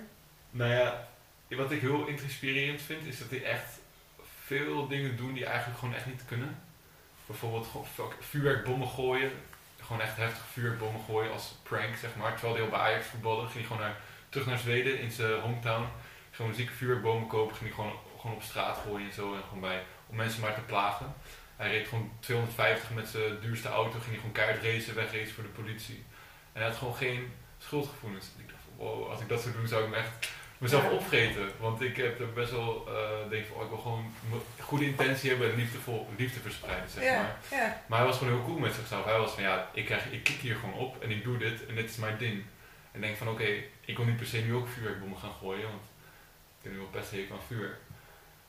nou 0.50 0.70
ja, 0.70 1.08
wat 1.48 1.70
ik 1.70 1.80
heel 1.80 2.06
inspirerend 2.06 2.82
vind, 2.82 3.06
is 3.06 3.18
dat 3.18 3.30
hij 3.30 3.44
echt 3.44 3.78
veel 4.44 4.88
dingen 4.88 5.16
doen 5.16 5.32
die 5.32 5.46
eigenlijk 5.46 5.78
gewoon 5.78 5.94
echt 5.94 6.06
niet 6.06 6.22
kunnen. 6.26 6.62
Bijvoorbeeld 7.26 7.66
gewoon 7.66 7.86
fuck- 7.86 8.22
vuurwerkbommen 8.22 8.88
gooien. 8.88 9.32
Gewoon 9.92 10.06
echt 10.06 10.16
heftige 10.16 10.46
vuurwerkbommen 10.52 11.00
gooien 11.04 11.32
als 11.32 11.54
prank, 11.62 11.96
zeg 11.96 12.16
maar. 12.16 12.32
Terwijl 12.32 12.54
hij 12.54 12.64
al 12.64 12.70
bij 12.70 12.78
Ajax 12.78 13.06
voetbalde, 13.06 13.42
ging 13.42 13.54
hij 13.54 13.62
gewoon 13.62 13.82
naar, 13.82 13.96
terug 14.28 14.46
naar 14.46 14.58
Zweden 14.58 15.00
in 15.00 15.10
zijn 15.10 15.40
hometown. 15.40 15.86
Gewoon 16.30 16.54
zieke 16.54 16.72
vuurwerkbomen 16.72 17.28
kopen, 17.28 17.56
ging 17.56 17.74
hij 17.74 17.78
gewoon, 17.78 17.98
gewoon 18.20 18.36
op 18.36 18.42
straat 18.42 18.78
gooien 18.86 19.06
en 19.06 19.12
zo. 19.12 19.34
En 19.34 19.42
gewoon 19.42 19.60
bij, 19.60 19.82
om 20.06 20.16
mensen 20.16 20.40
maar 20.40 20.54
te 20.54 20.60
plagen. 20.60 21.14
Hij 21.56 21.70
reed 21.70 21.88
gewoon 21.88 22.12
250 22.20 22.90
met 22.90 23.08
zijn 23.08 23.40
duurste 23.40 23.68
auto, 23.68 23.92
ging 23.92 24.04
hij 24.04 24.16
gewoon 24.16 24.32
keihard 24.32 24.62
racen, 24.62 24.94
wegracen 24.94 25.34
voor 25.34 25.44
de 25.44 25.50
politie. 25.60 26.04
En 26.52 26.60
hij 26.60 26.70
had 26.70 26.78
gewoon 26.78 26.96
geen 26.96 27.32
schuldgevoelens. 27.58 28.26
Ik 28.38 28.48
dacht 28.48 28.62
wow, 28.76 29.10
als 29.10 29.20
ik 29.20 29.28
dat 29.28 29.40
zou 29.40 29.54
doen, 29.54 29.68
zou 29.68 29.84
ik 29.84 29.90
me 29.90 29.96
echt 29.96 30.28
mezelf 30.62 30.90
opvreten. 30.90 31.50
Want 31.58 31.80
ik 31.80 31.96
heb 31.96 32.20
er 32.20 32.32
best 32.32 32.50
wel, 32.50 32.86
eh 32.88 33.30
denk 33.30 33.46
van, 33.46 33.56
oh, 33.56 33.62
ik 33.62 33.68
wil 33.68 33.78
gewoon 33.78 34.14
goede 34.60 34.84
intentie 34.84 35.30
hebben 35.30 35.50
en 35.50 35.56
liefdevol, 35.56 36.08
liefde 36.16 36.40
verspreiden, 36.40 36.90
zeg 36.90 37.16
maar. 37.16 37.36
ja. 37.50 37.82
Maar 37.86 37.98
hij 37.98 38.06
was 38.06 38.18
gewoon 38.18 38.32
heel 38.32 38.44
cool 38.44 38.58
met 38.58 38.74
zichzelf. 38.74 39.04
Hij 39.04 39.18
was 39.18 39.32
van, 39.32 39.42
ja, 39.42 39.68
ik, 39.72 39.84
krijg, 39.84 40.10
ik 40.10 40.22
kik 40.22 40.40
hier 40.40 40.54
gewoon 40.54 40.74
op 40.74 41.02
en 41.02 41.10
ik 41.10 41.24
doe 41.24 41.38
dit 41.38 41.66
en 41.66 41.74
dit 41.74 41.90
is 41.90 41.96
mijn 41.96 42.18
ding. 42.18 42.44
En 42.92 43.00
denk 43.00 43.16
van, 43.16 43.28
oké, 43.28 43.48
ik 43.84 43.96
wil 43.96 44.06
niet 44.06 44.16
per 44.16 44.26
se 44.26 44.38
nu 44.38 44.54
ook 44.54 44.68
vuurwerkbommen 44.68 45.18
gaan 45.18 45.34
gooien, 45.40 45.68
want 45.68 45.82
ik 46.58 46.62
heb 46.62 46.72
nu 46.72 46.78
wel 46.78 46.90
best 46.90 47.10
hekel 47.10 47.34
aan 47.34 47.42
vuur. 47.46 47.78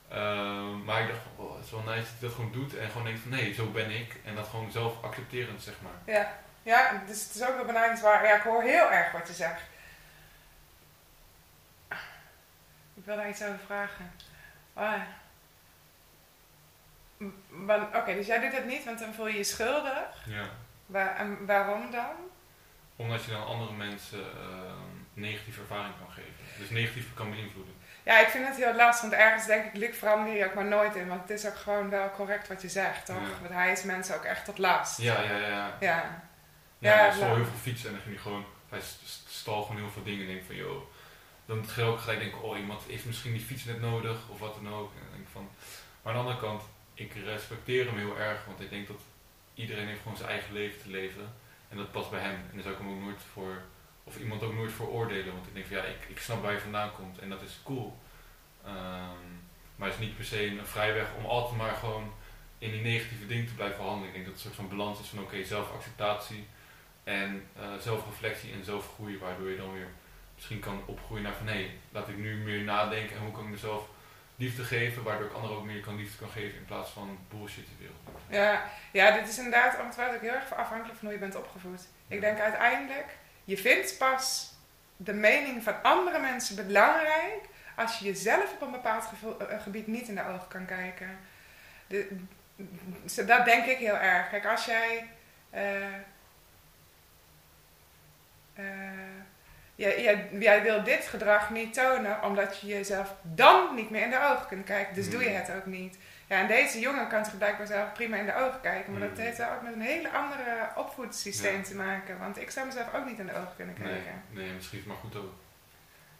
Ehm, 0.08 0.84
maar 0.84 1.00
ik 1.00 1.08
dacht 1.08 1.20
van, 1.22 1.44
oh, 1.44 1.56
het 1.56 1.64
is 1.64 1.70
wel 1.70 1.80
nice 1.80 2.00
dat 2.00 2.08
hij 2.08 2.28
dat 2.28 2.32
gewoon 2.32 2.52
doet 2.52 2.76
en 2.76 2.90
gewoon 2.90 3.04
denkt 3.04 3.20
van, 3.20 3.30
nee, 3.30 3.54
zo 3.54 3.66
ben 3.66 3.90
ik. 3.90 4.16
En 4.24 4.34
dat 4.34 4.48
gewoon 4.48 4.70
zelf 4.70 5.02
accepterend, 5.02 5.62
zeg 5.62 5.74
maar. 5.82 6.14
Ja, 6.14 6.38
ja 6.62 7.02
dus 7.06 7.24
het 7.24 7.34
is 7.34 7.42
ook 7.42 7.56
wel 7.56 7.64
benaderingswaardig. 7.64 8.28
Ja, 8.28 8.36
ik 8.36 8.42
hoor 8.42 8.62
heel 8.62 8.90
erg 8.90 9.12
wat 9.12 9.28
je 9.28 9.34
zegt. 9.34 9.60
Ik 13.04 13.10
wil 13.10 13.16
daar 13.18 13.28
iets 13.28 13.42
over 13.42 13.58
vragen. 13.66 14.12
Ah. 14.74 15.00
Oké, 17.94 18.14
dus 18.14 18.26
jij 18.26 18.40
doet 18.40 18.52
het 18.52 18.66
niet, 18.66 18.84
want 18.84 18.98
dan 18.98 19.14
voel 19.14 19.26
je 19.26 19.36
je 19.36 19.44
schuldig. 19.44 20.24
Ja. 20.26 20.44
Waar, 20.86 21.16
en 21.16 21.46
waarom 21.46 21.90
dan? 21.90 22.14
Omdat 22.96 23.24
je 23.24 23.30
dan 23.30 23.46
andere 23.46 23.72
mensen 23.72 24.18
ehm, 24.20 24.92
negatieve 25.14 25.60
ervaring 25.60 25.94
kan 25.98 26.10
geven. 26.10 26.32
Dus 26.58 26.70
negatief 26.70 27.14
kan 27.14 27.30
beïnvloeden. 27.30 27.74
Ja, 28.02 28.18
ik 28.18 28.28
vind 28.28 28.46
het 28.46 28.56
heel 28.56 28.74
lastig, 28.74 29.00
want 29.10 29.22
ergens 29.22 29.46
denk 29.46 29.64
ik, 29.64 29.76
Luc, 29.76 29.96
verander 29.98 30.34
je 30.36 30.44
ook 30.44 30.54
maar 30.54 30.64
nooit 30.64 30.94
in. 30.96 31.08
Want 31.08 31.20
het 31.20 31.30
is 31.30 31.46
ook 31.46 31.56
gewoon 31.56 31.90
wel 31.90 32.10
correct 32.10 32.48
wat 32.48 32.62
je 32.62 32.68
zegt, 32.68 33.06
toch? 33.06 33.16
Ja. 33.20 33.40
Want 33.40 33.52
hij 33.52 33.72
is 33.72 33.82
mensen 33.82 34.14
ook 34.16 34.24
echt 34.24 34.44
tot 34.44 34.58
last. 34.58 35.00
Ja, 35.00 35.20
ja, 35.20 35.36
ja. 35.36 35.48
ja. 35.48 35.76
Ja. 35.80 36.20
Ja, 36.78 37.10
heel 37.12 37.34
veel 37.44 37.44
fietsen 37.62 37.88
en 37.88 37.94
dan 37.94 38.02
ging 38.02 38.14
hij 38.14 38.22
gewoon, 38.22 38.44
hij 38.68 38.80
st- 38.80 39.24
stal 39.28 39.62
gewoon 39.62 39.80
heel 39.80 39.90
veel 39.90 40.02
dingen. 40.02 40.20
En 40.20 40.32
denk 40.34 40.44
van, 40.46 40.54
joh, 40.54 40.82
dan 41.46 41.66
ga 41.66 41.80
je 41.80 41.86
ook 41.86 42.06
denken, 42.06 42.42
oh, 42.42 42.58
iemand 42.58 42.82
heeft 42.82 43.04
misschien 43.04 43.32
die 43.32 43.40
fiets 43.40 43.64
net 43.64 43.80
nodig 43.80 44.28
of 44.28 44.38
wat 44.38 44.54
dan 44.54 44.74
ook. 44.74 44.92
En 44.94 45.16
denk 45.16 45.28
van, 45.32 45.48
maar 46.02 46.14
aan 46.14 46.18
de 46.18 46.30
andere 46.30 46.46
kant, 46.46 46.62
ik 46.94 47.14
respecteer 47.14 47.86
hem 47.86 47.98
heel 47.98 48.18
erg, 48.18 48.44
want 48.44 48.60
ik 48.60 48.70
denk 48.70 48.86
dat 48.86 49.00
iedereen 49.54 49.86
heeft 49.86 50.02
gewoon 50.02 50.16
zijn 50.16 50.30
eigen 50.30 50.52
leven 50.52 50.82
te 50.82 50.90
leven. 50.90 51.32
En 51.68 51.76
dat 51.76 51.92
past 51.92 52.10
bij 52.10 52.20
hem. 52.20 52.34
En 52.34 52.50
daar 52.52 52.62
zou 52.62 52.74
ik 52.74 52.80
hem 52.80 52.90
ook 52.90 53.00
nooit 53.00 53.20
voor, 53.32 53.62
of 54.04 54.18
iemand 54.18 54.42
ook 54.42 54.54
nooit 54.54 54.72
voor 54.72 54.88
oordelen. 54.88 55.32
Want 55.32 55.46
ik 55.46 55.54
denk 55.54 55.66
van, 55.66 55.76
ja, 55.76 55.82
ik, 55.82 56.04
ik 56.08 56.18
snap 56.18 56.42
waar 56.42 56.52
je 56.52 56.60
vandaan 56.60 56.92
komt 56.92 57.18
en 57.18 57.28
dat 57.28 57.42
is 57.42 57.60
cool. 57.64 57.98
Ehm, 58.64 59.28
maar 59.76 59.88
het 59.88 59.98
is 59.98 60.06
niet 60.06 60.16
per 60.16 60.24
se 60.24 60.46
een 60.46 60.66
vrijweg 60.66 61.08
om 61.18 61.24
altijd 61.24 61.56
maar 61.56 61.74
gewoon 61.74 62.12
in 62.58 62.70
die 62.70 62.80
negatieve 62.80 63.26
dingen 63.26 63.46
te 63.46 63.54
blijven 63.54 63.84
handelen. 63.84 64.08
Ik 64.08 64.14
denk 64.14 64.24
dat 64.24 64.34
het 64.34 64.44
een 64.44 64.50
soort 64.50 64.68
van 64.68 64.76
balans 64.76 65.00
is 65.00 65.06
van 65.06 65.22
oké, 65.22 65.44
zelfacceptatie 65.44 66.46
en 67.04 67.46
eh, 67.56 67.76
zelfreflectie 67.80 68.52
en 68.52 68.64
zelfgroei, 68.64 69.18
waardoor 69.18 69.50
je 69.50 69.56
dan 69.56 69.72
weer 69.72 69.88
misschien 70.34 70.60
kan 70.60 70.82
opgroeien 70.86 71.22
naar 71.22 71.34
van 71.34 71.46
hé, 71.46 71.70
laat 71.90 72.08
ik 72.08 72.16
nu 72.16 72.36
meer 72.36 72.62
nadenken 72.62 73.16
en 73.16 73.22
hoe 73.22 73.32
kan 73.32 73.44
ik 73.44 73.50
mezelf 73.50 73.88
liefde 74.36 74.64
geven, 74.64 75.02
waardoor 75.02 75.26
ik 75.26 75.32
anderen 75.32 75.56
ook 75.56 75.64
meer 75.64 75.80
kan 75.80 75.96
liefde 75.96 76.18
kan 76.18 76.30
geven 76.30 76.58
in 76.58 76.64
plaats 76.64 76.90
van 76.90 77.18
bullshit 77.30 77.64
te 77.64 77.72
wereld. 77.78 77.98
Ja, 78.28 78.70
ja, 78.92 79.10
dit 79.10 79.28
is 79.28 79.36
inderdaad 79.38 79.80
ongetwijfeld 79.80 80.16
ook 80.16 80.22
heel 80.22 80.40
erg 80.40 80.54
afhankelijk 80.54 80.98
van 80.98 81.06
hoe 81.06 81.16
je 81.16 81.20
bent 81.20 81.36
opgevoed. 81.36 81.86
Ik 82.08 82.20
denk 82.20 82.38
uiteindelijk, 82.38 83.16
je 83.44 83.56
vindt 83.56 83.98
pas 83.98 84.52
de 84.96 85.12
mening 85.12 85.62
van 85.62 85.82
andere 85.82 86.20
mensen 86.20 86.66
belangrijk 86.66 87.48
als 87.76 87.98
je 87.98 88.04
jezelf 88.04 88.52
op 88.52 88.60
een 88.60 88.70
bepaald 88.70 89.04
gevoel, 89.04 89.40
eh, 89.40 89.62
gebied 89.62 89.86
niet 89.86 90.08
in 90.08 90.14
de 90.14 90.26
ogen 90.26 90.48
kan 90.48 90.66
kijken. 90.66 91.18
De, 91.86 92.16
dat 93.26 93.44
denk 93.44 93.64
ik 93.66 93.78
heel 93.78 93.96
erg. 93.96 94.28
Kijk, 94.28 94.46
als 94.46 94.64
jij. 94.64 95.08
Uh, 95.54 95.86
uh, 98.54 98.64
jij, 99.74 100.02
jij, 100.02 100.28
jij, 100.38 100.62
wil 100.62 100.82
dit 100.82 101.06
gedrag 101.06 101.50
niet 101.50 101.74
tonen 101.74 102.22
omdat 102.22 102.60
je 102.60 102.66
jezelf 102.66 103.14
dan 103.22 103.74
niet 103.74 103.90
meer 103.90 104.02
in 104.02 104.10
de 104.10 104.24
ogen 104.32 104.46
kunt 104.46 104.64
kijken. 104.64 104.94
Dus 104.94 105.10
doe 105.10 105.22
je 105.22 105.28
hmm. 105.28 105.38
het 105.38 105.50
ook 105.56 105.66
niet. 105.66 105.98
Ja, 106.26 106.40
en 106.40 106.46
deze 106.46 106.80
jongen 106.80 107.08
kan 107.08 107.24
zich 107.24 107.38
blijkbaar 107.38 107.66
zelf 107.66 107.92
prima 107.92 108.16
in 108.16 108.26
de 108.26 108.34
ogen 108.34 108.60
kijken. 108.60 108.92
Maar 108.92 109.00
dat 109.00 109.16
hmm. 109.16 109.26
heeft 109.26 109.42
ook 109.42 109.62
met 109.62 109.72
een 109.72 109.80
hele 109.80 110.10
andere 110.10 110.68
opvoedsysteem 110.76 111.62
te 111.62 111.74
maken. 111.74 112.18
Want 112.18 112.40
ik 112.40 112.50
zou 112.50 112.66
mezelf 112.66 112.94
ook 112.94 113.04
niet 113.04 113.18
in 113.18 113.26
de 113.26 113.32
ogen 113.32 113.56
kunnen 113.56 113.74
kijken. 113.74 114.22
Nee, 114.30 114.44
nee 114.44 114.54
misschien 114.54 114.82
maar 114.86 114.96
goed 114.96 115.16
ook. 115.16 115.32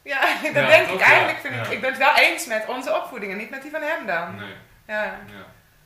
Ja, 0.02 0.20
dat 0.42 0.68
denk 0.68 0.88
ik 0.88 1.00
eigenlijk. 1.00 1.38
Vind 1.38 1.54
ik, 1.54 1.72
ik 1.72 1.80
ben 1.80 1.90
het 1.90 1.98
wel 1.98 2.16
eens 2.16 2.46
met 2.46 2.66
onze 2.68 2.96
opvoeding 2.96 3.32
en 3.32 3.38
niet 3.38 3.50
met 3.50 3.62
die 3.62 3.70
van 3.70 3.82
hem 3.82 4.06
dan. 4.06 4.36
Nee. 4.36 4.54
Ja. 4.86 5.20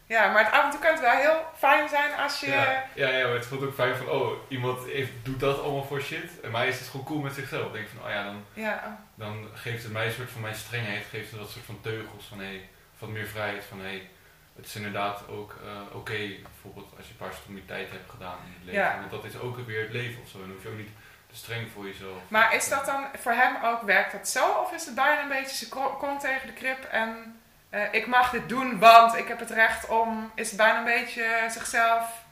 Ja, 0.09 0.33
maar 0.33 0.45
het 0.45 0.53
af 0.53 0.65
en 0.65 0.71
toe 0.71 0.81
kan 0.81 0.91
het 0.91 1.01
wel 1.01 1.17
heel 1.17 1.45
fijn 1.57 1.89
zijn 1.89 2.15
als 2.15 2.41
je... 2.41 2.51
Ja, 2.51 2.85
ja, 2.95 3.09
ja 3.09 3.27
maar 3.27 3.35
het 3.35 3.47
voelt 3.47 3.63
ook 3.63 3.75
fijn 3.75 3.97
van, 3.97 4.09
oh, 4.09 4.33
iemand 4.49 4.85
heeft, 4.85 5.11
doet 5.23 5.41
dat 5.41 5.63
allemaal 5.63 5.85
voor 5.85 6.01
shit. 6.01 6.41
En 6.41 6.51
mij 6.51 6.69
is 6.69 6.79
het 6.79 6.89
gewoon 6.89 7.07
cool 7.07 7.21
met 7.21 7.35
zichzelf. 7.35 7.67
Ik 7.67 7.73
denk 7.73 7.89
van, 7.89 8.05
oh 8.05 8.11
ja, 8.11 8.25
dan, 8.25 8.45
ja. 8.53 8.99
dan 9.15 9.49
geeft 9.55 9.83
het 9.83 9.93
mij 9.93 10.07
een 10.07 10.13
soort 10.13 10.31
van 10.31 10.41
mijn 10.41 10.55
strengheid, 10.55 11.05
geeft 11.11 11.31
het 11.31 11.41
dat 11.41 11.51
soort 11.51 11.65
van 11.65 11.81
teugels 11.81 12.25
van, 12.25 12.39
hé, 12.39 12.45
hey, 12.45 12.69
wat 12.99 13.09
meer 13.09 13.27
vrijheid 13.27 13.65
van, 13.65 13.79
hé, 13.79 13.85
hey, 13.85 14.09
het 14.57 14.67
is 14.67 14.77
inderdaad 14.77 15.29
ook 15.29 15.55
uh, 15.65 15.97
oké, 15.97 16.19
bijvoorbeeld 16.43 16.93
als 16.97 17.07
je 17.07 17.13
een 17.13 17.27
paar 17.27 17.33
stommiteit 17.41 17.91
hebt 17.91 18.11
gedaan 18.11 18.39
in 18.45 18.53
het 18.55 18.65
leven. 18.65 18.81
Ja. 18.81 18.99
Want 18.99 19.11
dat 19.11 19.25
is 19.25 19.39
ook 19.39 19.67
weer 19.67 19.83
het 19.83 19.93
leven 19.93 20.23
of 20.23 20.29
zo. 20.29 20.39
Dan 20.39 20.51
hoef 20.51 20.63
je 20.63 20.69
ook 20.69 20.77
niet 20.77 20.95
te 21.31 21.37
streng 21.37 21.71
voor 21.71 21.87
jezelf. 21.87 22.19
Maar 22.29 22.55
is 22.55 22.69
dat 22.69 22.87
dan 22.87 23.07
voor 23.19 23.33
hem 23.33 23.65
ook, 23.65 23.83
werkt 23.83 24.13
dat 24.13 24.29
zo? 24.29 24.49
Of 24.49 24.73
is 24.73 24.87
het 24.87 24.95
bijna 24.95 25.23
een 25.23 25.29
beetje, 25.29 25.57
ze 25.57 25.69
komt 25.99 26.21
tegen 26.21 26.47
de 26.47 26.53
krip 26.53 26.85
en 26.85 27.38
uh, 27.71 27.93
ik 27.93 28.07
mag 28.07 28.31
dit 28.31 28.49
doen, 28.49 28.79
want 28.79 29.15
ik 29.15 29.29
heb 29.29 29.39
het 29.39 29.51
recht 29.51 29.89
om, 29.89 30.33
is 30.35 30.49
het 30.49 30.57
bijna 30.57 30.79
een 30.79 30.85
beetje 30.85 31.47
zichzelf 31.51 32.27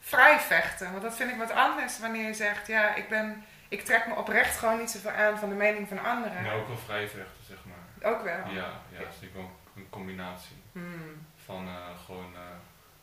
vrij 0.00 0.40
vechten. 0.40 0.90
Want 0.90 1.02
dat 1.02 1.16
vind 1.16 1.30
ik 1.30 1.38
wat 1.38 1.50
anders 1.50 1.98
wanneer 1.98 2.26
je 2.26 2.34
zegt, 2.34 2.66
ja, 2.66 2.94
ik, 2.94 3.08
ben, 3.08 3.44
ik 3.68 3.84
trek 3.84 4.06
me 4.06 4.14
oprecht 4.14 4.56
gewoon 4.56 4.78
niet 4.78 4.90
zoveel 4.90 5.10
aan 5.10 5.38
van 5.38 5.48
de 5.48 5.54
mening 5.54 5.88
van 5.88 6.04
anderen. 6.04 6.44
Ja, 6.44 6.52
ook 6.52 6.68
wel 6.68 6.78
vrij 6.78 7.08
vechten, 7.08 7.44
zeg 7.48 7.58
maar. 7.64 8.12
Ook 8.12 8.22
wel? 8.22 8.54
Ja, 8.54 8.70
ja 8.92 8.98
dat 8.98 9.14
is 9.20 9.28
wel 9.34 9.50
een 9.76 9.86
combinatie. 9.90 10.56
Hmm. 10.72 11.26
Van 11.44 11.66
uh, 11.66 11.74
gewoon 12.04 12.32
uh, 12.32 12.40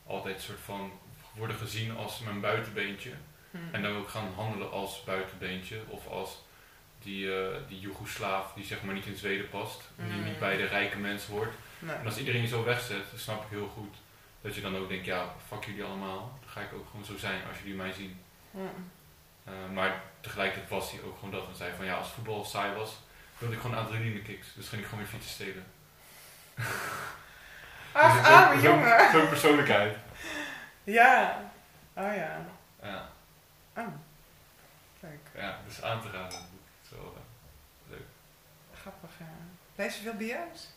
altijd 0.07 0.35
een 0.35 0.41
soort 0.41 0.59
van 0.65 0.91
worden 1.33 1.57
gezien 1.57 1.97
als 1.97 2.19
mijn 2.19 2.39
buitenbeentje. 2.39 3.11
Hmm. 3.51 3.69
En 3.71 3.81
dan 3.81 3.97
ook 3.97 4.09
gaan 4.09 4.33
handelen 4.35 4.71
als 4.71 5.03
buitenbeentje 5.03 5.81
of 5.87 6.07
als 6.07 6.45
die, 7.01 7.25
uh, 7.25 7.55
die 7.67 7.79
Joegoslaaf 7.79 8.53
die 8.53 8.65
zeg 8.65 8.83
maar 8.83 8.93
niet 8.93 9.05
in 9.05 9.15
Zweden 9.15 9.49
past. 9.49 9.81
Die 9.95 10.05
niet 10.05 10.23
hmm. 10.23 10.39
bij 10.39 10.57
de 10.57 10.65
rijke 10.65 10.97
mensen 10.97 11.33
hoort. 11.33 11.53
Nee. 11.79 11.95
En 11.95 12.05
als 12.05 12.17
iedereen 12.17 12.41
je 12.41 12.47
zo 12.47 12.63
wegzet, 12.63 13.09
dan 13.09 13.19
snap 13.19 13.43
ik 13.43 13.49
heel 13.49 13.67
goed 13.67 13.95
dat 14.41 14.55
je 14.55 14.61
dan 14.61 14.77
ook 14.77 14.89
denkt, 14.89 15.05
ja, 15.05 15.33
fuck 15.47 15.63
jullie 15.63 15.83
allemaal. 15.83 16.37
Dan 16.39 16.49
ga 16.49 16.61
ik 16.61 16.73
ook 16.73 16.87
gewoon 16.89 17.05
zo 17.05 17.17
zijn 17.17 17.41
als 17.49 17.57
jullie 17.57 17.75
mij 17.75 17.91
zien. 17.91 18.19
Mm. 18.51 18.91
Uh, 19.47 19.53
maar 19.73 20.01
tegelijkertijd 20.19 20.69
was 20.69 20.91
hij 20.91 21.01
ook 21.01 21.15
gewoon 21.15 21.31
dat 21.31 21.47
en 21.47 21.55
zei 21.55 21.75
van 21.75 21.85
ja, 21.85 21.95
als 21.95 22.11
voetbal 22.11 22.45
saai 22.45 22.75
was, 22.75 22.97
wilde 23.37 23.55
ik 23.55 23.61
gewoon 23.61 23.77
adrenaline 23.77 24.21
kicks. 24.21 24.47
Dus 24.53 24.67
ging 24.67 24.81
ik 24.81 24.87
gewoon 24.87 25.03
weer 25.03 25.13
fietsen 25.13 25.31
stelen. 25.31 25.65
Ach, 27.91 28.17
dus 28.17 28.25
arme 28.25 28.61
jongen. 28.61 29.11
Zo'n 29.11 29.29
persoonlijkheid. 29.29 29.97
Ja. 30.83 31.41
Oh 31.93 32.15
ja. 32.15 32.45
Ja. 32.81 33.09
Oh. 33.75 33.87
Kijk. 34.99 35.19
Ja, 35.35 35.59
dus 35.67 35.81
aan 35.81 36.01
te 36.01 36.11
raden. 36.11 36.39
Zo 36.89 36.95
uh, 36.95 37.91
leuk. 37.91 38.05
Grappig, 38.81 39.09
ja. 39.19 39.25
Lees 39.75 39.95
je 39.95 40.01
veel 40.01 40.13
bio's? 40.13 40.67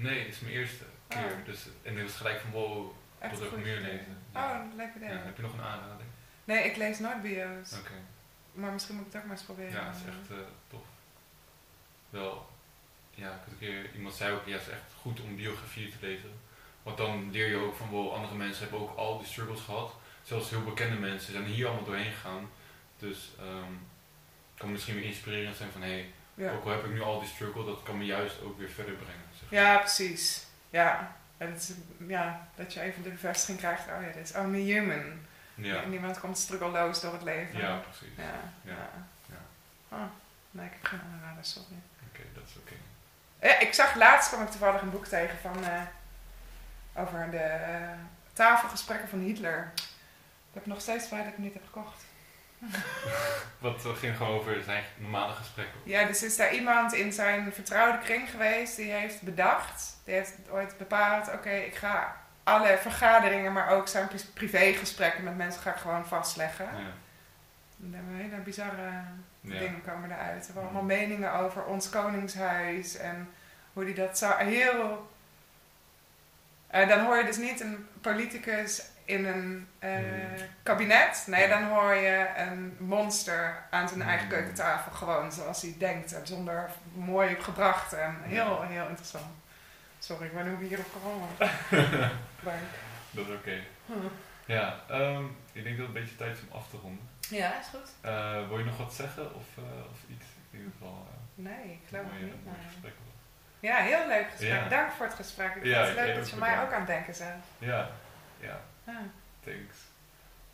Nee, 0.00 0.18
het 0.18 0.34
is 0.34 0.40
mijn 0.40 0.54
eerste 0.54 0.84
keer. 1.08 1.24
Oh. 1.24 1.44
Dus, 1.44 1.66
en 1.82 1.94
dit 1.94 2.04
was 2.04 2.16
gelijk 2.16 2.40
van 2.40 2.50
wow, 2.50 2.92
ik 3.22 3.30
wil 3.30 3.46
ook 3.46 3.56
meer 3.56 3.80
lezen. 3.80 4.16
Ja. 4.32 4.60
Oh, 4.60 4.76
lekker 4.76 5.00
ding. 5.00 5.12
Ja, 5.12 5.18
heb 5.18 5.36
je 5.36 5.42
nog 5.42 5.52
een 5.52 5.62
aanrader? 5.62 6.06
Nee, 6.44 6.64
ik 6.64 6.76
lees 6.76 6.98
nooit 6.98 7.22
bio's. 7.22 7.72
Oké. 7.78 7.92
Maar 8.52 8.72
misschien 8.72 8.96
moet 8.96 9.06
ik 9.06 9.12
het 9.12 9.22
ook 9.22 9.28
maar 9.28 9.36
eens 9.36 9.46
proberen. 9.46 9.72
Ja, 9.72 9.86
het 9.86 9.96
is 9.96 10.02
echt 10.02 10.30
uh, 10.30 10.46
tof. 10.68 10.86
Wel, 12.10 12.50
ja, 13.14 13.30
ik 13.30 13.52
een 13.52 13.58
keer, 13.58 13.94
iemand 13.94 14.14
zei 14.14 14.34
ook, 14.34 14.46
ja, 14.46 14.52
het 14.52 14.62
is 14.62 14.72
echt 14.72 14.92
goed 15.00 15.20
om 15.20 15.36
biografie 15.36 15.90
te 15.90 15.96
lezen. 16.00 16.30
Want 16.82 16.96
dan 16.96 17.30
leer 17.30 17.48
je 17.48 17.56
ook 17.56 17.74
van, 17.74 17.88
wow, 17.88 18.12
andere 18.12 18.34
mensen 18.34 18.62
hebben 18.62 18.80
ook 18.80 18.96
al 18.96 19.18
die 19.18 19.26
struggles 19.26 19.60
gehad. 19.60 19.94
Zelfs 20.22 20.50
heel 20.50 20.64
bekende 20.64 20.96
mensen 20.96 21.32
zijn 21.32 21.44
hier 21.44 21.66
allemaal 21.66 21.84
doorheen 21.84 22.12
gegaan. 22.12 22.50
Dus 22.98 23.30
um, 23.40 23.86
kan 24.56 24.72
misschien 24.72 24.94
weer 24.94 25.04
inspirerend 25.04 25.56
zijn 25.56 25.70
van, 25.70 25.82
hé, 25.82 25.88
hey, 25.88 26.10
ja. 26.40 26.52
ook 26.52 26.64
al 26.64 26.70
heb 26.70 26.84
ik 26.84 26.90
nu 26.90 27.02
al 27.02 27.20
die 27.20 27.28
struggle, 27.28 27.64
dat 27.64 27.82
kan 27.82 27.98
me 27.98 28.04
juist 28.04 28.42
ook 28.42 28.58
weer 28.58 28.68
verder 28.68 28.94
brengen. 28.94 29.24
Ja, 29.48 29.78
precies. 29.78 30.46
Ja. 30.70 31.16
En 31.36 31.52
het 31.52 31.74
ja, 32.06 32.48
dat 32.54 32.72
je 32.72 32.80
even 32.80 33.02
de 33.02 33.10
bevestiging 33.10 33.58
krijgt, 33.58 33.86
oh 33.86 34.02
ja, 34.02 34.12
dit 34.12 34.28
is 34.28 34.34
only 34.34 34.60
human. 34.60 35.26
Ja. 35.54 35.84
Niemand 35.84 36.20
komt 36.20 36.38
struggelloos 36.38 37.00
door 37.00 37.12
het 37.12 37.22
leven. 37.22 37.58
Ja, 37.58 37.76
precies. 37.76 38.16
Ja. 38.16 38.52
ja. 38.72 38.90
ja. 39.26 39.36
Oh, 39.88 40.10
nee, 40.50 40.66
ik 40.66 40.72
heb 40.72 40.84
geen 40.84 41.00
aanrader, 41.12 41.44
sorry. 41.44 41.80
Oké, 42.08 42.22
dat 42.34 42.42
is 42.46 42.56
oké. 42.56 42.74
Ja, 43.40 43.58
ik 43.58 43.74
zag 43.74 43.94
laatst, 43.94 44.28
kwam 44.28 44.42
ik 44.42 44.50
toevallig 44.50 44.80
een 44.80 44.90
boek 44.90 45.06
tegen 45.06 45.38
van, 45.38 45.58
uh, 45.58 45.82
over 46.94 47.30
de 47.30 47.58
uh, 47.68 47.90
tafelgesprekken 48.32 49.08
van 49.08 49.18
Hitler. 49.18 49.72
Ik 50.48 50.54
heb 50.54 50.66
nog 50.66 50.80
steeds 50.80 51.04
spijt 51.04 51.22
dat 51.22 51.30
ik 51.30 51.36
het 51.36 51.44
niet 51.44 51.54
heb 51.54 51.64
gekocht. 51.64 52.04
Wat 53.58 53.86
ging 53.98 54.16
gewoon 54.16 54.38
over 54.38 54.62
zijn 54.62 54.84
normale 54.96 55.32
gesprekken? 55.32 55.80
Ja, 55.84 56.04
dus 56.04 56.22
is 56.22 56.36
daar 56.36 56.54
iemand 56.54 56.92
in 56.92 57.12
zijn 57.12 57.52
vertrouwde 57.52 57.98
kring 57.98 58.30
geweest 58.30 58.76
die 58.76 58.90
heeft 58.90 59.22
bedacht, 59.22 59.96
die 60.04 60.14
heeft 60.14 60.34
ooit 60.50 60.78
bepaald, 60.78 61.32
oké, 61.32 61.50
ik 61.50 61.74
ga 61.74 62.16
alle 62.42 62.78
vergaderingen, 62.80 63.52
maar 63.52 63.70
ook 63.70 63.88
zijn 63.88 64.08
privégesprekken 64.34 65.24
met 65.24 65.36
mensen 65.36 65.62
ga 65.62 65.70
ik 65.70 65.80
gewoon 65.80 66.06
vastleggen. 66.06 66.64
Ja. 66.64 66.92
En 67.82 67.90
dan 67.90 68.16
hele 68.16 68.36
bizarre 68.36 69.02
dingen 69.40 69.82
komen 69.86 70.10
eruit. 70.10 70.48
Er 70.48 70.54
waren 70.54 70.68
allemaal 70.68 70.96
meningen 70.98 71.32
over 71.32 71.64
ons 71.64 71.90
koningshuis 71.90 72.96
en 72.96 73.28
hoe 73.72 73.84
die 73.84 73.94
dat 73.94 74.18
zou... 74.18 74.44
Heel... 74.44 75.10
Uh, 76.74 76.88
dan 76.88 77.04
hoor 77.04 77.16
je 77.16 77.24
dus 77.24 77.36
niet 77.36 77.60
een 77.60 77.88
politicus 78.00 78.82
in 79.10 79.24
een 79.24 79.68
uh, 79.84 80.40
kabinet. 80.62 81.24
Nee, 81.26 81.48
dan 81.48 81.64
hoor 81.64 81.94
je 81.94 82.26
een 82.36 82.76
monster 82.78 83.62
aan 83.70 83.88
zijn 83.88 84.02
eigen 84.02 84.26
hmm. 84.26 84.36
keukentafel 84.36 84.92
gewoon 84.92 85.32
zoals 85.32 85.62
hij 85.62 85.74
denkt. 85.78 86.12
En 86.12 86.26
zonder 86.26 86.70
mooi 86.94 87.36
gebracht 87.40 87.92
en 87.92 88.16
heel, 88.22 88.62
heel 88.62 88.88
interessant. 88.88 89.24
Sorry, 89.98 90.26
ik 90.26 90.34
ben 90.34 90.44
nu 90.44 90.66
hier 90.66 90.78
op 90.78 90.92
gekomen. 90.92 91.28
dat 93.10 93.26
is 93.26 93.34
oké. 93.34 93.60
Ja, 94.44 94.80
um, 94.90 95.36
ik 95.52 95.64
denk 95.64 95.76
dat 95.76 95.86
het 95.86 95.96
een 95.96 96.02
beetje 96.02 96.16
tijd 96.16 96.36
is 96.36 96.42
om 96.48 96.56
af 96.56 96.68
te 96.68 96.76
ronden. 96.76 97.08
Ja, 97.28 97.58
is 97.60 97.66
goed. 97.66 97.90
Uh, 98.04 98.48
wil 98.48 98.58
je 98.58 98.64
nog 98.64 98.76
wat 98.76 98.94
zeggen 98.94 99.34
of, 99.34 99.46
uh, 99.58 99.64
of 99.90 99.98
iets? 100.08 100.26
In 100.50 100.58
ieder 100.58 100.72
geval. 100.78 101.06
nee, 101.34 101.64
ik 101.64 101.88
geloof 101.88 102.04
mooie, 102.04 102.22
niet. 102.22 102.44
Mooi 102.44 102.56
gesprek. 102.66 102.92
Ja, 103.60 103.76
heel 103.76 104.06
leuk 104.06 104.30
gesprek. 104.30 104.70
Dank 104.70 104.90
voor 104.90 105.06
het 105.06 105.14
gesprek. 105.14 105.54
Ik 105.54 105.62
vind 105.62 105.76
het 105.76 105.94
leuk 105.94 106.14
dat 106.14 106.30
je 106.30 106.36
mij 106.36 106.62
ook 106.62 106.72
aan 106.72 106.78
het 106.78 106.86
denken 106.86 107.14
zijn. 107.14 107.42
Ja, 107.58 107.90
ja. 108.40 108.60
Thanks. 109.44 109.76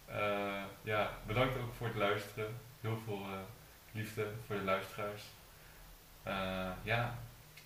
Uh, 0.09 0.63
ja, 0.83 1.11
bedankt 1.27 1.59
ook 1.59 1.75
voor 1.75 1.87
het 1.87 1.97
luisteren. 1.97 2.61
Heel 2.81 2.99
veel 3.05 3.21
uh, 3.21 3.39
liefde 3.93 4.31
voor 4.47 4.57
de 4.57 4.63
luisteraars. 4.63 5.23
Uh, 6.27 6.69
ja, 6.83 7.15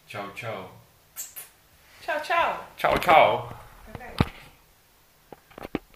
ciao 0.06 0.32
ciao. 0.34 0.70
Ciao 2.00 2.22
ciao. 2.22 2.54
Ciao 2.76 2.98
ciao. 2.98 3.48